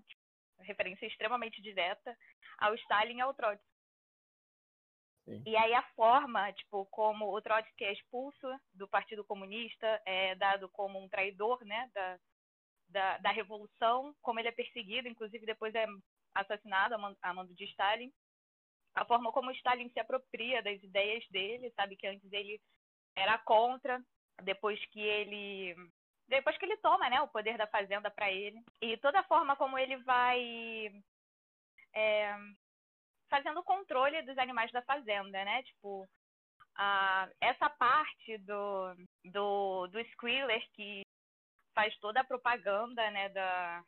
referência 0.61 1.07
extremamente 1.07 1.61
direta, 1.61 2.17
ao 2.59 2.75
Stalin 2.75 3.17
e 3.17 3.21
ao 3.21 3.35
Trotsky. 3.35 3.67
Sim. 5.25 5.43
E 5.47 5.57
aí 5.57 5.75
a 5.75 5.83
forma, 5.95 6.51
tipo, 6.55 6.87
como 6.87 7.35
o 7.35 7.43
Trotsky 7.43 7.85
é 7.85 7.93
expulso 7.93 8.47
do 8.73 8.89
Partido 8.89 9.25
Comunista, 9.25 10.01
é 10.07 10.35
dado 10.35 10.69
como 10.71 10.99
um 10.99 11.09
traidor, 11.09 11.63
né, 11.65 11.91
da, 11.95 12.19
da, 12.89 13.19
da 13.19 13.31
revolução, 13.31 14.15
como 14.23 14.41
ele 14.41 14.49
é 14.49 14.53
perseguido, 14.53 15.07
inclusive 15.07 15.45
depois 15.45 15.75
é 15.75 15.87
assassinado 16.35 16.95
a 17.21 17.35
mando 17.35 17.55
de 17.55 17.65
Stalin. 17.65 18.13
A 18.95 19.05
forma 19.05 19.31
como 19.33 19.51
Stalin 19.53 19.89
se 19.91 20.01
apropria 20.01 20.63
das 20.63 20.83
ideias 20.83 21.27
dele, 21.29 21.73
sabe 21.77 21.97
que 21.97 22.07
antes 22.07 22.33
ele 22.33 22.61
era 23.17 23.39
contra, 23.39 24.03
depois 24.43 24.83
que 24.87 25.01
ele 25.01 25.75
depois 26.29 26.59
que 26.59 26.65
ele 26.67 26.77
toma, 26.77 27.09
né, 27.09 27.23
o 27.23 27.29
poder 27.29 27.57
da 27.57 27.67
fazenda 27.67 28.11
para 28.11 28.31
ele 28.31 28.63
e 28.83 28.99
toda 28.99 29.21
a 29.21 29.25
forma 29.25 29.57
como 29.57 29.79
ele 29.79 29.97
vai 29.99 30.93
é, 31.95 32.37
fazendo 33.31 33.61
o 33.61 33.65
controle 33.65 34.21
dos 34.23 34.37
animais 34.37 34.71
da 34.73 34.83
fazenda, 34.83 35.43
né? 35.45 35.63
Tipo, 35.63 36.09
a, 36.77 37.29
essa 37.41 37.71
parte 37.71 38.39
do, 38.39 38.95
do, 39.25 39.87
do 39.89 40.05
Squealer 40.13 40.63
que 40.75 41.03
faz 41.75 41.97
toda 41.99 42.21
a 42.21 42.25
propaganda, 42.25 43.11
né, 43.11 43.29
da, 43.31 43.83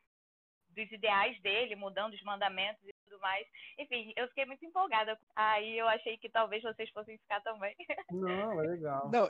dos 0.68 0.90
ideais 0.92 1.40
dele, 1.42 1.74
mudando 1.74 2.14
os 2.14 2.22
mandamentos 2.22 2.82
tudo 3.11 3.20
mais. 3.20 3.46
Enfim, 3.78 4.12
eu 4.16 4.28
fiquei 4.28 4.46
muito 4.46 4.64
empolgada. 4.64 5.18
Aí 5.34 5.76
eu 5.76 5.88
achei 5.88 6.16
que 6.16 6.30
talvez 6.30 6.62
vocês 6.62 6.88
fossem 6.90 7.18
ficar 7.18 7.40
também. 7.42 7.74
Não, 8.11 8.62
é 8.62 8.66
legal. 8.66 9.11
Não, 9.11 9.28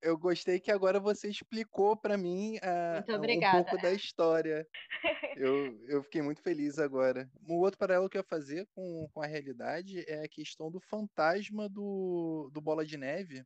eu 0.00 0.16
gostei 0.16 0.60
que 0.60 0.70
agora 0.70 1.00
você 1.00 1.28
explicou 1.28 1.96
para 1.96 2.16
mim 2.16 2.56
uh, 2.56 3.12
um 3.12 3.64
pouco 3.64 3.82
da 3.82 3.92
história. 3.92 4.66
Eu, 5.36 5.78
eu 5.86 6.02
fiquei 6.02 6.22
muito 6.22 6.40
feliz 6.40 6.78
agora. 6.78 7.30
Um 7.46 7.56
outro 7.56 7.78
paralelo 7.78 8.08
que 8.08 8.16
eu 8.16 8.20
ia 8.20 8.26
fazer 8.26 8.66
com, 8.74 9.06
com 9.12 9.20
a 9.20 9.26
realidade 9.26 10.02
é 10.08 10.24
a 10.24 10.28
questão 10.28 10.70
do 10.70 10.80
fantasma 10.80 11.68
do, 11.68 12.48
do 12.54 12.58
Bola 12.58 12.86
de 12.86 12.96
Neve. 12.96 13.44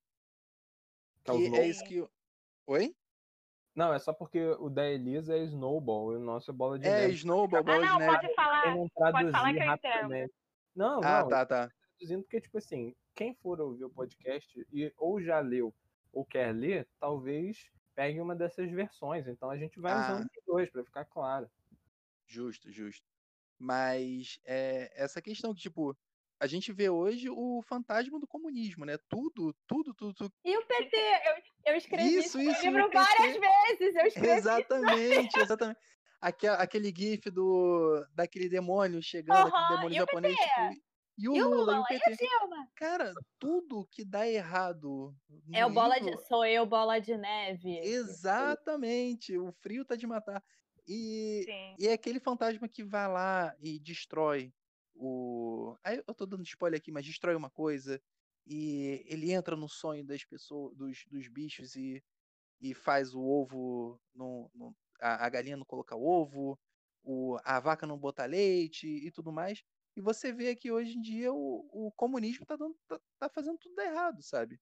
Que, 1.24 1.50
que 1.50 1.56
é 1.56 1.66
isso 1.66 1.82
que. 1.82 2.06
Oi? 2.64 2.94
Não, 3.74 3.94
é 3.94 3.98
só 3.98 4.12
porque 4.12 4.40
o 4.58 4.68
da 4.68 4.88
Elisa 4.88 5.36
é 5.36 5.44
Snowball 5.44 6.12
e 6.12 6.16
o 6.16 6.20
nosso 6.20 6.50
é 6.50 6.54
Bola 6.54 6.78
de 6.78 6.86
é, 6.86 6.90
Neve. 6.90 7.12
É, 7.12 7.14
Snowball, 7.14 7.62
Bola 7.62 7.78
ah, 7.78 7.80
não, 7.80 7.92
de 7.92 7.98
Neve. 7.98 8.16
Pode 8.16 8.34
falar, 8.34 8.62
pode 9.12 9.30
falar 9.30 9.52
que 9.52 9.60
eu 9.60 9.72
entendo. 9.72 10.32
Não, 10.74 11.00
ah, 11.02 11.22
não, 11.22 11.28
tá, 11.28 11.46
tá. 11.46 11.70
Traduzindo 11.98 12.22
porque, 12.22 12.40
tipo 12.40 12.58
assim, 12.58 12.94
quem 13.14 13.34
for 13.34 13.60
ouvir 13.60 13.84
o 13.84 13.90
podcast 13.90 14.66
e 14.72 14.92
ou 14.96 15.20
já 15.20 15.40
leu 15.40 15.74
ou 16.12 16.24
quer 16.24 16.52
ler, 16.52 16.88
talvez 16.98 17.70
pegue 17.94 18.20
uma 18.20 18.34
dessas 18.34 18.70
versões. 18.70 19.26
Então 19.26 19.50
a 19.50 19.56
gente 19.56 19.78
vai 19.78 19.92
ah. 19.92 20.00
usando 20.00 20.24
os 20.24 20.44
dois 20.46 20.70
para 20.70 20.84
ficar 20.84 21.04
claro. 21.04 21.48
Justo, 22.26 22.70
justo. 22.70 23.06
Mas 23.58 24.40
é, 24.44 24.90
essa 24.94 25.20
questão 25.20 25.54
que, 25.54 25.60
tipo, 25.60 25.96
a 26.40 26.46
gente 26.46 26.72
vê 26.72 26.88
hoje 26.88 27.28
o 27.28 27.60
fantasma 27.62 28.18
do 28.18 28.26
comunismo, 28.26 28.86
né? 28.86 28.96
Tudo, 29.10 29.54
tudo, 29.66 29.92
tudo. 29.92 30.14
tudo. 30.14 30.32
E 30.42 30.56
o 30.56 30.66
PT? 30.66 30.96
Eu, 30.96 31.72
eu 31.72 31.76
escrevi 31.76 32.16
isso, 32.16 32.40
isso 32.40 32.64
livro 32.64 32.90
várias 32.90 33.36
vezes. 33.36 33.94
Eu 33.94 34.06
escrevi 34.06 34.38
exatamente, 34.38 35.38
exatamente. 35.38 35.78
Aquele, 36.18 36.52
aquele 36.54 36.94
gif 36.96 37.30
do, 37.30 38.06
daquele 38.14 38.48
demônio 38.48 39.02
chegando, 39.02 39.48
uhum, 39.48 39.56
aquele 39.56 39.76
demônio 39.76 39.98
japonês, 39.98 40.36
tipo, 40.36 40.82
e 41.18 41.28
o, 41.28 41.36
e 41.36 41.42
o 41.42 41.48
Lula, 41.48 41.76
Lula, 41.76 41.76
e 41.90 41.96
o 41.96 42.00
PT. 42.00 42.24
E 42.24 42.28
Cara, 42.74 43.12
tudo 43.38 43.86
que 43.90 44.02
dá 44.02 44.26
errado. 44.26 45.14
É 45.52 45.66
o 45.66 45.70
bola 45.70 45.98
de, 46.00 46.16
sou 46.26 46.46
eu, 46.46 46.64
bola 46.64 46.98
de 46.98 47.14
neve. 47.18 47.78
Exatamente. 47.80 49.36
O 49.36 49.52
frio 49.52 49.84
tá 49.84 49.94
de 49.94 50.06
matar. 50.06 50.42
E, 50.88 51.44
e 51.78 51.86
é 51.86 51.92
aquele 51.92 52.18
fantasma 52.18 52.66
que 52.66 52.82
vai 52.82 53.06
lá 53.06 53.54
e 53.60 53.78
destrói 53.78 54.50
o. 55.00 55.76
Aí 55.82 56.02
eu 56.06 56.14
tô 56.14 56.26
dando 56.26 56.42
spoiler 56.42 56.78
aqui, 56.78 56.92
mas 56.92 57.06
destrói 57.06 57.34
uma 57.34 57.50
coisa. 57.50 58.00
E 58.46 59.04
ele 59.06 59.32
entra 59.32 59.56
no 59.56 59.68
sonho 59.68 60.04
das 60.04 60.24
pessoas, 60.24 60.76
dos, 60.76 61.04
dos 61.08 61.28
bichos 61.28 61.76
e, 61.76 62.02
e 62.60 62.74
faz 62.74 63.14
o 63.14 63.22
ovo. 63.22 64.00
No, 64.14 64.50
no 64.54 64.76
a, 65.00 65.26
a 65.26 65.28
galinha 65.30 65.56
não 65.56 65.64
colocar 65.64 65.96
ovo, 65.96 66.58
o, 67.02 67.38
a 67.44 67.58
vaca 67.60 67.86
não 67.86 67.98
botar 67.98 68.26
leite 68.26 68.86
e 68.86 69.10
tudo 69.10 69.32
mais. 69.32 69.62
E 69.96 70.00
você 70.00 70.32
vê 70.32 70.54
que 70.54 70.70
hoje 70.70 70.96
em 70.96 71.00
dia 71.00 71.32
o, 71.32 71.68
o 71.72 71.92
comunismo 71.92 72.46
tá, 72.46 72.56
dando, 72.56 72.76
tá, 72.86 73.00
tá 73.18 73.28
fazendo 73.28 73.58
tudo 73.58 73.80
errado, 73.80 74.22
sabe? 74.22 74.60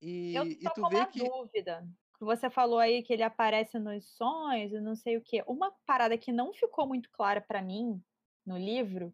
E, 0.00 0.34
eu 0.34 0.44
tô 0.44 0.50
e 0.50 0.74
tu 0.74 0.82
com 0.82 0.88
vê 0.88 0.96
uma 0.96 1.06
que. 1.06 1.18
dúvida. 1.18 1.88
Você 2.20 2.50
falou 2.50 2.78
aí 2.78 3.02
que 3.02 3.14
ele 3.14 3.22
aparece 3.22 3.78
nos 3.78 4.06
sonhos 4.14 4.72
e 4.72 4.80
não 4.80 4.94
sei 4.94 5.16
o 5.16 5.22
quê. 5.22 5.42
Uma 5.46 5.72
parada 5.86 6.18
que 6.18 6.30
não 6.30 6.52
ficou 6.52 6.86
muito 6.86 7.10
clara 7.10 7.40
para 7.40 7.62
mim 7.62 8.02
no 8.44 8.58
livro 8.58 9.12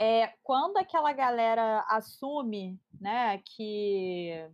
é 0.00 0.32
quando 0.42 0.78
aquela 0.78 1.12
galera 1.12 1.84
assume, 1.88 2.80
né, 3.00 3.40
que 3.44 4.50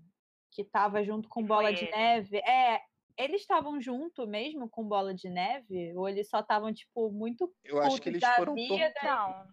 que 0.50 0.62
estava 0.62 1.04
junto 1.04 1.28
com 1.28 1.44
Bola 1.44 1.70
de 1.70 1.84
Neve. 1.90 2.38
É, 2.38 2.80
eles 3.14 3.42
estavam 3.42 3.78
junto 3.78 4.26
mesmo 4.26 4.70
com 4.70 4.82
Bola 4.88 5.12
de 5.12 5.28
Neve 5.28 5.94
ou 5.94 6.08
eles 6.08 6.30
só 6.30 6.40
estavam 6.40 6.72
tipo 6.72 7.10
muito 7.10 7.52
Eu 7.62 7.78
acho 7.82 8.00
que 8.00 8.08
eles 8.08 8.24
foram 8.36 8.54
vida? 8.54 8.94
Não 9.02 9.46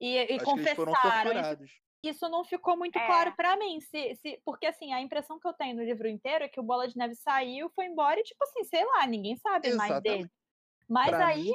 e, 0.00 0.16
e 0.16 0.40
confessaram. 0.40 1.32
Isso 2.02 2.28
não 2.28 2.44
ficou 2.44 2.76
muito 2.76 2.96
é. 2.96 3.06
claro 3.06 3.34
para 3.34 3.56
mim, 3.56 3.80
se, 3.80 4.14
se, 4.16 4.40
porque 4.44 4.66
assim, 4.66 4.92
a 4.92 5.00
impressão 5.00 5.38
que 5.40 5.48
eu 5.48 5.52
tenho 5.52 5.74
no 5.74 5.82
livro 5.82 6.06
inteiro 6.06 6.44
é 6.44 6.48
que 6.48 6.60
o 6.60 6.62
Bola 6.62 6.86
de 6.86 6.96
Neve 6.96 7.16
saiu, 7.16 7.68
foi 7.70 7.86
embora 7.86 8.20
e, 8.20 8.22
tipo 8.22 8.42
assim, 8.44 8.62
sei 8.62 8.84
lá, 8.84 9.04
ninguém 9.06 9.36
sabe 9.36 9.68
Exatamente. 9.68 9.90
mais 9.90 10.02
dele. 10.02 10.30
Mas 10.88 11.10
pra 11.10 11.26
aí. 11.26 11.52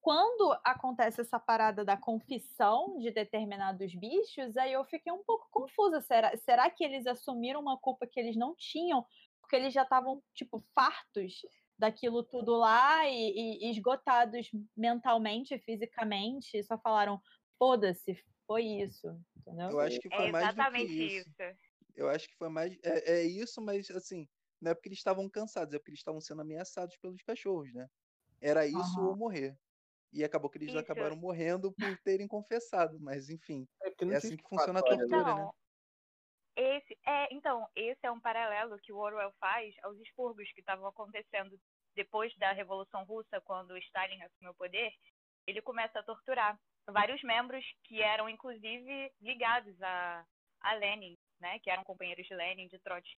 Quando 0.00 0.58
acontece 0.64 1.20
essa 1.20 1.38
parada 1.38 1.84
da 1.84 1.96
confissão 1.96 2.98
de 2.98 3.10
determinados 3.10 3.94
bichos, 3.94 4.56
aí 4.56 4.72
eu 4.72 4.84
fiquei 4.84 5.12
um 5.12 5.22
pouco 5.22 5.48
confusa. 5.50 6.00
Será, 6.00 6.36
será 6.38 6.70
que 6.70 6.82
eles 6.82 7.06
assumiram 7.06 7.60
uma 7.60 7.78
culpa 7.78 8.06
que 8.06 8.18
eles 8.18 8.36
não 8.36 8.54
tinham? 8.56 9.04
Porque 9.40 9.56
eles 9.56 9.74
já 9.74 9.82
estavam, 9.82 10.22
tipo, 10.34 10.62
fartos 10.74 11.42
daquilo 11.78 12.22
tudo 12.22 12.56
lá 12.56 13.06
e, 13.08 13.58
e 13.62 13.70
esgotados 13.70 14.50
mentalmente, 14.76 15.58
fisicamente, 15.58 16.62
só 16.62 16.78
falaram, 16.78 17.20
foda-se, 17.58 18.22
foi 18.46 18.64
isso. 18.64 19.08
Entendeu? 19.36 19.70
Eu 19.70 19.80
acho 19.80 20.00
que 20.00 20.08
foi 20.08 20.28
é 20.28 20.32
mais 20.32 20.54
do 20.54 20.70
que 20.72 20.82
isso. 20.82 21.28
isso. 21.28 21.58
Eu 21.94 22.08
acho 22.08 22.28
que 22.28 22.36
foi 22.36 22.48
mais. 22.48 22.72
É, 22.82 23.12
é, 23.12 23.22
isso, 23.24 23.60
mas 23.60 23.90
assim, 23.90 24.26
não 24.60 24.70
é 24.70 24.74
porque 24.74 24.88
eles 24.88 24.98
estavam 24.98 25.28
cansados, 25.28 25.74
é 25.74 25.78
porque 25.78 25.90
eles 25.90 26.00
estavam 26.00 26.20
sendo 26.20 26.40
ameaçados 26.40 26.96
pelos 26.96 27.22
cachorros, 27.22 27.72
né? 27.74 27.86
Era 28.40 28.66
isso 28.66 28.98
uhum. 28.98 29.08
ou 29.08 29.16
morrer. 29.16 29.56
E 30.12 30.24
acabou 30.24 30.50
que 30.50 30.58
eles 30.58 30.70
isso. 30.70 30.78
acabaram 30.78 31.16
morrendo 31.16 31.72
por 31.72 31.98
terem 31.98 32.26
confessado, 32.26 32.98
mas 33.00 33.30
enfim. 33.30 33.66
É, 33.82 33.88
é 33.88 34.16
assim 34.16 34.36
que 34.36 34.48
funciona 34.48 34.80
a 34.80 34.82
tortura, 34.82 35.06
então, 35.06 35.36
né? 35.36 35.50
Esse, 36.56 36.98
é, 37.06 37.32
então, 37.32 37.66
esse 37.74 38.00
é 38.02 38.10
um 38.10 38.20
paralelo 38.20 38.78
que 38.80 38.92
o 38.92 38.98
Orwell 38.98 39.32
faz 39.38 39.74
aos 39.82 39.98
expurgos 40.00 40.50
que 40.52 40.60
estavam 40.60 40.86
acontecendo 40.86 41.58
depois 41.94 42.36
da 42.36 42.52
Revolução 42.52 43.04
Russa, 43.04 43.40
quando 43.42 43.76
Stalin 43.78 44.20
assumiu 44.22 44.50
o 44.52 44.56
poder. 44.56 44.92
Ele 45.46 45.62
começa 45.62 45.98
a 45.98 46.02
torturar 46.02 46.58
vários 46.88 47.22
membros 47.22 47.64
que 47.84 48.02
eram, 48.02 48.28
inclusive, 48.28 49.12
ligados 49.20 49.80
a, 49.80 50.24
a 50.60 50.74
Lenin, 50.74 51.16
né, 51.40 51.58
que 51.60 51.70
eram 51.70 51.84
companheiros 51.84 52.26
de 52.26 52.34
Lenin, 52.34 52.68
de 52.68 52.78
Trotsky, 52.80 53.16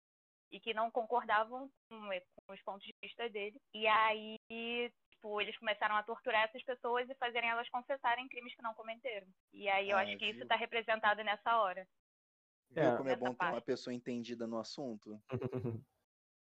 e 0.53 0.61
que 0.61 0.75
não 0.75 0.91
concordavam 0.91 1.71
com, 1.89 2.09
com 2.47 2.53
os 2.53 2.63
pontos 2.63 2.85
de 2.85 2.95
vista 3.03 3.29
dele. 3.31 3.59
E 3.73 3.87
aí, 3.87 4.37
tipo, 5.21 5.41
eles 5.41 5.57
começaram 5.59 5.95
a 5.95 6.03
torturar 6.03 6.45
essas 6.45 6.63
pessoas 6.63 7.09
e 7.09 7.15
fazerem 7.15 7.51
elas 7.51 7.69
confessarem 7.69 8.27
crimes 8.29 8.55
que 8.55 8.63
não 8.63 8.75
cometeram. 8.75 9.27
E 9.53 9.69
aí 9.69 9.91
eu 9.91 9.97
ah, 9.97 10.01
acho 10.01 10.13
que 10.13 10.25
viu? 10.25 10.31
isso 10.31 10.43
está 10.43 10.57
representado 10.57 11.23
nessa 11.23 11.59
hora. 11.59 11.87
Viu 12.71 12.97
como 12.97 13.09
é 13.09 13.17
bom 13.17 13.35
ter 13.35 13.47
uma 13.47 13.61
pessoa 13.61 13.93
entendida 13.93 14.47
no 14.47 14.59
assunto? 14.59 15.21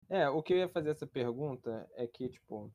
é, 0.08 0.28
o 0.28 0.42
que 0.42 0.52
eu 0.52 0.58
ia 0.58 0.68
fazer 0.68 0.90
essa 0.90 1.06
pergunta 1.06 1.90
é 1.94 2.06
que, 2.06 2.28
tipo, 2.28 2.72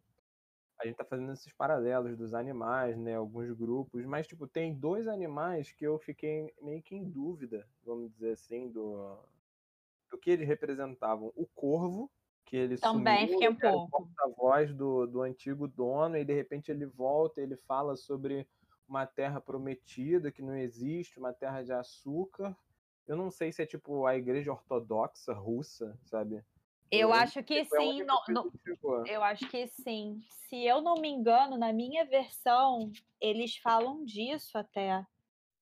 a 0.79 0.85
gente 0.85 0.97
tá 0.97 1.05
fazendo 1.05 1.31
esses 1.31 1.53
paralelos 1.53 2.17
dos 2.17 2.33
animais, 2.33 2.97
né? 2.97 3.15
Alguns 3.15 3.51
grupos, 3.51 4.03
mas, 4.05 4.27
tipo, 4.27 4.47
tem 4.47 4.73
dois 4.73 5.07
animais 5.07 5.71
que 5.71 5.85
eu 5.85 5.97
fiquei 5.99 6.53
meio 6.61 6.81
que 6.81 6.95
em 6.95 7.09
dúvida, 7.09 7.67
vamos 7.83 8.11
dizer 8.11 8.33
assim, 8.33 8.69
do, 8.69 9.17
do 10.09 10.17
que 10.17 10.31
eles 10.31 10.47
representavam. 10.47 11.31
O 11.35 11.45
corvo, 11.45 12.11
que 12.45 12.55
ele 12.55 12.77
Também 12.77 13.27
sumiu, 13.27 13.33
fiquei 13.33 13.49
um 13.49 13.55
pouco. 13.55 14.07
a 14.19 14.27
voz 14.29 14.73
do, 14.73 15.07
do 15.07 15.21
antigo 15.21 15.67
dono, 15.67 16.17
e 16.17 16.23
de 16.23 16.33
repente 16.33 16.71
ele 16.71 16.85
volta, 16.85 17.41
ele 17.41 17.57
fala 17.57 17.95
sobre 17.95 18.47
uma 18.87 19.05
terra 19.05 19.41
prometida 19.41 20.31
que 20.31 20.43
não 20.43 20.55
existe, 20.55 21.17
uma 21.17 21.33
terra 21.33 21.63
de 21.63 21.73
açúcar, 21.73 22.55
eu 23.07 23.15
não 23.15 23.29
sei 23.29 23.51
se 23.51 23.61
é 23.61 23.65
tipo 23.65 24.05
a 24.05 24.15
igreja 24.15 24.51
ortodoxa 24.51 25.33
russa, 25.33 25.97
sabe? 26.05 26.43
Eu 26.91 27.11
acho 27.11 27.43
que 27.43 27.65
sim. 27.65 28.03
No, 28.03 28.21
no, 28.29 29.05
eu 29.05 29.23
acho 29.23 29.47
que 29.49 29.67
sim. 29.67 30.19
Se 30.49 30.63
eu 30.65 30.81
não 30.81 30.95
me 30.95 31.09
engano, 31.09 31.57
na 31.57 31.73
minha 31.73 32.05
versão, 32.05 32.91
eles 33.19 33.57
falam 33.57 34.03
disso 34.05 34.57
até. 34.57 35.05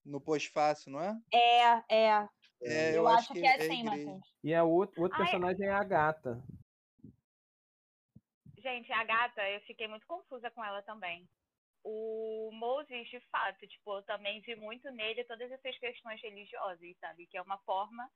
No 0.05 0.19
pós-fácil, 0.21 0.91
não 0.91 1.01
é? 1.01 1.17
É, 1.33 1.83
é. 1.89 2.29
é 2.61 2.91
eu, 2.91 2.95
eu 2.95 3.07
acho, 3.07 3.33
que, 3.33 3.39
que 3.39 3.47
é, 3.47 3.57
é 3.57 3.65
assim, 3.65 3.83
Matheus. 3.83 4.21
E 4.43 4.53
a 4.53 4.63
outro, 4.63 5.01
outro 5.01 5.17
Ai, 5.17 5.23
personagem 5.23 5.67
é 5.67 5.71
a 5.71 5.83
gata. 5.83 6.43
Gente, 8.63 8.91
a 8.91 9.03
gata, 9.03 9.47
eu 9.49 9.61
fiquei 9.61 9.87
muito 9.87 10.07
confusa 10.07 10.49
com 10.51 10.63
ela 10.63 10.81
também 10.81 11.27
o 11.83 12.49
Moses, 12.53 13.07
de 13.09 13.19
fato, 13.31 13.67
tipo, 13.67 13.97
eu 13.97 14.03
também 14.03 14.41
vi 14.41 14.55
muito 14.55 14.89
nele 14.91 15.23
todas 15.25 15.51
essas 15.51 15.77
questões 15.77 16.21
religiosas, 16.21 16.97
sabe? 16.99 17.27
Que 17.27 17.37
é 17.37 17.41
uma 17.41 17.57
forma 17.59 18.09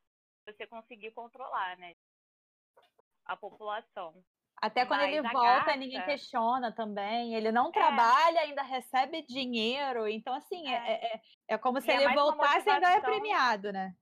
de 0.45 0.54
você 0.54 0.66
conseguir 0.66 1.12
controlar, 1.12 1.78
né? 1.78 1.93
A 3.26 3.36
população. 3.36 4.24
Até 4.60 4.86
quando 4.86 5.02
Mas 5.02 5.14
ele 5.14 5.22
volta, 5.22 5.66
gata... 5.66 5.76
ninguém 5.76 6.04
questiona 6.04 6.72
também. 6.72 7.36
Ele 7.36 7.52
não 7.52 7.68
é. 7.68 7.72
trabalha, 7.72 8.39
ainda 8.39 8.64
recebe 8.64 9.22
dinheiro. 9.24 10.08
Então, 10.08 10.34
assim, 10.34 10.68
é, 10.68 10.76
é, 10.76 11.14
é, 11.14 11.22
é 11.50 11.58
como 11.58 11.80
se 11.80 11.89
e 11.89 11.91
é 11.91 11.95
ele 11.95 12.14
voltasse 12.14 12.68
e 12.68 12.72
ainda 12.72 12.91
é 12.93 13.02
premiado, 13.02 13.72
né? 13.72 13.93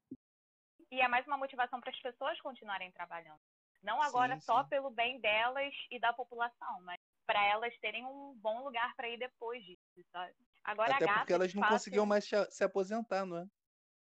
E 0.92 1.02
é 1.02 1.08
mais 1.08 1.26
uma 1.26 1.38
motivação 1.38 1.82
para 1.82 1.90
as 1.90 2.00
pessoas 2.00 2.40
continuarem 2.40 2.92
trabalhando. 2.92 3.42
Não 3.86 4.02
agora 4.02 4.36
sim, 4.36 4.42
só 4.42 4.64
sim. 4.64 4.70
pelo 4.70 4.90
bem 4.90 5.20
delas 5.20 5.74
e 5.92 6.00
da 6.00 6.12
população, 6.12 6.82
mas 6.84 6.98
para 7.26 7.44
elas 7.46 7.74
terem 7.80 8.06
um 8.06 8.34
bom 8.36 8.64
lugar 8.64 8.96
para 8.96 9.10
ir 9.10 9.18
depois 9.18 9.64
disso, 9.64 9.80
sabe? 10.12 10.34
Agora 10.64 10.94
Até 10.94 11.06
a 11.06 11.08
gata, 11.08 11.20
porque 11.20 11.34
elas 11.34 11.54
não 11.54 11.62
fato, 11.62 11.74
conseguiam 11.74 12.06
mais 12.06 12.26
se 12.26 12.52
se 12.52 12.64
aposentar, 12.64 13.26
não 13.26 13.38
é? 13.38 13.46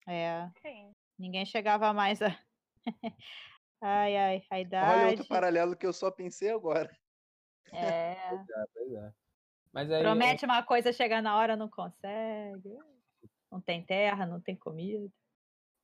É, 0.08 0.50
Sim. 0.62 0.92
ninguém 1.18 1.44
chegava 1.44 1.92
mais 1.92 2.22
a. 2.22 2.28
ai, 3.82 4.16
ai, 4.16 4.42
a 4.50 4.60
Olha 4.60 5.06
outro 5.08 5.24
idade. 5.24 5.28
paralelo 5.28 5.76
que 5.76 5.86
eu 5.86 5.92
só 5.92 6.10
pensei 6.10 6.50
agora. 6.50 6.96
É, 7.72 7.76
É, 7.76 8.30
pois 8.74 8.92
é. 8.92 9.12
Mas 9.72 9.90
aí, 9.90 10.02
promete 10.02 10.44
uma 10.44 10.62
coisa, 10.62 10.92
chega 10.92 11.20
na 11.20 11.36
hora, 11.36 11.56
não 11.56 11.68
consegue. 11.68 12.70
Não 13.50 13.60
tem 13.60 13.84
terra, 13.84 14.24
não 14.24 14.40
tem 14.40 14.56
comida. 14.56 15.10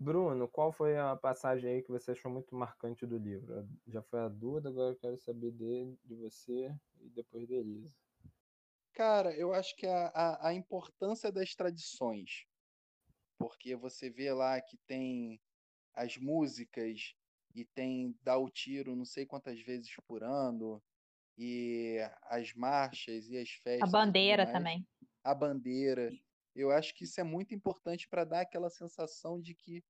Bruno, 0.03 0.49
qual 0.49 0.73
foi 0.73 0.99
a 0.99 1.15
passagem 1.17 1.71
aí 1.71 1.83
que 1.83 1.91
você 1.91 2.11
achou 2.11 2.31
muito 2.31 2.55
marcante 2.55 3.07
do 3.07 3.17
livro? 3.17 3.69
Já 3.87 4.03
foi 4.03 4.21
a 4.21 4.29
Duda, 4.29 4.69
agora 4.69 4.93
eu 4.93 4.99
quero 4.99 5.17
saber 5.17 5.53
de, 5.53 5.97
de 6.05 6.15
você 6.17 6.75
e 7.01 7.09
depois 7.09 7.49
da 7.49 7.55
Elisa. 7.55 7.97
Cara, 8.93 9.35
eu 9.37 9.53
acho 9.55 9.75
que 9.77 9.87
a, 9.87 10.09
a, 10.09 10.49
a 10.49 10.55
importância 10.55 11.33
das 11.33 11.55
tradições, 11.55 12.45
porque 13.39 13.77
você 13.77 14.11
vê 14.11 14.33
lá 14.33 14.61
que 14.61 14.79
tem 14.87 15.41
as 15.95 16.17
músicas 16.19 17.15
e 17.55 17.65
tem 17.65 18.17
dar 18.23 18.39
o 18.39 18.51
tiro 18.51 18.97
não 18.97 19.05
sei 19.07 19.27
quantas 19.27 19.61
vezes 19.63 19.95
por 20.07 20.25
ano, 20.25 20.83
e 21.39 21.99
as 22.25 22.55
marchas 22.55 23.29
e 23.31 23.39
as 23.39 23.51
A 23.81 23.87
festas 23.87 23.93
tudo 24.27 24.39
bandeira 24.39 24.47
também. 24.47 24.87
a 25.25 25.35
bandeira. 25.35 26.11
Eu 26.55 26.71
acho 26.71 26.95
que 26.95 27.05
isso 27.05 27.21
é 27.21 27.25
muito 27.25 27.55
importante 27.55 28.09
para 28.09 28.25
dar 28.25 28.43
aquela 28.43 28.71
sensação 28.71 29.41
de 29.41 29.55
que, 29.55 29.85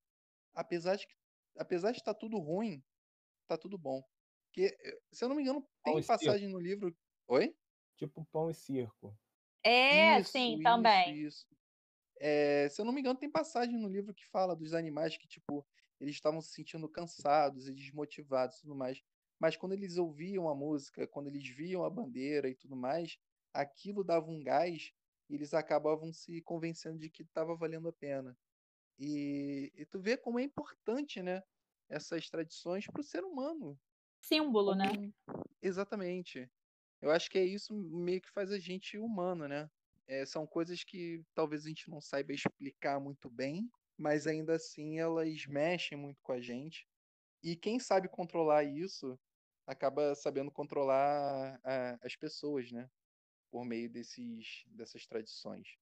apesar 0.55 0.97
de, 0.97 1.07
que- 1.07 1.15
apesar 1.59 1.93
de 1.93 1.99
estar 1.99 2.15
tudo 2.15 2.39
ruim, 2.39 2.85
tá 3.49 3.59
tudo 3.59 3.79
bom. 3.79 4.03
Porque, 4.47 4.77
eh, 4.81 5.01
se 5.13 5.25
eu 5.25 5.31
não 5.31 5.37
me 5.37 5.43
engano, 5.43 5.69
Pão 5.85 5.99
tem 5.99 6.01
e 6.01 6.03
circo. 6.03 6.43
passagem 6.43 6.49
no 6.51 6.61
livro. 6.61 6.97
Oi? 7.29 7.57
Tipo 7.97 8.25
pão 8.27 8.51
e 8.51 8.55
circo. 8.55 9.19
É, 9.65 10.21
Isso, 10.21 10.33
sim, 10.33 10.59
isso, 10.59 10.99
também. 10.99 11.05
isso. 11.09 11.47
É, 12.21 12.69
se 12.71 12.81
eu 12.81 12.87
não 12.87 12.93
me 12.93 13.01
engano, 13.01 13.19
tem 13.19 13.31
passagem 13.31 13.79
no 13.79 13.89
livro 13.89 14.15
que 14.15 14.27
fala 14.27 14.57
dos 14.57 14.75
animais 14.75 15.17
que, 15.19 15.29
tipo, 15.29 15.67
eles 16.01 16.15
estavam 16.17 16.41
se 16.41 16.53
sentindo 16.53 16.89
cansados 16.89 17.69
e 17.69 17.75
desmotivados 17.75 18.59
e 18.59 18.63
tudo 18.63 18.77
mais. 18.77 19.03
Mas 19.41 19.57
quando 19.57 19.73
eles 19.75 19.99
ouviam 19.99 20.49
a 20.49 20.55
música, 20.55 21.09
quando 21.09 21.29
eles 21.29 21.49
viam 21.49 21.85
a 21.85 21.91
bandeira 21.91 22.49
e 22.51 22.57
tudo 22.57 22.77
mais, 22.77 23.19
aquilo 23.53 24.05
dava 24.05 24.31
um 24.31 24.43
gás 24.43 24.93
e 25.29 25.35
eles 25.37 25.55
acabavam 25.55 26.13
se 26.13 26.43
convencendo 26.43 26.99
de 26.99 27.11
que 27.11 27.23
estava 27.25 27.57
valendo 27.57 27.89
a 27.89 27.93
pena. 27.93 28.39
E, 28.99 29.73
e 29.75 29.87
tu 29.87 30.01
vê 30.01 30.17
como 30.17 30.39
é 30.39 30.43
importante, 30.43 31.23
né? 31.23 31.43
Essas 31.89 32.29
tradições 32.29 32.87
para 32.87 33.01
o 33.01 33.05
ser 33.05 33.25
humano. 33.25 33.79
Símbolo, 34.21 34.75
né? 34.75 34.87
Exatamente. 35.61 36.51
Eu 37.01 37.11
acho 37.11 37.31
que 37.31 37.39
é 37.39 37.45
isso 37.45 37.75
meio 37.75 38.21
que 38.21 38.31
faz 38.31 38.53
a 38.53 38.59
gente 38.59 38.99
humano, 38.99 39.49
né? 39.49 39.71
É, 40.07 40.27
são 40.27 40.47
coisas 40.47 40.85
que 40.85 41.23
talvez 41.35 41.65
a 41.65 41.69
gente 41.69 41.91
não 41.91 42.01
saiba 42.01 42.33
explicar 42.33 43.01
muito 43.01 43.31
bem, 43.31 43.69
mas 43.97 44.27
ainda 44.27 44.55
assim 44.57 44.99
elas 44.99 45.47
mexem 45.47 45.97
muito 45.99 46.21
com 46.23 46.33
a 46.33 46.41
gente. 46.41 46.87
E 47.43 47.57
quem 47.57 47.79
sabe 47.81 48.09
controlar 48.09 48.65
isso 48.65 49.19
acaba 49.67 50.15
sabendo 50.15 50.51
controlar 50.53 51.61
a- 51.65 51.99
as 52.03 52.17
pessoas, 52.17 52.71
né? 52.73 52.89
Por 53.51 53.65
meio 53.65 53.91
desses, 53.91 54.65
dessas 54.69 55.07
tradições. 55.07 55.77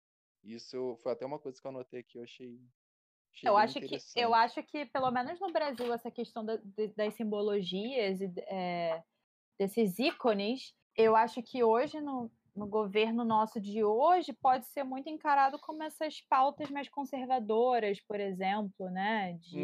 Isso 0.43 0.97
foi 1.03 1.13
até 1.13 1.27
uma 1.27 1.39
coisa 1.39 1.61
que 1.61 1.67
eu 1.67 1.71
anotei 1.71 2.01
aqui, 2.01 2.19
eu 2.19 2.25
achei 2.25 2.61
Eu 3.43 3.57
acho, 3.57 3.81
que, 3.81 3.97
eu 4.17 4.35
acho 4.35 4.63
que, 4.65 4.87
pelo 4.87 5.11
menos 5.11 5.39
no 5.41 5.53
Brasil, 5.53 5.93
essa 5.93 6.11
questão 6.11 6.45
da- 6.45 6.57
de- 6.57 6.89
das 6.97 7.15
simbologias 7.15 8.21
e 8.21 8.33
é, 8.49 9.03
desses 9.59 9.99
ícones, 9.99 10.75
eu 10.97 11.15
acho 11.17 11.43
que 11.43 11.63
hoje, 11.63 12.01
no, 12.01 12.31
no 12.57 12.67
governo 12.67 13.25
nosso 13.25 13.61
de 13.61 13.85
hoje, 13.85 14.33
pode 14.33 14.67
ser 14.67 14.83
muito 14.85 15.09
encarado 15.09 15.59
como 15.61 15.83
essas 15.83 16.21
pautas 16.23 16.71
mais 16.71 16.89
conservadoras, 16.89 18.01
por 18.01 18.19
exemplo, 18.19 18.91
né? 18.91 19.35
De, 19.35 19.57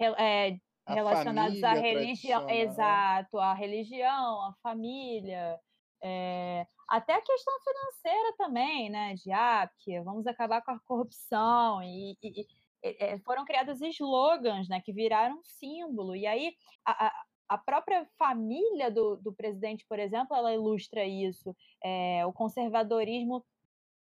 Uhum. 0.00 0.14
é, 0.18 0.58
relacionados 0.86 1.62
à 1.64 1.72
religião, 1.72 2.44
exato, 2.50 3.38
à 3.38 3.54
religião, 3.54 4.42
à 4.42 4.54
família, 4.62 5.58
é, 6.02 6.66
até 6.88 7.14
a 7.14 7.22
questão 7.22 7.54
financeira 7.62 8.34
também, 8.36 8.90
né? 8.90 9.14
De 9.14 9.32
ah, 9.32 9.66
porque 9.72 10.00
vamos 10.02 10.26
acabar 10.26 10.62
com 10.62 10.72
a 10.72 10.80
corrupção 10.80 11.82
e- 11.82 12.16
e- 12.22 12.46
é, 12.84 13.18
foram 13.20 13.44
criados 13.44 13.80
slogans, 13.80 14.68
né? 14.68 14.80
Que 14.80 14.92
viraram 14.92 15.40
símbolo 15.44 16.14
e 16.16 16.26
aí 16.26 16.54
a, 16.84 17.06
a- 17.06 17.24
a 17.46 17.58
própria 17.58 18.06
família 18.18 18.90
do, 18.90 19.16
do 19.16 19.32
presidente, 19.34 19.84
por 19.86 19.98
exemplo, 19.98 20.34
ela 20.34 20.52
ilustra 20.54 21.04
isso, 21.04 21.54
é, 21.82 22.24
o 22.26 22.32
conservadorismo 22.32 23.44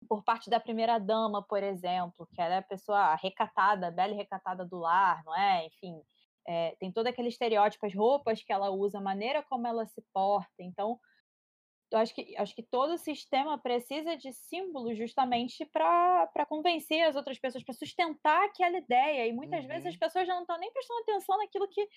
por 0.09 0.23
parte 0.23 0.49
da 0.49 0.59
primeira 0.59 0.99
dama, 0.99 1.43
por 1.47 1.61
exemplo, 1.63 2.27
que 2.33 2.41
ela 2.41 2.55
é 2.55 2.57
a 2.57 2.61
pessoa 2.63 3.15
recatada, 3.15 3.91
bela 3.91 4.13
e 4.13 4.17
recatada 4.17 4.65
do 4.65 4.79
lar, 4.79 5.23
não 5.25 5.35
é? 5.37 5.65
Enfim, 5.67 5.93
é, 6.47 6.75
tem 6.79 6.91
todo 6.91 7.07
aquele 7.07 7.29
estereótipo, 7.29 7.85
as 7.85 7.95
roupas 7.95 8.43
que 8.43 8.51
ela 8.51 8.71
usa, 8.71 8.97
a 8.97 9.01
maneira 9.01 9.43
como 9.43 9.67
ela 9.67 9.85
se 9.85 10.01
porta. 10.13 10.51
Então, 10.59 10.99
eu 11.91 11.99
acho 11.99 12.15
que, 12.15 12.35
acho 12.37 12.55
que 12.55 12.63
todo 12.63 12.97
sistema 12.97 13.57
precisa 13.57 14.15
de 14.17 14.31
símbolos 14.33 14.97
justamente 14.97 15.65
para 15.65 16.45
convencer 16.47 17.03
as 17.03 17.15
outras 17.15 17.37
pessoas, 17.39 17.63
para 17.63 17.73
sustentar 17.73 18.45
aquela 18.45 18.77
ideia. 18.77 19.27
E 19.27 19.33
muitas 19.33 19.65
vezes 19.65 19.85
as 19.87 19.93
Uhum. 19.93 19.99
pessoas 19.99 20.25
já 20.27 20.33
não 20.33 20.41
estão 20.41 20.57
nem 20.57 20.71
prestando 20.71 21.01
atenção 21.01 21.37
naquilo 21.37 21.67
que 21.69 21.87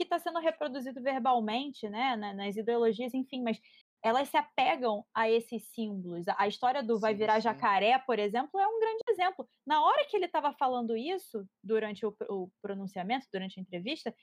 está 0.00 0.18
sendo 0.18 0.40
reproduzido 0.40 1.00
verbalmente, 1.02 1.88
né? 1.88 2.16
na- 2.16 2.34
Nas 2.34 2.56
ideologias, 2.56 3.14
enfim, 3.14 3.42
mas 3.42 3.60
elas 4.02 4.28
se 4.28 4.36
apegam 4.36 5.04
a 5.14 5.30
esses 5.30 5.68
símbolos. 5.72 6.26
A 6.36 6.46
história 6.46 6.82
do 6.82 6.98
vai 7.00 7.14
Sim, 7.14 7.18
virar 7.18 7.40
sim. 7.40 7.44
jacaré, 7.44 7.98
por 8.00 8.18
exemplo, 8.18 8.60
é 8.60 8.66
um 8.66 8.78
grande 8.80 9.02
exemplo. 9.08 9.48
Na 9.66 9.82
hora 9.82 10.04
que 10.06 10.16
ele 10.16 10.26
estava 10.26 10.52
falando 10.52 10.96
isso, 10.96 11.46
durante 11.62 12.04
o, 12.04 12.14
o 12.28 12.50
pronunciamento, 12.60 13.26
durante 13.32 13.58
a 13.58 13.62
entrevista, 13.62 14.14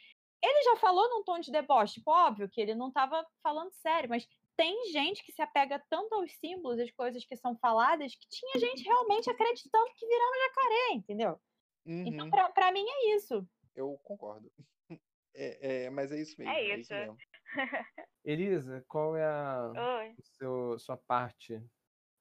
ele 0.44 0.64
já 0.64 0.76
falou 0.78 1.08
num 1.10 1.24
tom 1.24 1.40
de 1.40 1.52
deboche. 1.52 1.96
Tipo, 1.96 2.12
óbvio 2.12 2.50
que 2.50 2.60
ele 2.62 2.76
não 2.76 2.90
estava 2.90 3.26
falando 3.44 3.72
sério, 3.74 4.10
mas 4.10 4.28
tem 4.58 4.92
gente 4.92 5.24
que 5.24 5.32
se 5.32 5.42
apega 5.42 5.84
tanto 5.90 6.16
aos 6.16 6.32
símbolos, 6.40 6.80
às 6.80 6.92
coisas 6.92 7.26
que 7.26 7.36
são 7.38 7.58
faladas, 7.58 8.14
que 8.16 8.28
tinha 8.30 8.60
gente 8.60 8.84
realmente 8.84 9.30
acreditando 9.30 9.92
que 9.96 10.08
virava 10.08 10.32
jacaré, 10.48 10.94
entendeu? 10.96 11.40
Então, 11.88 12.26
Uhum. 12.26 12.32
pra, 12.32 12.50
pra 12.52 12.72
mim 12.72 12.86
é 12.88 13.16
isso. 13.16 13.48
Eu 13.76 13.98
concordo. 14.04 14.52
É, 15.34 15.86
é, 15.86 15.90
mas 15.90 16.12
é 16.12 16.20
isso 16.20 16.36
mesmo. 16.38 16.54
É 16.54 16.62
É 16.62 16.78
isso. 16.78 16.82
isso 16.82 16.94
mesmo. 16.94 17.18
Elisa, 18.26 18.84
qual 18.86 19.16
é 19.16 19.26
a 19.26 19.72
seu, 20.20 20.78
sua 20.78 20.98
parte 20.98 21.64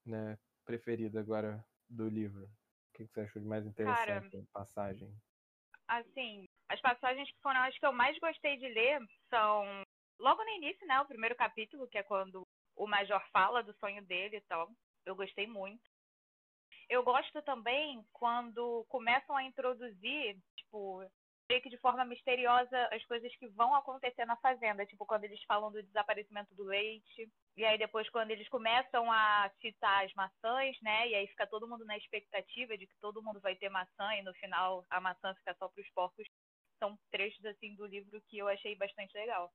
né, 0.07 0.39
preferida 0.65 1.19
agora 1.19 1.67
do 1.89 2.09
livro? 2.09 2.45
O 2.47 2.93
que 2.95 3.07
você 3.07 3.23
achou 3.23 3.43
de 3.43 3.49
mais 3.49 3.67
interessante? 3.67 4.37
a 4.37 4.43
Passagem. 4.53 5.13
Assim, 5.89 6.47
as 6.69 6.81
passagens 6.81 7.29
que 7.33 7.41
foram 7.43 7.61
as 7.63 7.77
que 7.77 7.85
eu 7.85 7.93
mais 7.93 8.17
gostei 8.21 8.57
de 8.59 8.69
ler 8.69 9.01
são 9.29 9.83
logo 10.21 10.45
no 10.45 10.51
início, 10.51 10.87
né? 10.87 11.01
O 11.01 11.07
primeiro 11.07 11.35
capítulo, 11.35 11.89
que 11.89 11.99
é 11.99 12.03
quando 12.03 12.47
o 12.77 12.87
Major 12.87 13.23
fala 13.33 13.63
do 13.63 13.75
sonho 13.75 14.03
dele 14.05 14.37
e 14.37 14.41
tal. 14.43 14.71
Eu 15.05 15.17
gostei 15.17 15.47
muito. 15.47 15.83
Eu 16.89 17.03
gosto 17.03 17.41
também 17.43 18.05
quando 18.13 18.85
começam 18.89 19.37
a 19.37 19.45
introduzir, 19.45 20.37
tipo, 20.57 21.05
meio 21.49 21.63
que 21.63 21.71
de 21.71 21.79
forma 21.79 22.05
misteriosa 22.05 22.89
as 22.93 23.05
coisas 23.07 23.35
que 23.37 23.49
vão 23.49 23.75
acontecer 23.75 24.25
na 24.25 24.37
fazenda, 24.37 24.87
tipo 24.87 25.07
quando 25.07 25.25
eles 25.25 25.43
falam 25.45 25.71
do 25.73 25.83
desaparecimento 25.83 26.55
do 26.55 26.65
leite, 26.65 27.29
e 27.57 27.65
aí 27.65 27.77
depois 27.79 28.09
quando 28.11 28.31
eles 28.31 28.49
começam 28.49 29.11
a 29.11 29.51
citar 29.61 30.05
as 30.05 30.13
maçãs, 30.15 30.77
né? 30.81 31.09
E 31.09 31.15
aí 31.15 31.27
fica 31.29 31.47
todo 31.47 31.69
mundo 31.69 31.85
na 31.85 31.97
expectativa 31.97 32.77
de 32.79 32.87
que 32.87 32.97
todo 33.01 33.23
mundo 33.23 33.41
vai 33.41 33.57
ter 33.57 33.69
maçã 33.69 34.15
e 34.15 34.23
no 34.23 34.33
final 34.35 34.85
a 34.91 35.01
maçã 35.01 35.35
fica 35.35 35.55
só 35.55 35.69
para 35.69 35.83
os 35.83 35.91
porcos. 35.91 36.27
São 36.79 36.97
trechos 37.11 37.45
assim 37.45 37.75
do 37.75 37.87
livro 37.87 38.21
que 38.29 38.39
eu 38.39 38.49
achei 38.49 38.77
bastante 38.77 39.13
legal. 39.17 39.53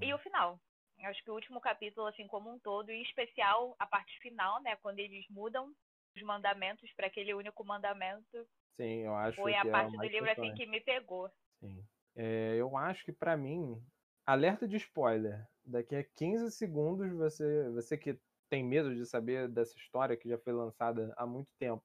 E 0.00 0.12
o 0.12 0.18
final. 0.18 0.58
Eu 0.98 1.10
acho 1.10 1.22
que 1.22 1.30
o 1.30 1.34
último 1.34 1.60
capítulo, 1.60 2.06
assim, 2.06 2.26
como 2.26 2.50
um 2.50 2.58
todo, 2.58 2.90
e 2.90 2.96
em 2.96 3.02
especial 3.02 3.76
a 3.78 3.86
parte 3.86 4.18
final, 4.20 4.62
né? 4.62 4.76
Quando 4.76 4.98
eles 4.98 5.26
mudam 5.28 5.72
os 6.16 6.22
mandamentos 6.22 6.90
para 6.94 7.06
aquele 7.06 7.34
único 7.34 7.64
mandamento, 7.64 8.46
Sim, 8.80 9.04
eu 9.04 9.14
acho 9.14 9.36
foi 9.36 9.52
que 9.52 9.56
a 9.56 9.64
é 9.68 9.72
parte 9.72 9.96
o 9.96 10.00
do 10.00 10.06
livro 10.06 10.30
assim 10.30 10.54
que 10.54 10.66
me 10.66 10.80
pegou. 10.80 11.30
Sim. 11.60 11.84
É, 12.14 12.56
eu 12.56 12.76
acho 12.76 13.04
que 13.04 13.12
pra 13.12 13.36
mim, 13.36 13.82
alerta 14.24 14.66
de 14.66 14.76
spoiler. 14.76 15.46
Daqui 15.64 15.96
a 15.96 16.04
15 16.04 16.50
segundos 16.52 17.12
você, 17.12 17.68
você 17.70 17.96
que 17.98 18.18
tem 18.48 18.64
medo 18.64 18.94
de 18.94 19.04
saber 19.04 19.48
dessa 19.48 19.76
história 19.76 20.16
que 20.16 20.28
já 20.28 20.38
foi 20.38 20.52
lançada 20.52 21.12
há 21.16 21.26
muito 21.26 21.48
tempo, 21.58 21.82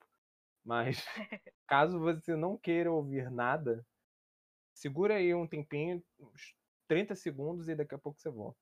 mas 0.64 1.06
caso 1.68 1.99
você 1.99 2.36
não 2.36 2.58
queira 2.58 2.91
ouvir 2.91 3.32
nada, 3.32 3.86
segura 4.74 5.16
aí 5.16 5.34
um 5.34 5.47
tempinho, 5.47 6.04
30 6.92 7.16
segundos 7.16 7.70
e 7.70 7.76
daqui 7.76 7.96
a 7.96 8.00
pouco 8.00 8.20
você 8.20 8.30
volta. 8.30 8.60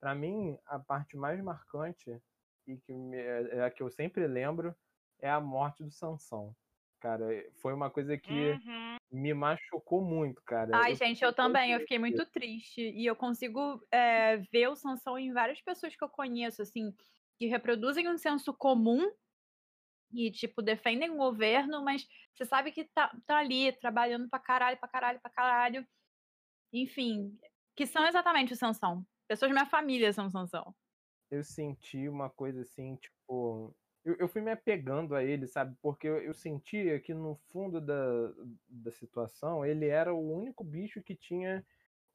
Pra 0.00 0.14
mim, 0.14 0.58
a 0.66 0.78
parte 0.78 1.16
mais 1.16 1.42
marcante 1.42 2.22
e 2.66 2.78
que 2.78 2.92
me- 2.94 3.18
é 3.18 3.64
a 3.64 3.70
que 3.70 3.82
eu 3.82 3.90
sempre 3.90 4.26
lembro 4.26 4.76
é 5.20 5.30
a 5.30 5.40
morte 5.40 5.84
do 5.84 5.90
Sansão. 5.92 6.56
Cara, 7.00 7.26
foi 7.62 7.74
uma 7.74 7.90
coisa 7.90 8.16
que 8.18 8.60
Uhum. 8.60 8.98
me 9.12 9.34
machucou 9.34 10.02
muito, 10.04 10.42
cara. 10.44 10.72
Ai, 10.72 10.94
Eu 10.94 10.96
gente, 10.96 11.22
eu 11.24 11.32
também. 11.34 11.72
Eu 11.72 11.80
fiquei 11.80 11.98
muito 11.98 12.26
triste. 12.26 12.80
E 12.82 13.06
eu 13.06 13.16
consigo 13.16 13.80
é, 13.90 14.36
ver 14.52 14.68
o 14.68 14.76
Sansão 14.76 15.18
em 15.18 15.32
várias 15.32 15.60
pessoas 15.62 15.96
que 15.96 16.04
eu 16.04 16.08
conheço, 16.08 16.62
assim, 16.62 16.92
que 17.38 17.46
reproduzem 17.46 18.08
um 18.08 18.18
senso 18.18 18.52
comum 18.54 19.10
e, 20.12 20.30
tipo, 20.30 20.62
defendem 20.62 21.10
o 21.10 21.16
governo, 21.16 21.84
mas 21.84 22.06
você 22.34 22.44
sabe 22.46 22.72
que 22.72 22.84
tá, 22.84 23.14
tá 23.26 23.38
ali 23.38 23.72
trabalhando 23.78 24.28
pra 24.28 24.38
caralho, 24.38 24.78
pra 24.78 24.88
caralho, 24.88 25.20
pra 25.20 25.30
caralho. 25.30 25.86
Enfim, 26.72 27.38
que 27.78 27.86
são 27.86 28.04
exatamente 28.08 28.52
o 28.52 28.56
Sansão. 28.56 29.06
Pessoas 29.28 29.50
da 29.50 29.54
minha 29.54 29.70
família 29.70 30.12
são 30.12 30.28
Sansão. 30.28 30.74
Eu 31.30 31.44
senti 31.44 32.08
uma 32.08 32.28
coisa 32.28 32.62
assim, 32.62 32.96
tipo. 32.96 33.72
Eu, 34.04 34.16
eu 34.16 34.28
fui 34.28 34.42
me 34.42 34.50
apegando 34.50 35.14
a 35.14 35.22
ele, 35.22 35.46
sabe? 35.46 35.76
Porque 35.80 36.08
eu, 36.08 36.18
eu 36.18 36.34
sentia 36.34 36.98
que 36.98 37.14
no 37.14 37.36
fundo 37.52 37.80
da, 37.80 38.32
da 38.68 38.90
situação 38.90 39.64
ele 39.64 39.86
era 39.86 40.12
o 40.12 40.32
único 40.32 40.64
bicho 40.64 41.00
que 41.00 41.14
tinha 41.14 41.64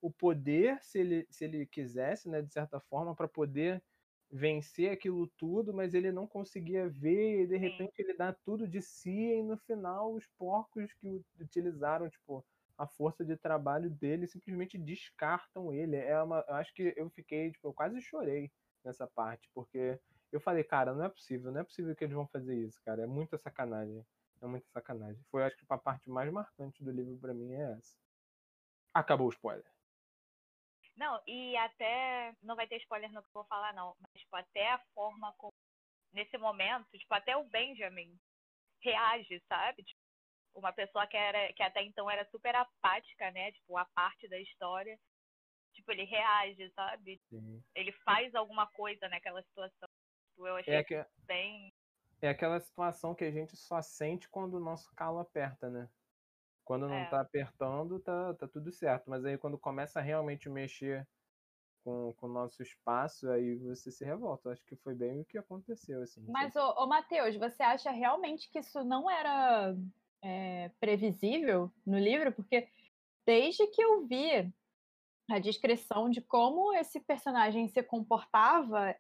o 0.02 0.12
poder, 0.12 0.84
se 0.84 1.00
ele, 1.00 1.26
se 1.30 1.46
ele 1.46 1.66
quisesse, 1.66 2.28
né, 2.28 2.42
de 2.42 2.52
certa 2.52 2.82
forma, 2.82 3.16
para 3.16 3.30
poder 3.30 3.82
vencer 4.30 4.92
aquilo 4.92 5.28
tudo, 5.38 5.74
mas 5.74 5.94
ele 5.94 6.12
não 6.12 6.28
conseguia 6.28 6.90
ver 6.90 7.44
e 7.44 7.48
de 7.48 7.56
repente 7.56 7.94
ele 8.00 8.14
dá 8.16 8.34
tudo 8.34 8.68
de 8.68 8.82
si 8.82 9.32
e 9.32 9.42
no 9.42 9.58
final 9.60 10.14
os 10.14 10.28
porcos 10.38 10.92
que 10.96 11.22
utilizaram, 11.40 12.10
tipo, 12.10 12.46
a 12.84 12.88
força 12.88 13.24
de 13.26 13.36
trabalho 13.38 13.90
dele 13.90 14.28
simplesmente 14.28 14.78
descartam 14.78 15.74
ele. 15.74 15.96
É 15.96 16.22
uma, 16.22 16.44
eu 16.48 16.56
acho 16.56 16.74
que 16.74 16.94
eu 16.96 17.10
fiquei, 17.10 17.52
tipo, 17.52 17.68
eu 17.68 17.74
quase 17.74 18.02
chorei 18.02 18.52
nessa 18.84 19.08
parte, 19.08 19.50
porque 19.54 20.00
eu 20.32 20.42
falei, 20.42 20.64
cara, 20.64 20.94
não 20.94 21.06
é 21.06 21.10
possível, 21.10 21.52
não 21.52 21.62
é 21.62 21.64
possível 21.64 21.96
que 21.96 22.04
eles 22.04 22.16
vão 22.16 22.28
fazer 22.28 22.56
isso, 22.56 22.82
cara. 22.84 23.04
É 23.04 23.08
muita 23.08 23.38
sacanagem. 23.38 24.06
É 24.42 24.46
muita 24.46 24.68
sacanagem. 24.70 25.24
Foi, 25.32 25.44
acho 25.44 25.56
que 25.56 25.66
a 25.70 25.78
parte 25.78 26.10
mais 26.10 26.32
marcante 26.32 26.84
do 26.84 26.92
livro 26.92 27.18
para 27.18 27.34
mim 27.34 27.54
é 27.54 27.72
essa. 27.78 27.98
Acabou 28.94 29.28
o 29.28 29.32
spoiler. 29.32 29.66
Não, 30.98 31.22
e 31.26 31.56
até. 31.58 32.36
Não 32.42 32.56
vai 32.56 32.68
ter 32.68 32.78
spoiler 32.78 33.12
no 33.12 33.22
que 33.22 33.30
eu 33.30 33.34
vou 33.34 33.46
falar, 33.46 33.74
não. 33.74 33.96
Mas, 34.00 34.22
tipo, 34.22 34.36
até 34.36 34.72
a 34.72 34.80
forma 34.94 35.34
como. 35.38 35.54
Nesse 36.12 36.38
momento, 36.38 36.86
tipo, 36.92 37.14
até 37.14 37.36
o 37.36 37.46
Benjamin 37.46 38.16
reage, 38.84 39.42
sabe? 39.48 39.84
Tipo, 39.84 40.03
uma 40.56 40.72
pessoa 40.72 41.08
que, 41.08 41.18
era, 41.18 41.52
que 41.54 41.64
até 41.64 41.84
então 41.84 42.10
era 42.10 42.26
super 42.26 42.56
apática, 42.56 43.32
né? 43.32 43.52
Tipo, 43.52 43.78
a 43.78 43.86
parte 43.86 44.28
da 44.28 44.40
história. 44.40 45.00
Tipo, 45.74 45.92
ele 45.92 46.04
reage, 46.04 46.70
sabe? 46.72 47.20
Sim. 47.30 47.64
Ele 47.76 47.92
faz 48.04 48.34
alguma 48.36 48.68
coisa 48.68 49.08
naquela 49.10 49.42
situação. 49.44 49.90
Tipo, 50.30 50.48
eu 50.48 50.56
achei 50.58 50.76
é 50.76 50.84
que... 50.84 51.06
bem. 51.26 51.74
É 52.22 52.30
aquela 52.30 52.60
situação 52.60 53.14
que 53.14 53.24
a 53.24 53.32
gente 53.32 53.58
só 53.58 53.82
sente 53.82 54.30
quando 54.30 54.56
o 54.56 54.60
nosso 54.60 54.94
calo 54.96 55.20
aperta, 55.20 55.70
né? 55.70 55.90
Quando 56.64 56.88
não 56.88 56.96
é. 56.96 57.10
tá 57.10 57.20
apertando, 57.20 58.00
tá, 58.00 58.34
tá 58.36 58.48
tudo 58.48 58.72
certo. 58.72 59.10
Mas 59.10 59.26
aí 59.26 59.38
quando 59.38 59.58
começa 59.58 60.00
a 60.00 60.04
realmente 60.04 60.48
mexer 60.48 61.06
com, 61.84 62.14
com 62.14 62.28
o 62.28 62.32
nosso 62.32 62.64
espaço, 62.64 63.30
aí 63.30 63.58
você 63.58 63.92
se 63.92 64.06
revolta. 64.06 64.52
Acho 64.52 64.66
que 64.66 64.76
foi 64.78 64.96
bem 64.96 65.22
o 65.22 65.26
que 65.26 65.38
aconteceu, 65.38 66.02
assim. 66.02 66.26
Mas, 66.30 66.56
ô, 66.56 66.84
ô 66.84 66.88
Matheus, 66.88 67.36
você 67.36 67.62
acha 67.62 67.92
realmente 67.92 68.50
que 68.50 68.60
isso 68.60 68.84
não 68.84 69.10
era 69.10 69.76
é, 70.24 70.72
previsível 70.80 71.70
no 71.86 72.00
livro? 72.00 72.32
Porque 72.32 72.68
desde 73.26 73.68
que 73.68 73.84
eu 73.84 74.08
vi 74.08 74.52
a 75.30 75.40
descrição 75.40 76.10
de 76.10 76.22
como 76.22 76.74
esse 76.74 77.00
personagem 77.00 77.68
se 77.68 77.84
comportava, 77.84 78.96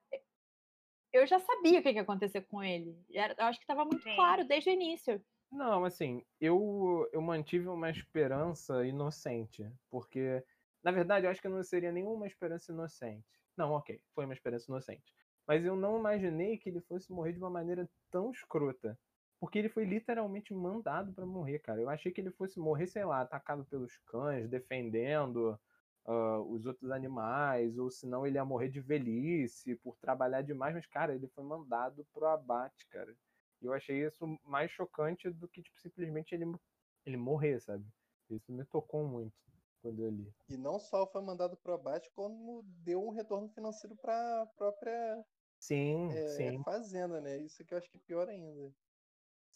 eu 1.11 1.25
já 1.25 1.39
sabia 1.39 1.79
o 1.79 1.83
que 1.83 1.91
ia 1.91 2.01
acontecer 2.01 2.41
com 2.41 2.63
ele. 2.63 2.97
Eu 3.09 3.45
acho 3.45 3.59
que 3.59 3.63
estava 3.63 3.85
muito 3.85 4.03
Sim. 4.03 4.15
claro 4.15 4.45
desde 4.45 4.69
o 4.69 4.73
início. 4.73 5.23
Não, 5.51 5.85
assim, 5.85 6.25
eu, 6.41 7.07
eu 7.13 7.21
mantive 7.21 7.67
uma 7.67 7.89
esperança 7.89 8.85
inocente, 8.85 9.71
porque, 9.89 10.43
na 10.83 10.91
verdade, 10.91 11.27
eu 11.27 11.31
acho 11.31 11.41
que 11.41 11.47
não 11.47 11.63
seria 11.63 11.91
nenhuma 11.91 12.25
esperança 12.25 12.71
inocente. 12.71 13.23
Não, 13.55 13.71
ok, 13.73 14.01
foi 14.15 14.25
uma 14.25 14.33
esperança 14.33 14.65
inocente. 14.69 15.13
Mas 15.45 15.63
eu 15.63 15.75
não 15.75 15.99
imaginei 15.99 16.57
que 16.57 16.69
ele 16.69 16.81
fosse 16.81 17.11
morrer 17.11 17.33
de 17.33 17.39
uma 17.39 17.51
maneira 17.51 17.87
tão 18.09 18.31
escrota. 18.31 18.97
Porque 19.43 19.59
ele 19.59 19.67
foi 19.67 19.83
literalmente 19.83 20.53
mandado 20.53 21.11
para 21.11 21.25
morrer, 21.25 21.59
cara. 21.59 21.81
Eu 21.81 21.89
achei 21.89 22.13
que 22.13 22.21
ele 22.21 22.31
fosse 22.31 22.57
morrer, 22.57 22.87
sei 22.87 23.03
lá, 23.03 23.19
atacado 23.19 23.65
pelos 23.65 23.97
cães, 24.05 24.47
defendendo 24.47 25.59
uh, 26.05 26.39
os 26.49 26.65
outros 26.65 26.89
animais, 26.91 27.77
ou 27.77 27.91
senão 27.91 28.25
ele 28.25 28.37
ia 28.37 28.45
morrer 28.45 28.69
de 28.69 28.79
velhice, 28.79 29.75
por 29.75 29.97
trabalhar 29.97 30.43
demais. 30.43 30.73
Mas, 30.73 30.87
cara, 30.87 31.13
ele 31.13 31.27
foi 31.27 31.43
mandado 31.43 32.07
pro 32.13 32.25
abate, 32.25 32.87
cara. 32.87 33.13
E 33.61 33.65
eu 33.65 33.73
achei 33.73 34.07
isso 34.07 34.25
mais 34.45 34.71
chocante 34.71 35.29
do 35.29 35.45
que, 35.45 35.61
tipo, 35.61 35.77
simplesmente 35.81 36.33
ele, 36.33 36.49
ele 37.05 37.17
morrer, 37.17 37.59
sabe? 37.59 37.83
Isso 38.29 38.49
me 38.49 38.63
tocou 38.63 39.05
muito 39.05 39.35
quando 39.81 40.05
eu 40.05 40.09
li. 40.09 40.33
E 40.47 40.55
não 40.55 40.79
só 40.79 41.05
foi 41.05 41.21
mandado 41.21 41.57
pro 41.57 41.73
abate, 41.73 42.09
como 42.15 42.63
deu 42.85 43.05
um 43.05 43.11
retorno 43.11 43.49
financeiro 43.49 43.93
para 43.97 44.43
a 44.43 44.45
própria 44.45 45.21
sim, 45.59 46.09
é, 46.13 46.27
sim. 46.29 46.63
fazenda, 46.63 47.19
né? 47.19 47.39
Isso 47.39 47.61
que 47.65 47.73
eu 47.73 47.77
acho 47.77 47.91
que 47.91 47.97
é 47.97 48.01
pior 48.07 48.29
ainda. 48.29 48.73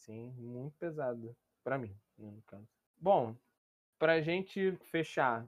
Sim, 0.07 0.31
muito 0.37 0.77
pesado. 0.77 1.35
para 1.63 1.77
mim, 1.77 1.93
né, 2.17 2.31
no 2.31 2.41
caso. 2.43 2.65
Bom, 2.97 3.35
pra 3.99 4.21
gente 4.21 4.71
fechar, 4.89 5.45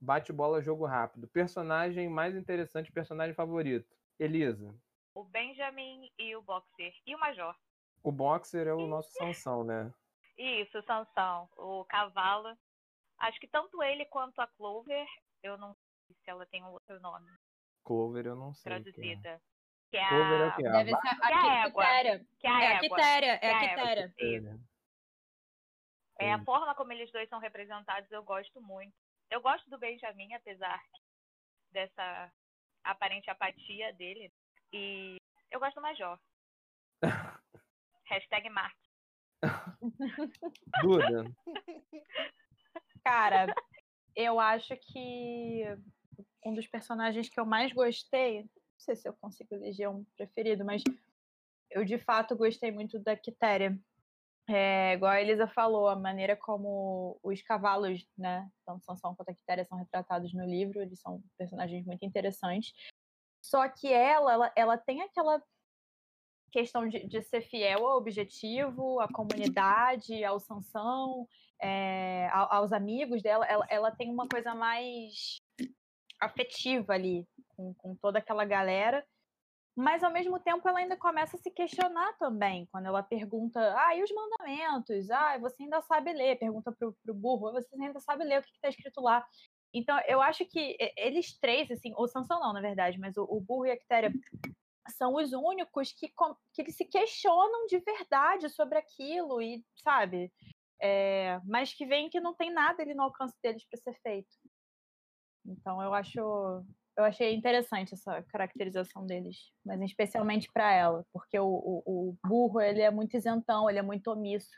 bate 0.00 0.32
bola, 0.32 0.60
jogo 0.60 0.84
rápido. 0.84 1.28
Personagem 1.28 2.08
mais 2.08 2.34
interessante, 2.34 2.90
personagem 2.90 3.32
favorito. 3.32 3.96
Elisa. 4.18 4.74
O 5.14 5.22
Benjamin 5.22 6.10
e 6.18 6.34
o 6.34 6.42
Boxer. 6.42 6.92
E 7.06 7.14
o 7.14 7.18
Major. 7.18 7.54
O 8.02 8.10
boxer 8.10 8.66
é 8.66 8.74
o 8.74 8.88
nosso 8.88 9.12
Sansão, 9.12 9.62
né? 9.62 9.94
Isso, 10.36 10.78
o 10.78 10.82
Sansão. 10.82 11.48
O 11.56 11.84
cavalo. 11.84 12.58
Acho 13.18 13.38
que 13.38 13.46
tanto 13.46 13.80
ele 13.82 14.04
quanto 14.06 14.40
a 14.40 14.48
Clover, 14.48 15.06
eu 15.44 15.56
não 15.56 15.74
sei 15.74 16.16
se 16.24 16.30
ela 16.30 16.44
tem 16.46 16.64
um 16.64 16.72
outro 16.72 16.98
nome. 17.00 17.30
Clover 17.84 18.26
eu 18.26 18.34
não 18.34 18.52
sei. 18.52 18.72
Traduzida. 18.72 19.40
Que 19.92 19.98
é, 19.98 20.08
Clover 20.08 20.40
é 20.40 20.46
o 20.46 20.56
que? 20.56 20.62
Deve 20.62 20.90
ser 20.90 21.08
a, 21.08 21.16
que 21.16 21.32
é 21.32 21.36
a 21.36 21.66
égua. 21.66 21.84
Que 22.40 22.46
é 22.46 22.50
a 22.50 22.62
é 22.62 22.78
quitéria. 22.78 23.38
É 23.42 23.52
a 23.52 23.60
quitéria. 23.60 24.60
É 26.18 26.32
a 26.32 26.42
forma 26.44 26.74
como 26.74 26.94
eles 26.94 27.12
dois 27.12 27.28
são 27.28 27.38
representados, 27.38 28.10
eu 28.10 28.22
gosto 28.22 28.58
muito. 28.62 28.94
Eu 29.30 29.42
gosto 29.42 29.68
do 29.68 29.78
Benjamin, 29.78 30.32
apesar 30.32 30.80
dessa 31.72 32.32
aparente 32.82 33.28
apatia 33.28 33.92
dele. 33.92 34.32
E 34.72 35.18
eu 35.50 35.60
gosto 35.60 35.74
do 35.74 35.82
Major. 35.82 36.18
Hashtag 38.06 38.48
Marte. 38.48 38.90
Duda. 40.80 41.24
Cara, 43.04 43.54
eu 44.16 44.40
acho 44.40 44.74
que 44.76 45.64
um 46.46 46.54
dos 46.54 46.66
personagens 46.66 47.28
que 47.28 47.38
eu 47.38 47.44
mais 47.44 47.72
gostei, 47.74 48.48
sei 48.82 48.96
se 48.96 49.08
eu 49.08 49.14
consigo 49.14 49.54
eleger 49.54 49.88
um 49.88 50.04
preferido, 50.16 50.64
mas 50.64 50.82
eu 51.70 51.84
de 51.84 51.98
fato 51.98 52.36
gostei 52.36 52.70
muito 52.70 52.98
da 52.98 53.16
Quitéria. 53.16 53.78
É, 54.48 54.94
igual 54.94 55.12
a 55.12 55.20
Elisa 55.20 55.46
falou, 55.46 55.88
a 55.88 55.94
maneira 55.94 56.36
como 56.36 57.18
os 57.22 57.40
cavalos, 57.42 58.04
né, 58.18 58.50
tanto 58.66 58.84
Sansão 58.84 59.14
quanto 59.14 59.30
a 59.30 59.34
Quitéria 59.34 59.64
são 59.64 59.78
retratados 59.78 60.34
no 60.34 60.44
livro, 60.44 60.82
eles 60.82 61.00
são 61.00 61.22
personagens 61.38 61.86
muito 61.86 62.04
interessantes. 62.04 62.74
Só 63.40 63.68
que 63.68 63.92
ela, 63.92 64.32
ela, 64.32 64.52
ela 64.56 64.78
tem 64.78 65.00
aquela 65.02 65.42
questão 66.50 66.88
de, 66.88 67.06
de, 67.06 67.22
ser 67.22 67.40
fiel 67.42 67.86
ao 67.86 67.96
objetivo, 67.96 69.00
à 69.00 69.08
comunidade, 69.08 70.22
ao 70.22 70.38
Sansão, 70.38 71.26
é, 71.60 72.28
aos 72.30 72.72
amigos 72.72 73.22
dela, 73.22 73.46
ela, 73.46 73.66
ela, 73.70 73.90
tem 73.90 74.10
uma 74.10 74.28
coisa 74.28 74.54
mais 74.54 75.40
afetiva 76.22 76.94
ali 76.94 77.26
com, 77.56 77.74
com, 77.74 77.94
toda 77.96 78.18
aquela 78.18 78.44
galera, 78.44 79.04
mas 79.76 80.04
ao 80.04 80.12
mesmo 80.12 80.38
tempo 80.38 80.68
ela 80.68 80.78
ainda 80.78 80.96
começa 80.96 81.36
a 81.36 81.40
se 81.40 81.50
questionar 81.50 82.16
também, 82.18 82.66
quando 82.70 82.86
ela 82.86 83.02
pergunta, 83.02 83.60
ah, 83.78 83.96
e 83.96 84.02
os 84.02 84.10
mandamentos? 84.10 85.10
Ah, 85.10 85.38
você 85.38 85.62
ainda 85.62 85.80
sabe 85.82 86.12
ler? 86.12 86.38
Pergunta 86.38 86.70
pro, 86.72 86.92
pro 87.02 87.14
burro, 87.14 87.52
você 87.52 87.74
ainda 87.74 88.00
sabe 88.00 88.24
ler 88.24 88.40
o 88.40 88.42
que 88.42 88.50
está 88.50 88.68
escrito 88.68 89.00
lá? 89.00 89.26
Então, 89.74 89.98
eu 90.06 90.20
acho 90.20 90.44
que 90.44 90.76
eles 90.96 91.38
três, 91.38 91.70
assim, 91.70 91.94
o 91.96 92.06
Sansão 92.06 92.38
não, 92.38 92.52
na 92.52 92.60
verdade, 92.60 92.98
mas 92.98 93.16
o, 93.16 93.24
o 93.24 93.40
burro 93.40 93.66
e 93.66 93.70
a 93.70 93.76
Quitéria 93.76 94.12
são 94.90 95.14
os 95.14 95.32
únicos 95.32 95.92
que, 95.92 96.12
que 96.54 96.72
se 96.72 96.84
questionam 96.84 97.66
de 97.66 97.78
verdade 97.78 98.50
sobre 98.50 98.78
aquilo 98.78 99.40
e, 99.40 99.64
sabe? 99.82 100.30
É, 100.80 101.40
mas 101.44 101.72
que 101.72 101.86
veem 101.86 102.10
que 102.10 102.20
não 102.20 102.34
tem 102.34 102.52
nada 102.52 102.82
ali 102.82 102.92
no 102.92 103.04
alcance 103.04 103.34
deles 103.42 103.64
para 103.64 103.80
ser 103.80 103.94
feito. 104.02 104.28
Então 105.44 105.82
eu 105.82 105.92
acho, 105.94 106.18
eu 106.20 107.04
achei 107.04 107.34
interessante 107.34 107.94
essa 107.94 108.22
caracterização 108.24 109.06
deles, 109.06 109.52
mas 109.64 109.80
especialmente 109.80 110.48
para 110.52 110.72
ela, 110.72 111.04
porque 111.12 111.38
o, 111.38 111.46
o, 111.46 111.82
o, 111.86 112.16
burro 112.24 112.60
ele 112.60 112.80
é 112.80 112.90
muito 112.90 113.16
isentão, 113.16 113.68
ele 113.68 113.78
é 113.78 113.82
muito 113.82 114.08
omisso. 114.10 114.50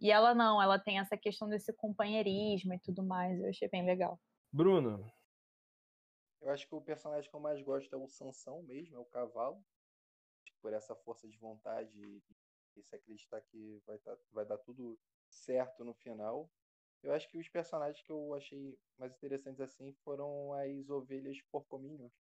E 0.00 0.10
ela 0.10 0.34
não, 0.34 0.62
ela 0.62 0.78
tem 0.78 0.98
essa 0.98 1.16
questão 1.16 1.48
desse 1.48 1.72
companheirismo 1.74 2.72
e 2.72 2.78
tudo 2.78 3.02
mais. 3.02 3.38
Eu 3.38 3.50
achei 3.50 3.68
bem 3.68 3.84
legal. 3.84 4.18
Bruno, 4.50 5.04
eu 6.40 6.50
acho 6.50 6.66
que 6.66 6.74
o 6.74 6.80
personagem 6.80 7.28
que 7.28 7.36
eu 7.36 7.40
mais 7.40 7.60
gosto 7.62 7.94
é 7.94 7.98
o 7.98 8.08
Sansão 8.08 8.62
mesmo, 8.62 8.96
é 8.96 8.98
o 8.98 9.04
cavalo. 9.04 9.62
Por 10.62 10.72
essa 10.72 10.94
força 10.94 11.28
de 11.28 11.36
vontade 11.38 11.98
e, 11.98 12.82
se 12.82 12.96
acreditar 12.96 13.40
que 13.42 13.82
vai, 13.86 13.98
tá, 13.98 14.16
vai 14.32 14.46
dar 14.46 14.58
tudo 14.58 14.98
certo 15.28 15.84
no 15.84 15.92
final. 15.92 16.50
Eu 17.02 17.12
acho 17.12 17.28
que 17.28 17.38
os 17.38 17.48
personagens 17.48 18.02
que 18.04 18.12
eu 18.12 18.34
achei 18.34 18.78
mais 18.98 19.14
interessantes 19.14 19.60
assim 19.60 19.92
foram 20.04 20.52
as 20.54 20.90
ovelhas 20.90 21.40
porcominions. 21.50 22.12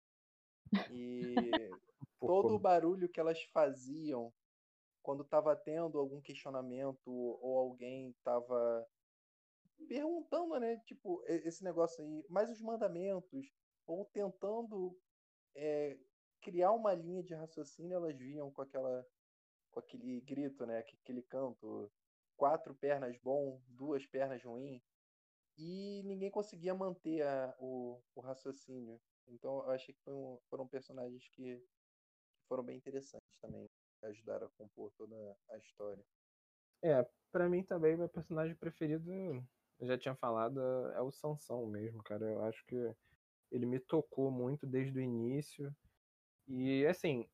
E 0.91 1.36
todo 2.19 2.55
o 2.55 2.59
barulho 2.59 3.09
que 3.09 3.19
elas 3.19 3.41
faziam 3.51 4.34
quando 5.01 5.23
estava 5.23 5.55
tendo 5.55 5.97
algum 5.97 6.21
questionamento 6.21 7.07
ou 7.07 7.57
alguém 7.57 8.11
estava 8.11 8.88
perguntando, 9.88 10.59
né, 10.59 10.77
tipo, 10.86 11.23
esse 11.25 11.63
negócio 11.63 12.03
aí, 12.03 12.25
mais 12.30 12.49
os 12.49 12.61
mandamentos, 12.61 13.49
ou 13.88 14.05
tentando 14.05 14.95
é, 15.55 15.97
criar 16.41 16.71
uma 16.71 16.93
linha 16.93 17.23
de 17.23 17.34
raciocínio, 17.34 17.95
elas 17.95 18.17
vinham 18.17 18.51
com 18.51 18.61
aquela 18.61 19.05
com 19.71 19.80
aquele 19.80 20.19
grito, 20.21 20.65
né, 20.65 20.80
aquele 20.80 21.21
canto, 21.21 21.91
quatro 22.40 22.74
pernas 22.74 23.18
bom, 23.18 23.62
duas 23.68 24.06
pernas 24.06 24.42
ruim, 24.42 24.82
e 25.58 26.02
ninguém 26.06 26.32
conseguia 26.32 26.74
manter 26.74 27.22
a, 27.22 27.54
o, 27.60 28.02
o 28.16 28.22
raciocínio. 28.22 29.00
Então 29.28 29.58
eu 29.66 29.72
achei 29.72 29.94
que 29.94 30.10
um, 30.10 30.40
foram 30.50 30.66
personagens 30.66 31.28
que 31.34 31.62
foram 32.48 32.64
bem 32.64 32.78
interessantes 32.78 33.38
também, 33.40 33.70
ajudaram 34.04 34.48
a 34.48 34.50
compor 34.52 34.90
toda 34.98 35.16
a 35.50 35.58
história. 35.58 36.04
É, 36.82 37.06
para 37.30 37.50
mim 37.50 37.62
também 37.62 37.98
meu 37.98 38.08
personagem 38.08 38.56
preferido, 38.56 39.12
eu 39.78 39.88
já 39.88 39.98
tinha 39.98 40.16
falado, 40.16 40.62
é 40.94 41.02
o 41.02 41.12
Sansão 41.12 41.68
mesmo, 41.68 42.02
cara. 42.04 42.26
Eu 42.26 42.42
acho 42.46 42.66
que 42.66 42.96
ele 43.52 43.66
me 43.66 43.80
tocou 43.80 44.32
muito 44.32 44.66
desde 44.66 44.98
o 44.98 45.02
início. 45.02 45.76
E 46.48 46.86
assim, 46.88 47.30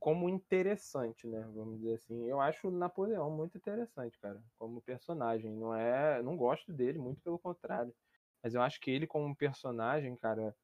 como 0.00 0.28
interessante, 0.28 1.26
né? 1.26 1.40
Vamos 1.54 1.78
dizer 1.80 1.94
assim. 1.94 2.24
Eu 2.26 2.40
acho 2.40 2.68
o 2.68 2.70
Napoleão 2.70 3.30
muito 3.30 3.56
interessante, 3.56 4.18
cara, 4.18 4.42
como 4.58 4.80
personagem. 4.82 5.52
Não 5.52 5.74
é, 5.74 6.22
não 6.22 6.36
gosto 6.36 6.72
dele, 6.72 6.98
muito 6.98 7.20
pelo 7.22 7.38
contrário. 7.38 7.94
Mas 8.42 8.54
eu 8.54 8.62
acho 8.62 8.80
que 8.80 8.90
ele 8.90 9.06
como 9.06 9.34
personagem, 9.34 10.16
cara, 10.16 10.56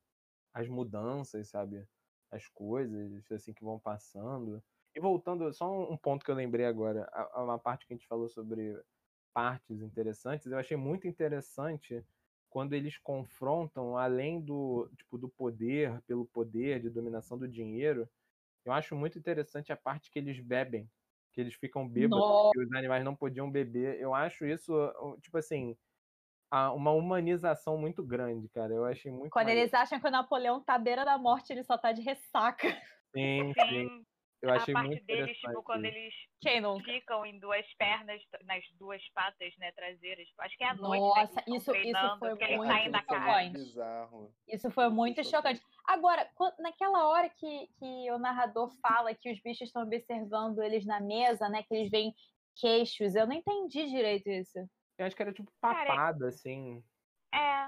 as 0.53 0.69
mudanças, 0.69 1.49
sabe? 1.49 1.87
As 2.31 2.47
coisas 2.49 3.31
assim 3.33 3.53
que 3.53 3.65
vão 3.65 3.79
passando. 3.79 4.63
E 4.95 5.01
voltando, 5.01 5.53
só 5.53 5.71
um 5.91 5.97
ponto 5.97 6.25
que 6.25 6.31
eu 6.31 6.35
lembrei 6.35 6.67
agora, 6.67 7.09
a, 7.13 7.43
uma 7.43 7.59
parte 7.59 7.87
que 7.87 7.93
a 7.93 7.97
gente 7.97 8.09
falou 8.09 8.29
sobre 8.29 8.81
partes 9.33 9.81
interessantes, 9.81 10.47
eu 10.47 10.59
achei 10.59 10.77
muito 10.77 11.07
interessante 11.07 12.05
quando 12.49 12.75
eles 12.75 12.99
confrontam 12.99 13.97
além 13.97 14.41
do 14.41 14.91
tipo 14.97 15.17
do 15.17 15.29
poder 15.29 16.03
pelo 16.03 16.27
poder 16.27 16.81
de 16.81 16.91
dominação 16.91 17.39
do 17.39 17.47
dinheiro 17.49 18.09
eu 18.65 18.73
acho 18.73 18.95
muito 18.95 19.19
interessante 19.19 19.73
a 19.73 19.77
parte 19.77 20.11
que 20.11 20.19
eles 20.19 20.39
bebem, 20.41 20.89
que 21.33 21.41
eles 21.41 21.55
ficam 21.55 21.89
bêbados, 21.89 22.19
Nossa. 22.19 22.51
que 22.53 22.61
os 22.61 22.73
animais 22.73 23.05
não 23.05 23.15
podiam 23.15 23.51
beber. 23.51 24.01
Eu 24.01 24.15
acho 24.15 24.45
isso, 24.47 24.73
tipo 25.23 25.39
assim, 25.39 25.77
uma 26.75 26.91
humanização 26.93 27.79
muito 27.79 28.03
grande, 28.03 28.49
cara. 28.49 28.75
Eu 28.75 28.85
achei 28.85 29.11
muito. 29.11 29.31
Quando 29.31 29.47
maneiro. 29.47 29.63
eles 29.63 29.75
acham 29.75 30.01
que 30.01 30.07
o 30.07 30.11
Napoleão 30.11 30.63
tá 30.63 30.75
à 30.75 30.79
beira 30.79 31.05
da 31.05 31.17
morte, 31.17 31.53
ele 31.53 31.63
só 31.63 31.79
tá 31.79 31.93
de 31.93 32.03
ressaca. 32.03 32.69
Sim, 33.15 33.53
sim. 33.55 34.05
Eu 34.43 34.51
achei 34.55 34.73
a 34.73 34.75
parte 34.75 34.89
muito 34.89 35.05
deles, 35.05 35.37
tipo, 35.37 35.63
quando 35.63 35.85
eles 35.85 36.15
ficam 36.85 37.27
em 37.27 37.39
duas 37.39 37.67
pernas, 37.75 38.23
nas 38.45 38.65
duas 38.79 39.03
patas, 39.13 39.55
né, 39.59 39.71
traseiras. 39.73 40.27
Acho 40.39 40.57
que 40.57 40.65
é 40.65 40.69
a 40.69 40.75
noite, 40.75 41.01
Nossa, 41.01 41.35
né, 41.35 41.43
isso, 41.49 41.77
isso 41.77 42.19
foi 42.19 42.35
muito 42.57 42.81
chocante. 42.89 43.53
Bizarro. 43.53 44.35
Isso 44.49 44.71
foi 44.71 44.89
muito 44.89 45.25
chocante. 45.25 45.61
Agora, 45.91 46.31
naquela 46.61 47.09
hora 47.09 47.29
que, 47.29 47.67
que 47.77 48.11
o 48.13 48.19
narrador 48.19 48.71
fala 48.81 49.13
que 49.13 49.29
os 49.29 49.41
bichos 49.41 49.67
estão 49.67 49.83
observando 49.83 50.63
eles 50.63 50.87
na 50.87 51.01
mesa, 51.01 51.49
né, 51.49 51.65
que 51.65 51.75
eles 51.75 51.91
veem 51.91 52.15
queixos, 52.55 53.17
eu 53.17 53.27
não 53.27 53.35
entendi 53.35 53.87
direito 53.87 54.31
isso. 54.31 54.57
Eu 54.97 55.07
acho 55.07 55.17
que 55.17 55.23
era 55.23 55.33
tipo 55.33 55.51
papada, 55.61 56.29
assim. 56.29 56.81
É. 57.35 57.67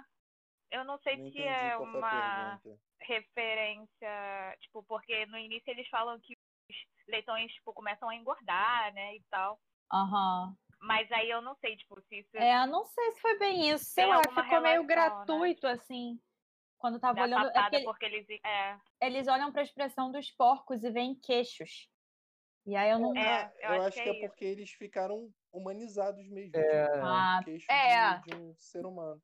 Eu 0.70 0.84
não 0.84 0.98
sei 0.98 1.16
não 1.16 1.32
se 1.32 1.42
é 1.42 1.76
uma 1.76 2.60
referência, 3.00 4.56
tipo, 4.60 4.84
porque 4.84 5.26
no 5.26 5.36
início 5.36 5.68
eles 5.68 5.88
falam 5.88 6.20
que 6.20 6.38
leitões, 7.08 7.52
tipo, 7.52 7.72
começam 7.72 8.08
a 8.08 8.14
engordar, 8.14 8.94
né, 8.94 9.16
e 9.16 9.22
tal. 9.30 9.58
Aham. 9.92 10.46
Uhum. 10.46 10.56
Mas 10.78 11.10
aí 11.10 11.28
eu 11.28 11.42
não 11.42 11.56
sei, 11.56 11.76
tipo, 11.76 12.00
se 12.02 12.20
isso... 12.20 12.36
É, 12.36 12.62
eu 12.62 12.68
não 12.68 12.84
sei 12.84 13.10
se 13.12 13.20
foi 13.20 13.36
bem 13.40 13.68
isso. 13.68 13.84
Sei 13.86 14.06
lá, 14.06 14.18
ficou 14.18 14.34
relação, 14.34 14.62
meio 14.62 14.82
né? 14.82 14.86
gratuito, 14.86 15.66
né? 15.66 15.72
assim. 15.72 16.20
Quando 16.82 16.98
tava 16.98 17.14
da 17.14 17.22
olhando... 17.22 17.50
É 17.50 17.62
porque, 17.62 17.84
porque 17.84 18.04
eles... 18.06 18.26
É. 18.44 18.76
Eles 19.00 19.28
olham 19.28 19.52
pra 19.52 19.62
expressão 19.62 20.10
dos 20.10 20.32
porcos 20.32 20.82
e 20.82 20.90
veem 20.90 21.14
queixos. 21.14 21.88
E 22.66 22.74
aí 22.74 22.90
eu 22.90 22.98
não... 22.98 23.16
É, 23.16 23.52
eu, 23.60 23.74
eu 23.74 23.82
acho, 23.82 24.02
que 24.02 24.08
é, 24.08 24.24
é 24.24 24.28
porque 24.28 24.44
eles 24.44 24.72
ficaram 24.72 25.32
humanizados 25.52 26.28
mesmo. 26.28 26.56
É, 26.56 26.86
tipo, 26.86 27.04
ah, 27.04 27.40
é. 27.70 28.18
De, 28.18 28.30
de 28.30 28.36
um 28.36 28.52
ser 28.56 28.84
humano. 28.84 29.22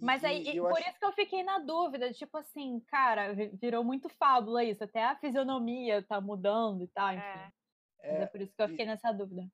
Mas 0.00 0.22
aí, 0.22 0.48
e, 0.48 0.60
por 0.60 0.70
acho... 0.78 0.88
isso 0.88 0.98
que 1.00 1.04
eu 1.04 1.12
fiquei 1.12 1.42
na 1.42 1.58
dúvida, 1.58 2.12
tipo 2.12 2.38
assim, 2.38 2.78
cara, 2.86 3.34
virou 3.60 3.82
muito 3.82 4.08
fábula 4.08 4.62
isso, 4.62 4.84
até 4.84 5.04
a 5.04 5.16
fisionomia 5.16 6.04
tá 6.04 6.20
mudando 6.20 6.84
e 6.84 6.88
tal, 6.88 7.12
enfim. 7.12 7.24
É, 7.24 7.52
é, 8.02 8.22
é 8.22 8.26
por 8.26 8.40
isso 8.40 8.54
que 8.54 8.62
eu 8.62 8.68
fiquei 8.68 8.84
e, 8.84 8.88
nessa 8.88 9.10
dúvida. 9.10 9.44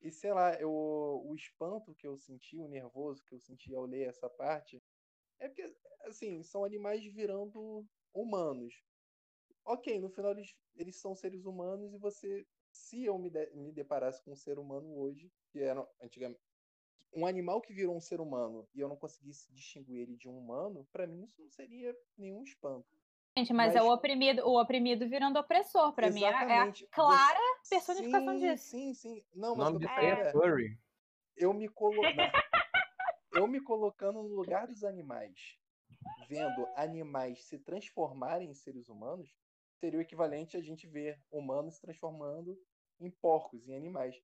E 0.00 0.10
sei 0.12 0.32
lá, 0.32 0.54
eu, 0.54 0.70
o 0.70 1.34
espanto 1.34 1.94
que 1.96 2.06
eu 2.06 2.16
senti, 2.16 2.60
o 2.60 2.68
nervoso 2.68 3.24
que 3.24 3.34
eu 3.34 3.40
senti 3.40 3.74
ao 3.74 3.84
ler 3.84 4.08
essa 4.08 4.30
parte, 4.30 4.80
é 5.44 5.48
porque, 5.48 5.74
assim, 6.06 6.42
são 6.42 6.64
animais 6.64 7.04
virando 7.04 7.86
humanos. 8.14 8.74
Ok, 9.64 9.98
no 10.00 10.08
final 10.08 10.32
eles, 10.32 10.54
eles 10.76 10.96
são 10.96 11.14
seres 11.14 11.44
humanos 11.44 11.92
e 11.92 11.98
você, 11.98 12.46
se 12.70 13.04
eu 13.04 13.18
me, 13.18 13.30
de, 13.30 13.50
me 13.54 13.72
deparasse 13.72 14.22
com 14.22 14.32
um 14.32 14.36
ser 14.36 14.58
humano 14.58 14.98
hoje, 14.98 15.30
que 15.50 15.60
era 15.60 15.86
antigamente, 16.02 16.40
um 17.14 17.26
animal 17.26 17.60
que 17.60 17.72
virou 17.72 17.96
um 17.96 18.00
ser 18.00 18.20
humano 18.20 18.66
e 18.74 18.80
eu 18.80 18.88
não 18.88 18.96
conseguisse 18.96 19.52
distinguir 19.52 20.00
ele 20.00 20.16
de 20.16 20.28
um 20.28 20.36
humano, 20.36 20.86
para 20.92 21.06
mim 21.06 21.24
isso 21.24 21.40
não 21.40 21.48
seria 21.48 21.96
nenhum 22.16 22.42
espanto. 22.42 22.88
Gente, 23.36 23.52
mas, 23.52 23.74
mas, 23.74 23.76
é 23.76 23.82
o 23.82 23.92
oprimido, 23.92 24.42
o 24.46 24.60
oprimido 24.60 25.08
virando 25.08 25.38
opressor, 25.38 25.92
para 25.92 26.10
mim 26.10 26.24
é, 26.24 26.28
é 26.28 26.32
a 26.32 26.72
clara 26.90 27.40
Você... 27.62 27.74
personificação 27.76 28.34
sim, 28.34 28.40
disso. 28.40 28.64
Sim, 28.64 28.94
sim. 28.94 29.24
Não, 29.34 29.56
mas 29.56 29.68
o 29.68 29.72
nome 29.72 29.86
é 29.86 30.32
Furry. 30.32 30.78
Eu 31.36 31.52
me 31.52 31.68
colo... 31.68 32.00
eu 33.34 33.48
me 33.48 33.60
colocando 33.60 34.22
no 34.22 34.28
lugar 34.28 34.68
dos 34.68 34.84
animais, 34.84 35.58
vendo 36.28 36.66
animais 36.76 37.44
se 37.44 37.58
transformarem 37.58 38.50
em 38.50 38.54
seres 38.54 38.88
humanos, 38.88 39.34
seria 39.80 39.98
o 39.98 40.02
equivalente 40.02 40.56
a 40.56 40.62
gente 40.62 40.86
ver 40.86 41.20
humanos 41.32 41.74
se 41.74 41.80
transformando 41.80 42.56
em 43.00 43.10
porcos, 43.10 43.68
em 43.68 43.74
animais. 43.74 44.16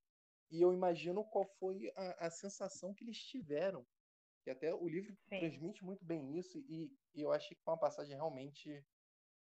E 0.49 0.61
eu 0.61 0.73
imagino 0.73 1.25
qual 1.25 1.45
foi 1.59 1.91
a, 1.95 2.27
a 2.27 2.31
sensação 2.31 2.93
que 2.93 3.03
eles 3.03 3.17
tiveram. 3.17 3.85
E 4.45 4.49
até 4.49 4.73
o 4.73 4.87
livro 4.87 5.13
Sim. 5.27 5.39
transmite 5.39 5.83
muito 5.83 6.05
bem 6.05 6.37
isso, 6.37 6.57
e, 6.57 6.89
e, 7.13 7.21
eu 7.21 7.31
achei 7.31 7.55
que 7.55 7.63
foi 7.63 7.73
uma 7.73 7.79
passagem 7.79 8.15
realmente 8.15 8.83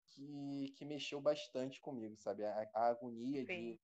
que, 0.09 0.72
que 0.76 0.84
mexeu 0.84 1.20
bastante 1.20 1.80
comigo, 1.80 2.16
sabe? 2.16 2.44
A, 2.44 2.68
a 2.74 2.86
agonia 2.88 3.44
de, 3.44 3.78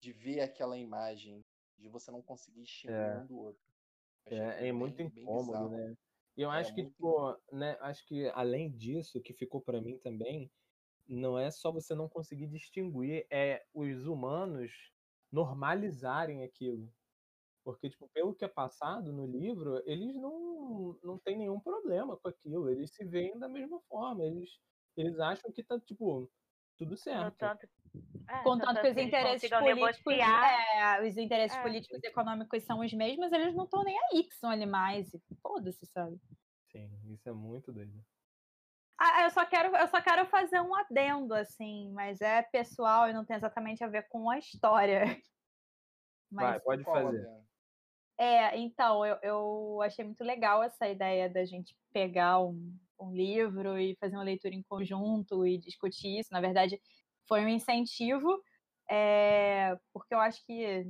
de 0.00 0.12
ver 0.12 0.40
aquela 0.40 0.78
imagem, 0.78 1.44
de 1.76 1.88
você 1.88 2.10
não 2.10 2.22
conseguir 2.22 2.62
distinguir 2.62 2.94
é. 2.94 3.18
um 3.18 3.26
do 3.26 3.36
outro. 3.36 3.77
É, 4.30 4.68
é 4.68 4.72
muito 4.72 4.96
bem, 4.96 5.06
incômodo, 5.06 5.70
bem 5.70 5.78
né? 5.88 5.96
E 6.36 6.42
eu 6.42 6.52
é, 6.52 6.58
acho 6.60 6.74
que, 6.74 6.84
tipo, 6.84 7.36
né, 7.52 7.76
acho 7.80 8.06
que 8.06 8.28
além 8.28 8.70
disso, 8.70 9.20
que 9.20 9.32
ficou 9.32 9.60
para 9.60 9.80
mim 9.80 9.98
também, 9.98 10.50
não 11.08 11.38
é 11.38 11.50
só 11.50 11.72
você 11.72 11.94
não 11.94 12.08
conseguir 12.08 12.46
distinguir, 12.46 13.26
é 13.30 13.64
os 13.74 14.06
humanos 14.06 14.92
normalizarem 15.32 16.44
aquilo. 16.44 16.92
Porque, 17.64 17.90
tipo, 17.90 18.08
pelo 18.08 18.34
que 18.34 18.44
é 18.44 18.48
passado 18.48 19.12
no 19.12 19.26
livro, 19.26 19.82
eles 19.84 20.14
não, 20.16 20.98
não 21.02 21.18
têm 21.18 21.36
nenhum 21.36 21.60
problema 21.60 22.16
com 22.16 22.28
aquilo. 22.28 22.70
Eles 22.70 22.94
se 22.94 23.04
veem 23.04 23.38
da 23.38 23.48
mesma 23.48 23.80
forma. 23.88 24.24
Eles, 24.24 24.58
eles 24.96 25.18
acham 25.18 25.52
que 25.52 25.62
tá, 25.62 25.78
tipo, 25.80 26.30
tudo 26.78 26.96
certo. 26.96 27.32
Contanto, 27.32 27.68
é, 28.28 28.42
Contanto 28.42 28.80
que 28.80 28.88
os 28.88 28.96
interesses 28.96 29.50
políticos, 29.50 30.14
é, 30.14 31.06
os 31.06 31.16
interesses 31.16 31.56
é. 31.56 31.62
políticos 31.62 32.00
e 32.02 32.06
econômicos 32.06 32.62
são 32.62 32.80
os 32.80 32.92
mesmos, 32.92 33.32
eles 33.32 33.54
não 33.54 33.64
estão 33.64 33.82
nem 33.82 33.98
aí 34.04 34.24
que 34.24 34.34
são 34.36 34.50
animais. 34.50 35.12
E 35.12 35.20
foda-se, 35.42 35.84
sabe? 35.86 36.16
Sim, 36.70 36.90
isso 37.12 37.28
é 37.28 37.32
muito 37.32 37.72
doido. 37.72 37.92
Ah, 39.00 39.24
eu 39.24 39.30
só 39.30 39.44
quero, 39.46 39.74
eu 39.76 39.88
só 39.88 40.00
quero 40.00 40.26
fazer 40.26 40.60
um 40.60 40.74
adendo, 40.74 41.32
assim, 41.34 41.90
mas 41.92 42.20
é 42.20 42.42
pessoal 42.42 43.08
e 43.08 43.12
não 43.12 43.24
tem 43.24 43.36
exatamente 43.36 43.82
a 43.82 43.88
ver 43.88 44.08
com 44.08 44.28
a 44.28 44.38
história. 44.38 45.02
Mas, 46.30 46.50
Vai, 46.50 46.60
pode 46.60 46.84
fazer. 46.84 47.26
É, 48.18 48.58
então, 48.58 49.06
eu, 49.06 49.16
eu 49.22 49.80
achei 49.80 50.04
muito 50.04 50.22
legal 50.22 50.62
essa 50.62 50.86
ideia 50.86 51.30
da 51.30 51.42
gente 51.46 51.74
pegar 51.90 52.38
um, 52.40 52.76
um 53.00 53.12
livro 53.12 53.78
e 53.78 53.96
fazer 54.00 54.16
uma 54.16 54.24
leitura 54.24 54.54
em 54.54 54.62
conjunto 54.62 55.46
e 55.46 55.58
discutir 55.58 56.18
isso. 56.18 56.32
Na 56.32 56.40
verdade, 56.40 56.80
foi 57.28 57.44
um 57.44 57.48
incentivo, 57.48 58.42
é, 58.90 59.76
porque 59.92 60.14
eu 60.14 60.20
acho 60.20 60.44
que 60.46 60.84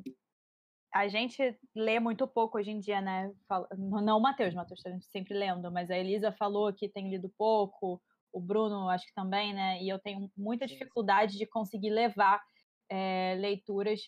a 0.95 1.07
gente 1.09 1.59
lê 1.75 2.01
muito 2.01 2.27
pouco 2.27 2.59
hoje 2.59 2.71
em 2.71 2.81
dia, 2.81 3.01
né? 3.01 3.31
Não 3.77 4.19
o 4.19 4.23
Matheus, 4.23 4.55
o 4.55 4.57
Matheus 4.57 4.81
está 4.81 4.99
sempre 5.11 5.35
lendo, 5.35 5.71
mas 5.71 5.91
a 5.91 5.99
Elisa 5.99 6.33
falou 6.33 6.73
que 6.73 6.89
tem 6.89 7.11
lido 7.11 7.31
pouco, 7.37 8.01
o 8.33 8.41
Bruno 8.41 8.89
acho 8.89 9.07
que 9.07 9.15
também, 9.15 9.53
né? 9.53 9.83
E 9.83 9.89
eu 9.89 9.99
tenho 9.99 10.31
muita 10.37 10.67
dificuldade 10.67 11.37
de 11.37 11.47
conseguir 11.47 11.91
levar 11.91 12.41
é, 12.89 13.37
leituras 13.39 14.01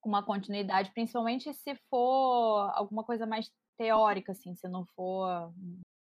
com 0.00 0.08
uma 0.08 0.24
continuidade, 0.24 0.92
principalmente 0.92 1.52
se 1.52 1.74
for 1.90 2.70
alguma 2.74 3.02
coisa 3.04 3.26
mais 3.26 3.50
teórica, 3.76 4.32
assim, 4.32 4.54
se 4.54 4.68
não 4.68 4.84
for 4.94 5.52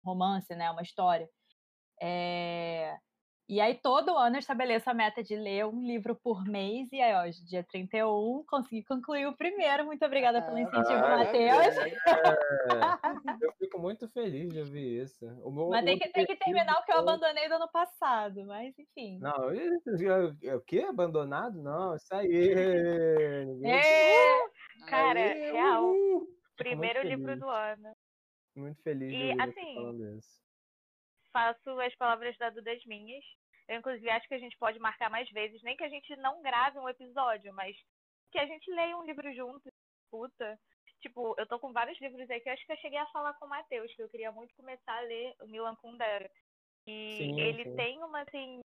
romance, 0.03 0.53
né? 0.55 0.69
Uma 0.71 0.81
história. 0.81 1.29
É... 2.01 2.97
E 3.51 3.59
aí, 3.59 3.73
todo 3.73 4.15
ano 4.15 4.35
eu 4.35 4.39
estabeleço 4.39 4.87
a 4.91 4.93
meta 4.93 5.23
de 5.23 5.35
ler 5.35 5.65
um 5.65 5.81
livro 5.81 6.15
por 6.15 6.45
mês. 6.45 6.87
E 6.91 7.01
aí, 7.01 7.27
hoje, 7.27 7.43
dia 7.43 7.63
31, 7.67 8.43
consegui 8.47 8.83
concluir 8.83 9.25
o 9.25 9.35
primeiro. 9.35 9.85
Muito 9.87 10.05
obrigada 10.05 10.39
pelo 10.39 10.59
incentivo, 10.59 11.03
Ah, 11.03 11.17
Matheus. 11.17 11.77
É, 11.77 13.45
eu 13.45 13.51
fico 13.57 13.79
muito 13.79 14.07
feliz 14.09 14.49
de 14.53 14.59
ouvir 14.59 15.01
isso. 15.01 15.25
Meu 15.25 15.67
Mas 15.69 15.83
tem 15.83 15.97
que, 15.97 16.09
tem 16.09 16.27
que 16.27 16.35
terminar 16.35 16.79
o 16.79 16.83
que 16.85 16.91
eu 16.91 16.97
foi- 16.97 17.03
abandonei 17.03 17.49
do 17.49 17.55
ano 17.55 17.67
passado. 17.71 18.45
Mas, 18.45 18.77
enfim. 18.77 19.17
Não, 19.19 19.51
isso- 19.51 20.37
é 20.43 20.55
o 20.55 20.61
quê? 20.61 20.85
Abandonado? 20.87 21.59
Não, 21.59 21.95
isso 21.95 22.13
aí. 22.13 22.27
Ê! 23.65 24.49
Cara, 24.87 25.19
real. 25.33 25.91
Primeiro 26.55 27.01
livro 27.01 27.35
do 27.39 27.49
ano. 27.49 27.95
Muito 28.59 28.81
feliz 28.83 29.11
de 29.11 29.17
E, 29.17 29.33
você 29.33 29.41
assim, 29.41 29.73
falando 29.75 30.17
isso. 30.17 30.39
Faço 31.31 31.79
as 31.79 31.95
palavras 31.95 32.37
da 32.37 32.49
Duda 32.49 32.71
as 32.71 32.83
minhas. 32.85 33.23
Eu, 33.67 33.77
inclusive, 33.77 34.09
acho 34.09 34.27
que 34.27 34.33
a 34.33 34.39
gente 34.39 34.57
pode 34.57 34.79
marcar 34.79 35.09
mais 35.09 35.29
vezes. 35.29 35.61
Nem 35.61 35.77
que 35.77 35.83
a 35.83 35.89
gente 35.89 36.15
não 36.17 36.41
grave 36.41 36.79
um 36.79 36.89
episódio, 36.89 37.53
mas 37.53 37.75
que 38.31 38.39
a 38.39 38.45
gente 38.45 38.69
leia 38.71 38.97
um 38.97 39.05
livro 39.05 39.31
junto. 39.33 39.69
Puta. 40.11 40.59
Tipo, 41.01 41.35
eu 41.37 41.47
tô 41.47 41.59
com 41.59 41.71
vários 41.71 41.99
livros 42.01 42.29
aí 42.29 42.41
que 42.41 42.49
eu 42.49 42.53
acho 42.53 42.65
que 42.65 42.71
eu 42.73 42.77
cheguei 42.77 42.97
a 42.97 43.07
falar 43.07 43.33
com 43.35 43.45
o 43.45 43.49
Matheus, 43.49 43.93
que 43.95 44.01
eu 44.01 44.09
queria 44.09 44.31
muito 44.31 44.53
começar 44.55 44.97
a 44.97 45.01
ler 45.01 45.35
o 45.41 45.47
Milan 45.47 45.75
Kundera. 45.75 46.29
E 46.87 47.17
Sim, 47.17 47.39
ele 47.39 47.63
sim. 47.63 47.75
tem 47.75 48.03
uma, 48.03 48.21
assim, 48.21 48.59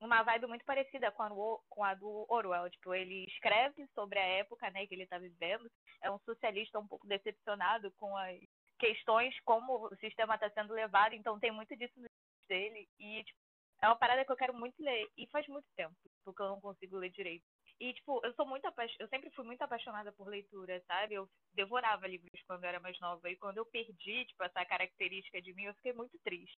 uma 0.00 0.22
vibe 0.22 0.46
muito 0.46 0.64
parecida 0.64 1.10
com 1.10 1.22
a, 1.22 1.28
do- 1.30 1.60
com 1.70 1.82
a 1.82 1.94
do 1.94 2.26
Orwell. 2.28 2.70
Tipo, 2.70 2.94
ele 2.94 3.24
escreve 3.24 3.86
sobre 3.94 4.18
a 4.18 4.24
época, 4.26 4.70
né, 4.70 4.86
que 4.86 4.94
ele 4.94 5.06
tá 5.06 5.18
vivendo. 5.18 5.68
É 6.02 6.10
um 6.10 6.18
socialista 6.20 6.78
um 6.78 6.86
pouco 6.86 7.06
decepcionado 7.08 7.90
com 7.92 8.14
as 8.16 8.38
questões, 8.78 9.38
como 9.44 9.86
o 9.86 9.96
sistema 9.96 10.34
está 10.34 10.50
sendo 10.50 10.72
levado. 10.74 11.14
Então 11.14 11.38
tem 11.38 11.50
muito 11.50 11.74
disso 11.76 11.94
no 11.96 12.02
livro 12.02 12.48
dele. 12.48 12.88
E, 12.98 13.24
tipo, 13.24 13.38
é 13.82 13.86
uma 13.88 13.96
parada 13.96 14.24
que 14.24 14.32
eu 14.32 14.36
quero 14.36 14.54
muito 14.54 14.82
ler. 14.82 15.10
E 15.16 15.26
faz 15.28 15.46
muito 15.48 15.66
tempo, 15.76 15.94
porque 16.24 16.42
eu 16.42 16.48
não 16.48 16.60
consigo 16.60 16.96
ler 16.96 17.10
direito. 17.10 17.44
E, 17.78 17.92
tipo, 17.92 18.24
eu 18.24 18.32
sou 18.34 18.46
muito 18.46 18.64
apa- 18.66 18.86
eu 18.98 19.08
sempre 19.08 19.30
fui 19.30 19.44
muito 19.44 19.60
apaixonada 19.60 20.10
por 20.12 20.28
leitura, 20.28 20.82
sabe? 20.86 21.14
Eu 21.14 21.28
devorava 21.52 22.06
livros 22.06 22.42
quando 22.46 22.64
eu 22.64 22.68
era 22.70 22.80
mais 22.80 22.98
nova. 23.00 23.28
E 23.30 23.36
quando 23.36 23.58
eu 23.58 23.66
perdi, 23.66 24.24
tipo, 24.24 24.42
essa 24.44 24.64
característica 24.64 25.42
de 25.42 25.52
mim, 25.52 25.64
eu 25.64 25.74
fiquei 25.74 25.92
muito 25.92 26.18
triste. 26.24 26.56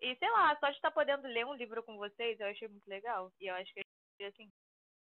E, 0.00 0.14
sei 0.16 0.30
lá, 0.30 0.56
só 0.60 0.68
de 0.70 0.76
estar 0.76 0.92
podendo 0.92 1.26
ler 1.26 1.44
um 1.44 1.54
livro 1.54 1.82
com 1.82 1.96
vocês, 1.96 2.38
eu 2.38 2.46
achei 2.46 2.68
muito 2.68 2.86
legal. 2.86 3.32
E 3.40 3.46
eu 3.48 3.54
acho 3.56 3.72
que, 3.74 3.82
assim, 4.24 4.48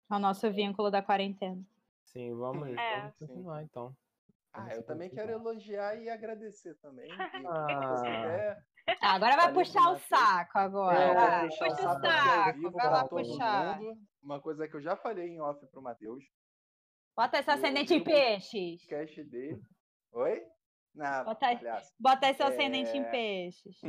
É 0.09 0.13
o 0.15 0.19
nosso 0.19 0.49
vínculo 0.53 0.89
da 0.89 1.01
quarentena. 1.01 1.61
Sim, 2.05 2.33
vamos, 2.35 2.69
É. 2.77 2.99
vamos 2.99 3.15
continuar 3.17 3.63
então. 3.63 3.93
Ah, 4.57 4.75
eu 4.75 4.83
também 4.85 5.09
quero 5.09 5.33
continuar. 5.33 5.51
elogiar 5.51 5.95
e 5.97 6.09
agradecer 6.09 6.75
também. 6.75 7.09
E 7.11 7.45
Ah. 7.47 8.57
Ah, 9.01 9.13
agora 9.15 9.35
vai 9.35 9.53
puxar 9.53 9.91
o 9.91 9.97
saco 9.97 10.57
agora. 10.59 10.97
É, 10.99 11.45
puxar 11.47 11.65
Puxa 11.69 11.81
o 11.81 11.83
saco 11.93 12.05
saco, 12.05 12.59
vivo 12.59 12.71
vai 12.71 12.89
lá 12.89 13.07
puxar. 13.07 13.79
mundo. 13.81 13.99
Uma 14.21 14.39
coisa 14.41 14.67
que 14.67 14.75
eu 14.75 14.81
já 14.81 14.95
falei 14.95 15.27
em 15.29 15.41
off 15.41 15.65
pro 15.67 15.81
Matheus. 15.81 16.23
Bota 17.15 17.39
esse 17.39 17.49
ascendente 17.49 17.93
em 17.93 18.03
peixes. 18.03 18.85
Cast 18.85 19.23
dele. 19.23 19.59
Oi? 20.11 20.41
Não, 20.93 21.25
Bota. 21.25 21.47
Bota 21.99 22.29
esse 22.29 22.43
ascendente 22.43 22.95
em 22.95 23.01
É. 23.01 23.09
peixes. 23.09 23.79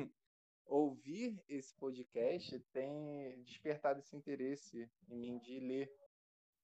Ouvir 0.66 1.38
esse 1.48 1.74
podcast 1.76 2.58
tem 2.72 3.42
despertado 3.44 4.00
esse 4.00 4.16
interesse 4.16 4.90
em 5.08 5.16
mim 5.16 5.38
de 5.38 5.60
ler. 5.60 5.88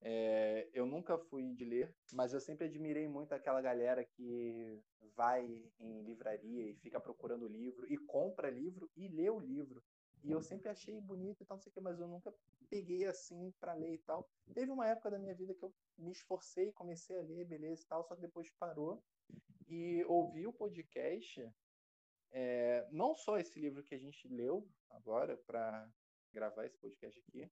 É, 0.05 0.69
eu 0.75 0.85
nunca 0.85 1.17
fui 1.17 1.55
de 1.55 1.65
ler, 1.65 1.95
mas 2.13 2.33
eu 2.33 2.41
sempre 2.41 2.67
admirei 2.67 3.07
muito 3.07 3.33
aquela 3.33 3.61
galera 3.61 4.05
que 4.05 4.83
vai 5.15 5.47
em 5.79 6.03
livraria 6.03 6.71
e 6.71 6.75
fica 6.75 7.01
procurando 7.01 7.47
livro 7.47 7.87
e 7.93 7.97
compra 7.97 8.51
livro 8.51 8.91
e 8.97 9.07
lê 9.07 9.31
o 9.31 9.39
livro. 9.39 9.83
E 10.25 10.31
eu 10.31 10.41
sempre 10.41 10.69
achei 10.69 11.01
bonito 11.01 11.43
e 11.43 11.47
tal, 11.47 11.57
não 11.57 11.63
sei 11.63 11.71
o 11.71 11.75
que, 11.75 11.81
mas 11.81 12.01
eu 12.01 12.07
nunca 12.07 12.33
peguei 12.69 13.05
assim 13.07 13.53
para 13.61 13.75
ler 13.75 13.95
e 13.95 13.99
tal. 13.99 14.29
Teve 14.55 14.71
uma 14.71 14.89
época 14.89 15.11
da 15.11 15.19
minha 15.19 15.35
vida 15.35 15.55
que 15.55 15.65
eu 15.65 15.73
me 15.99 16.13
esforcei, 16.13 16.73
comecei 16.73 17.19
a 17.19 17.23
ler, 17.23 17.45
beleza 17.45 17.83
e 17.83 17.87
tal, 17.87 18.05
só 18.05 18.15
que 18.15 18.23
depois 18.23 18.51
parou. 18.59 19.03
E 19.69 20.05
ouvi 20.05 20.47
o 20.47 20.53
podcast, 20.53 21.49
é, 22.31 22.87
não 22.91 23.15
só 23.15 23.39
esse 23.39 23.59
livro 23.59 23.83
que 23.83 23.95
a 23.95 23.99
gente 23.99 24.29
leu 24.29 24.69
agora 24.91 25.37
para 25.47 25.89
gravar 26.33 26.67
esse 26.67 26.79
podcast 26.79 27.19
aqui, 27.21 27.51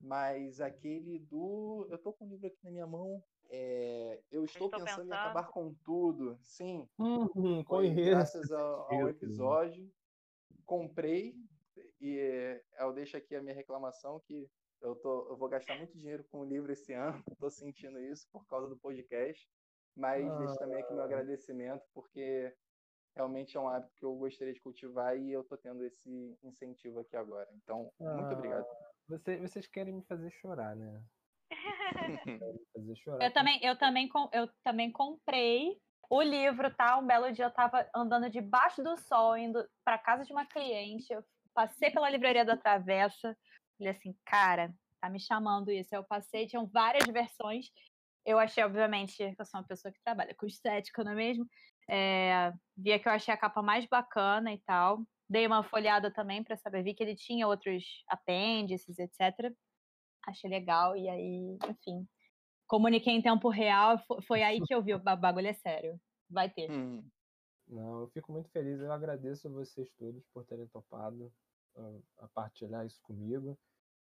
mas 0.00 0.60
aquele 0.60 1.18
do. 1.18 1.86
Eu 1.90 1.98
tô 1.98 2.12
com 2.12 2.24
o 2.26 2.28
livro 2.28 2.46
aqui 2.46 2.58
na 2.64 2.70
minha 2.70 2.86
mão. 2.86 3.22
é, 3.48 4.22
eu 4.30 4.44
estou, 4.44 4.66
Estou 4.66 4.70
pensando, 4.70 5.06
em 5.06 5.08
pensando. 5.08 5.12
acabar 5.12 5.48
com 5.50 5.74
tudo. 5.84 6.38
Sim, 6.42 6.88
Uhum, 6.98 7.64
foi 7.64 7.90
graças 7.90 8.50
ao, 8.52 8.92
ao 8.92 9.06
livro. 9.06 9.10
episódio. 9.10 9.90
Comprei 10.64 11.34
e 12.00 12.18
é, 12.18 12.62
eu 12.80 12.92
deixo 12.92 13.16
aqui 13.16 13.34
a 13.36 13.42
minha 13.42 13.54
reclamação 13.54 14.20
que 14.20 14.50
eu, 14.82 14.94
tô, 14.96 15.28
eu 15.30 15.36
vou 15.36 15.48
gastar 15.48 15.76
muito 15.76 15.96
dinheiro 15.96 16.24
com 16.24 16.40
o 16.40 16.44
livro 16.44 16.72
esse 16.72 16.92
ano. 16.94 17.22
Estou 17.30 17.50
sentindo 17.50 17.98
isso 18.00 18.26
por 18.32 18.46
causa 18.46 18.68
do 18.68 18.76
podcast. 18.76 19.48
Mas 19.94 20.24
deixo 20.38 20.58
também 20.58 20.78
aqui 20.82 20.92
meu 20.92 21.02
agradecimento, 21.04 21.82
porque 21.94 22.54
realmente 23.16 23.56
é 23.56 23.60
um 23.60 23.68
hábito 23.68 23.94
que 23.96 24.04
eu 24.04 24.14
gostaria 24.14 24.52
de 24.52 24.60
cultivar 24.60 25.16
e 25.18 25.32
eu 25.32 25.40
estou 25.40 25.56
tendo 25.56 25.82
esse 25.84 26.38
incentivo 26.44 27.00
aqui 27.00 27.16
agora. 27.16 27.48
Então, 27.54 27.90
muito 27.98 28.32
obrigado. 28.34 28.66
Você- 29.08 29.38
vocês 29.38 29.66
querem 29.66 29.94
me 29.94 30.04
fazer 30.04 30.30
chorar, 30.30 30.76
né? 30.76 31.02
Querem 32.40 32.52
me 32.54 32.66
fazer 32.74 32.96
chorar. 32.96 33.24
Eu 33.24 33.32
também, 33.32 33.64
eu 33.64 33.78
também, 33.78 34.08
com- 34.08 34.28
eu 34.32 34.48
também 34.62 34.92
comprei 34.92 35.80
o 36.10 36.20
livro, 36.20 36.72
tá? 36.74 36.98
Um 36.98 37.06
belo 37.06 37.32
dia 37.32 37.46
eu 37.46 37.50
tava 37.50 37.88
andando 37.94 38.28
debaixo 38.28 38.82
do 38.82 38.96
sol, 38.98 39.36
indo 39.36 39.66
pra 39.84 39.98
casa 39.98 40.24
de 40.24 40.32
uma 40.32 40.44
cliente. 40.46 41.12
Eu 41.12 41.24
passei 41.54 41.90
pela 41.90 42.10
livraria 42.10 42.44
da 42.44 42.56
Travessa. 42.56 43.36
Falei 43.78 43.92
assim, 43.92 44.14
cara, 44.24 44.74
tá 45.00 45.08
me 45.08 45.18
chamando 45.20 45.70
isso. 45.70 45.94
Eu 45.94 46.04
passei, 46.04 46.46
tinham 46.46 46.66
várias 46.66 47.06
versões. 47.06 47.66
Eu 48.24 48.38
achei, 48.38 48.62
obviamente, 48.64 49.16
que 49.16 49.40
eu 49.40 49.44
sou 49.46 49.60
uma 49.60 49.66
pessoa 49.66 49.92
que 49.92 50.00
trabalha 50.04 50.34
com 50.34 50.46
estética, 50.46 51.04
não 51.04 51.12
é 51.12 51.14
mesmo? 51.14 51.46
É, 51.88 52.52
via 52.76 52.98
que 52.98 53.08
eu 53.08 53.12
achei 53.12 53.32
a 53.32 53.36
capa 53.36 53.62
mais 53.62 53.86
bacana 53.86 54.52
e 54.52 54.60
tal. 54.62 55.00
Dei 55.28 55.46
uma 55.46 55.62
folhada 55.62 56.10
também 56.12 56.42
pra 56.44 56.56
saber, 56.56 56.82
vi 56.82 56.94
que 56.94 57.02
ele 57.02 57.16
tinha 57.16 57.46
outros 57.46 57.84
apêndices, 58.08 58.98
etc. 58.98 59.52
Achei 60.26 60.50
legal, 60.50 60.96
e 60.96 61.08
aí, 61.08 61.56
enfim, 61.68 62.06
comuniquei 62.66 63.12
em 63.12 63.22
tempo 63.22 63.48
real, 63.48 63.98
fo- 64.06 64.20
foi 64.22 64.42
aí 64.42 64.60
que 64.60 64.74
eu 64.74 64.82
vi, 64.82 64.94
o 64.94 64.98
ba- 64.98 65.16
bagulho 65.16 65.46
é 65.48 65.52
sério, 65.52 66.00
vai 66.28 66.50
ter. 66.50 66.70
Hum, 66.70 67.04
Não, 67.68 68.02
eu 68.02 68.08
fico 68.08 68.32
muito 68.32 68.48
feliz. 68.50 68.80
Eu 68.80 68.92
agradeço 68.92 69.48
a 69.48 69.50
vocês 69.50 69.90
todos 69.92 70.24
por 70.32 70.44
terem 70.44 70.66
topado 70.68 71.32
ah, 71.76 71.98
a 72.18 72.28
partilhar 72.28 72.86
isso 72.86 73.00
comigo, 73.02 73.58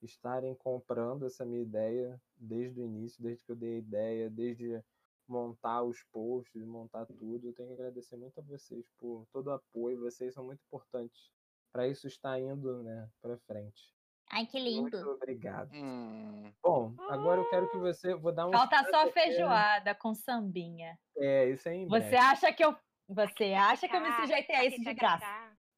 estarem 0.03 0.55
comprando 0.55 1.27
essa 1.27 1.45
minha 1.45 1.63
ideia 1.63 2.21
desde 2.37 2.81
o 2.81 2.85
início, 2.85 3.23
desde 3.23 3.45
que 3.45 3.53
eu 3.53 3.57
dei 3.57 3.75
a 3.77 3.79
ideia, 3.79 4.31
desde 4.31 4.83
montar 5.31 5.83
os 5.83 6.03
posts, 6.13 6.65
montar 6.65 7.07
tudo. 7.07 7.49
Eu 7.49 7.55
tenho 7.55 7.69
que 7.69 7.75
agradecer 7.75 8.17
muito 8.17 8.39
a 8.39 8.43
vocês 8.43 8.85
por 8.99 9.27
todo 9.33 9.49
o 9.49 9.53
apoio. 9.53 10.01
Vocês 10.01 10.35
são 10.35 10.45
muito 10.45 10.61
importantes 10.67 11.31
para 11.73 11.87
isso 11.87 12.07
estar 12.07 12.39
indo, 12.41 12.83
né, 12.83 13.09
para 13.23 13.39
frente. 13.39 13.95
Ai, 14.33 14.47
que 14.47 14.61
Muito 14.81 14.97
obrigado. 14.97 15.73
hum. 15.75 16.53
Bom, 16.63 16.95
agora 17.09 17.41
eu 17.41 17.51
quero 17.51 17.69
que 17.69 17.79
você, 17.79 18.15
vou 18.15 18.33
dar 18.33 18.47
um 18.47 18.53
Falta 18.53 18.89
só 18.89 19.11
feijoada 19.11 19.93
com 19.95 20.15
sambinha. 20.15 20.97
É, 21.17 21.51
isso 21.51 21.69
aí. 21.69 21.85
Você 21.87 22.11
breve. 22.11 22.17
acha 22.17 22.53
que 22.53 22.65
eu, 22.65 22.77
você 23.09 23.53
acha 23.55 23.89
que 23.89 23.97
eu 23.97 24.01
me 24.01 24.13
sujeitei 24.13 24.55
a 24.55 24.65
isso 24.65 24.81
de 24.81 24.95
graça? 24.95 25.27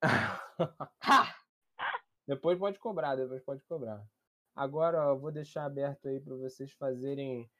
Depois 2.28 2.58
pode 2.58 2.78
cobrar, 2.78 3.16
depois 3.16 3.42
pode 3.42 3.64
cobrar. 3.64 4.04
Agora, 4.54 5.06
ó, 5.06 5.10
eu 5.10 5.18
vou 5.18 5.32
deixar 5.32 5.64
aberto 5.64 6.06
aí 6.08 6.20
para 6.20 6.36
vocês 6.36 6.72
fazerem 6.72 7.50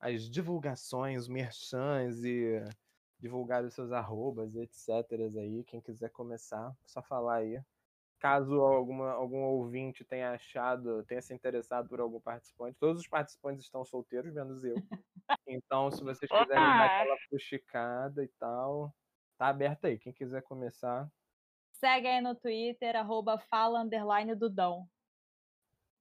as 0.00 0.28
divulgações, 0.28 1.28
merchans 1.28 2.24
e 2.24 2.64
divulgar 3.18 3.64
os 3.64 3.74
seus 3.74 3.92
arrobas, 3.92 4.54
etc. 4.56 4.88
aí. 5.38 5.64
Quem 5.64 5.80
quiser 5.80 6.10
começar, 6.10 6.74
só 6.86 7.02
falar 7.02 7.36
aí. 7.36 7.60
Caso 8.18 8.60
alguma, 8.60 9.12
algum 9.12 9.42
ouvinte 9.42 10.04
tenha 10.04 10.32
achado, 10.32 11.04
tenha 11.04 11.22
se 11.22 11.32
interessado 11.32 11.88
por 11.88 12.00
algum 12.00 12.20
participante, 12.20 12.76
todos 12.78 13.00
os 13.00 13.08
participantes 13.08 13.64
estão 13.64 13.82
solteiros, 13.84 14.32
menos 14.34 14.62
eu. 14.62 14.74
Então, 15.46 15.90
se 15.90 16.02
vocês 16.02 16.30
quiserem 16.30 16.48
dar 16.48 16.86
aquela 16.86 17.16
fuxicada 17.30 18.22
e 18.22 18.28
tal, 18.38 18.94
tá 19.38 19.48
aberto 19.48 19.86
aí. 19.86 19.98
Quem 19.98 20.12
quiser 20.12 20.42
começar, 20.42 21.10
Segue 21.80 22.08
aí 22.08 22.20
no 22.20 22.34
Twitter, 22.34 22.94
arroba 22.94 23.38
fala 23.38 23.80
underline 23.80 24.34
Dudão. 24.34 24.86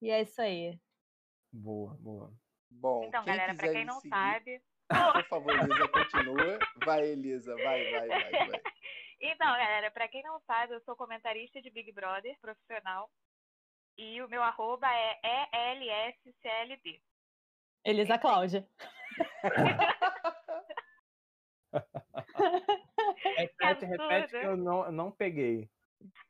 E 0.01 0.09
é 0.09 0.21
isso 0.21 0.41
aí. 0.41 0.77
boa, 1.53 1.95
boa. 1.95 2.33
Bom, 2.71 3.03
Então, 3.05 3.23
quem 3.23 3.33
galera, 3.33 3.55
pra 3.55 3.67
quiser 3.67 3.77
quem 3.77 3.85
não 3.85 3.99
seguir, 3.99 4.09
sabe. 4.09 4.61
Por 5.13 5.27
favor, 5.27 5.53
Elisa, 5.53 5.87
continua. 5.87 6.59
Vai, 6.85 7.07
Elisa, 7.07 7.55
vai, 7.55 7.91
vai, 7.91 8.07
vai, 8.07 8.31
vai. 8.31 8.61
Então, 9.21 9.47
galera, 9.47 9.91
pra 9.91 10.07
quem 10.07 10.23
não 10.23 10.39
sabe, 10.39 10.73
eu 10.73 10.79
sou 10.79 10.95
comentarista 10.95 11.61
de 11.61 11.69
Big 11.69 11.91
Brother 11.91 12.39
profissional. 12.39 13.11
E 13.97 14.21
o 14.21 14.29
meu 14.29 14.41
arroba 14.41 14.87
é 14.89 15.19
ELSCLD. 15.73 17.01
Elisa 17.83 18.17
Cláudia. 18.17 18.65
Repete, 23.35 23.85
repete 23.85 24.31
que 24.31 24.45
eu 24.45 24.55
não, 24.55 24.85
eu 24.85 24.91
não 24.91 25.11
peguei. 25.11 25.69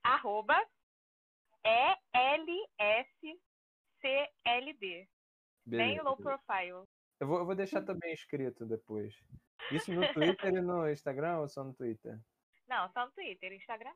Arroba 0.04 0.60
E-L-S-C-L-D. 1.64 2.70
Bem 5.70 5.98
Beleza. 5.98 6.04
low 6.04 6.18
profile. 6.18 6.88
Eu 7.20 7.28
vou, 7.28 7.40
eu 7.40 7.46
vou 7.46 7.56
deixar 7.56 7.82
também 7.84 8.14
escrito 8.14 8.66
depois. 8.66 9.16
Isso 9.72 9.92
no 9.94 10.12
Twitter 10.14 10.56
e 10.56 10.62
no 10.62 10.90
Instagram 10.90 11.40
ou 11.40 11.50
só 11.50 11.64
no 11.64 11.74
Twitter? 11.74 12.20
Não, 12.68 12.90
só 12.90 13.06
no 13.06 13.12
Twitter, 13.12 13.52
Instagram 13.54 13.94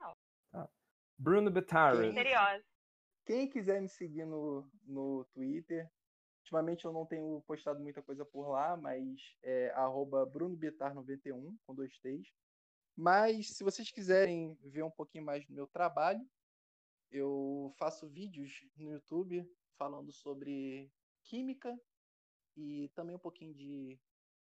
não. 0.52 0.70
Bruno 1.18 1.50
Bettari. 1.50 1.98
Sim. 1.98 2.04
Misteriosa. 2.08 2.64
Quem 3.26 3.50
quiser 3.50 3.82
me 3.82 3.88
seguir 3.88 4.26
no, 4.26 4.70
no 4.84 5.26
Twitter, 5.34 5.90
ultimamente 6.42 6.84
eu 6.84 6.92
não 6.92 7.06
tenho 7.06 7.42
postado 7.48 7.80
muita 7.80 8.02
coisa 8.02 8.26
por 8.26 8.50
lá, 8.50 8.76
mas 8.76 9.36
é 9.42 9.72
arroba 9.72 10.28
brunobitar91, 10.28 11.56
com 11.66 11.74
dois 11.74 11.98
T's. 12.00 12.28
Mas 12.96 13.56
se 13.56 13.64
vocês 13.64 13.90
quiserem 13.90 14.58
ver 14.62 14.84
um 14.84 14.92
pouquinho 14.92 15.24
mais 15.24 15.46
do 15.46 15.54
meu 15.54 15.66
trabalho, 15.66 16.28
eu 17.10 17.74
faço 17.78 18.10
vídeos 18.10 18.66
no 18.76 18.92
YouTube 18.92 19.50
falando 19.78 20.12
sobre 20.12 20.92
química 21.24 21.76
e 22.56 22.90
também 22.96 23.16
um 23.16 23.20
pouquinho 23.20 23.54
de 23.56 24.00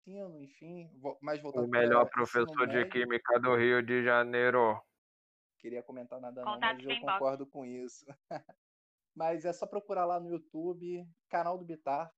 ensino, 0.06 0.42
enfim, 0.42 0.90
mais 1.20 1.40
voltado 1.42 1.66
O 1.66 1.70
melhor 1.70 2.04
pra 2.04 2.10
professor 2.12 2.66
de 2.66 2.76
médio. 2.76 2.90
química 2.90 3.38
do 3.40 3.54
Rio 3.56 3.82
de 3.82 4.02
Janeiro. 4.02 4.80
queria 5.58 5.82
comentar 5.82 6.20
nada 6.20 6.44
não, 6.44 6.54
Contato 6.54 6.76
mas 6.76 6.84
eu 6.84 6.90
box. 7.00 7.00
concordo 7.12 7.46
com 7.46 7.64
isso. 7.66 8.04
mas 9.14 9.44
é 9.44 9.52
só 9.52 9.66
procurar 9.66 10.04
lá 10.06 10.18
no 10.20 10.30
YouTube, 10.30 11.06
canal 11.28 11.58
do 11.58 11.64
Bitar, 11.64 12.10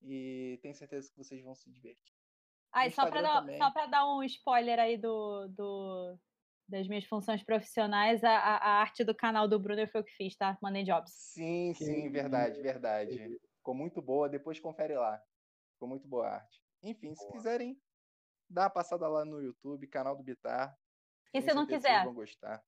e 0.00 0.58
tenho 0.62 0.74
certeza 0.74 1.10
que 1.10 1.16
vocês 1.16 1.42
vão 1.42 1.54
se 1.54 1.70
divertir. 1.70 2.14
Ah, 2.72 2.86
e 2.86 2.90
só 2.90 3.06
pra, 3.10 3.20
Instagram 3.20 3.58
dar, 3.58 3.86
dar 3.88 4.06
um 4.06 4.22
spoiler 4.22 4.78
aí 4.78 4.96
do, 4.96 5.48
do- 5.48 6.18
das 6.68 6.86
minhas 6.86 7.04
funções 7.06 7.42
profissionais, 7.42 8.22
a, 8.22 8.30
a- 8.30 8.80
arte 8.80 9.02
do 9.02 9.14
canal 9.14 9.48
do 9.48 9.58
Bruno 9.58 9.86
foi 9.88 10.02
o 10.02 10.04
que 10.04 10.12
fiz, 10.12 10.36
tá? 10.36 10.56
Money 10.62 10.84
Jobs. 10.84 11.10
Sim, 11.12 11.72
sim, 11.74 12.10
verdade, 12.10 12.60
verdade. 12.62 13.38
Ficou 13.68 13.76
muito 13.76 14.00
boa, 14.00 14.30
depois 14.30 14.58
confere 14.58 14.94
lá. 14.94 15.22
Ficou 15.74 15.86
muito 15.86 16.08
boa 16.08 16.26
a 16.26 16.36
arte. 16.36 16.64
Enfim, 16.82 17.14
se 17.14 17.20
Boa. 17.20 17.32
quiserem, 17.32 17.78
dá 18.48 18.62
uma 18.62 18.70
passada 18.70 19.06
lá 19.06 19.26
no 19.26 19.42
YouTube, 19.42 19.86
canal 19.88 20.16
do 20.16 20.22
Bitar. 20.22 20.74
E 21.34 21.42
se 21.42 21.52
não 21.52 21.66
quiser? 21.66 22.02
Vão 22.02 22.14
gostar. 22.14 22.64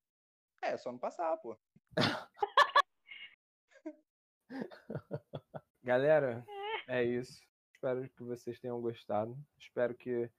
É, 0.60 0.76
só 0.76 0.92
não 0.92 0.98
passar, 0.98 1.34
pô. 1.38 1.58
Galera, 5.82 6.44
é 6.86 7.02
isso. 7.02 7.40
Espero 7.72 8.06
que 8.10 8.22
vocês 8.22 8.60
tenham 8.60 8.78
gostado. 8.82 9.34
Espero 9.56 9.94
que 9.94 10.30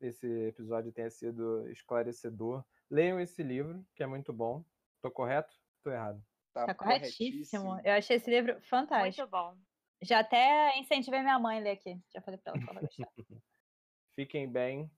esse 0.00 0.26
episódio 0.46 0.90
tenha 0.90 1.10
sido 1.10 1.68
esclarecedor. 1.68 2.64
Leiam 2.90 3.20
esse 3.20 3.42
livro, 3.42 3.86
que 3.94 4.02
é 4.02 4.06
muito 4.06 4.32
bom. 4.32 4.64
Tô 5.02 5.10
correto? 5.10 5.54
Tô 5.82 5.90
errado. 5.90 6.24
Tá 6.54 6.74
corretíssimo. 6.74 7.78
Eu 7.84 7.92
achei 7.92 8.16
esse 8.16 8.30
livro 8.30 8.58
fantástico. 8.62 9.20
Muito 9.20 9.30
bom. 9.30 9.54
Já 10.02 10.18
até 10.18 10.76
incentivei 10.78 11.20
minha 11.20 11.38
mãe 11.38 11.58
a 11.58 11.60
ler 11.60 11.70
aqui. 11.70 11.96
Já 12.12 12.20
falei 12.20 12.40
pra 12.40 12.52
ela 12.52 12.58
que 12.58 12.70
ela 12.70 12.80
vai 12.80 12.82
gostar. 12.82 13.08
Fiquem 14.14 14.50
bem 14.50 14.90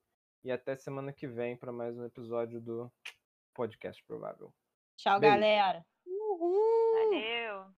e 0.43 0.51
até 0.51 0.77
semana 0.77 1.13
que 1.13 1.29
vem 1.29 1.57
para 1.57 1.73
mais 1.73 1.97
um 1.97 2.05
episódio 2.05 2.61
do 2.61 2.91
Podcast 3.55 4.03
Provável. 4.05 4.53
Tchau, 4.97 5.21
Beijo. 5.21 5.35
galera. 5.35 5.85
Uhul! 6.07 7.11
Valeu. 7.11 7.75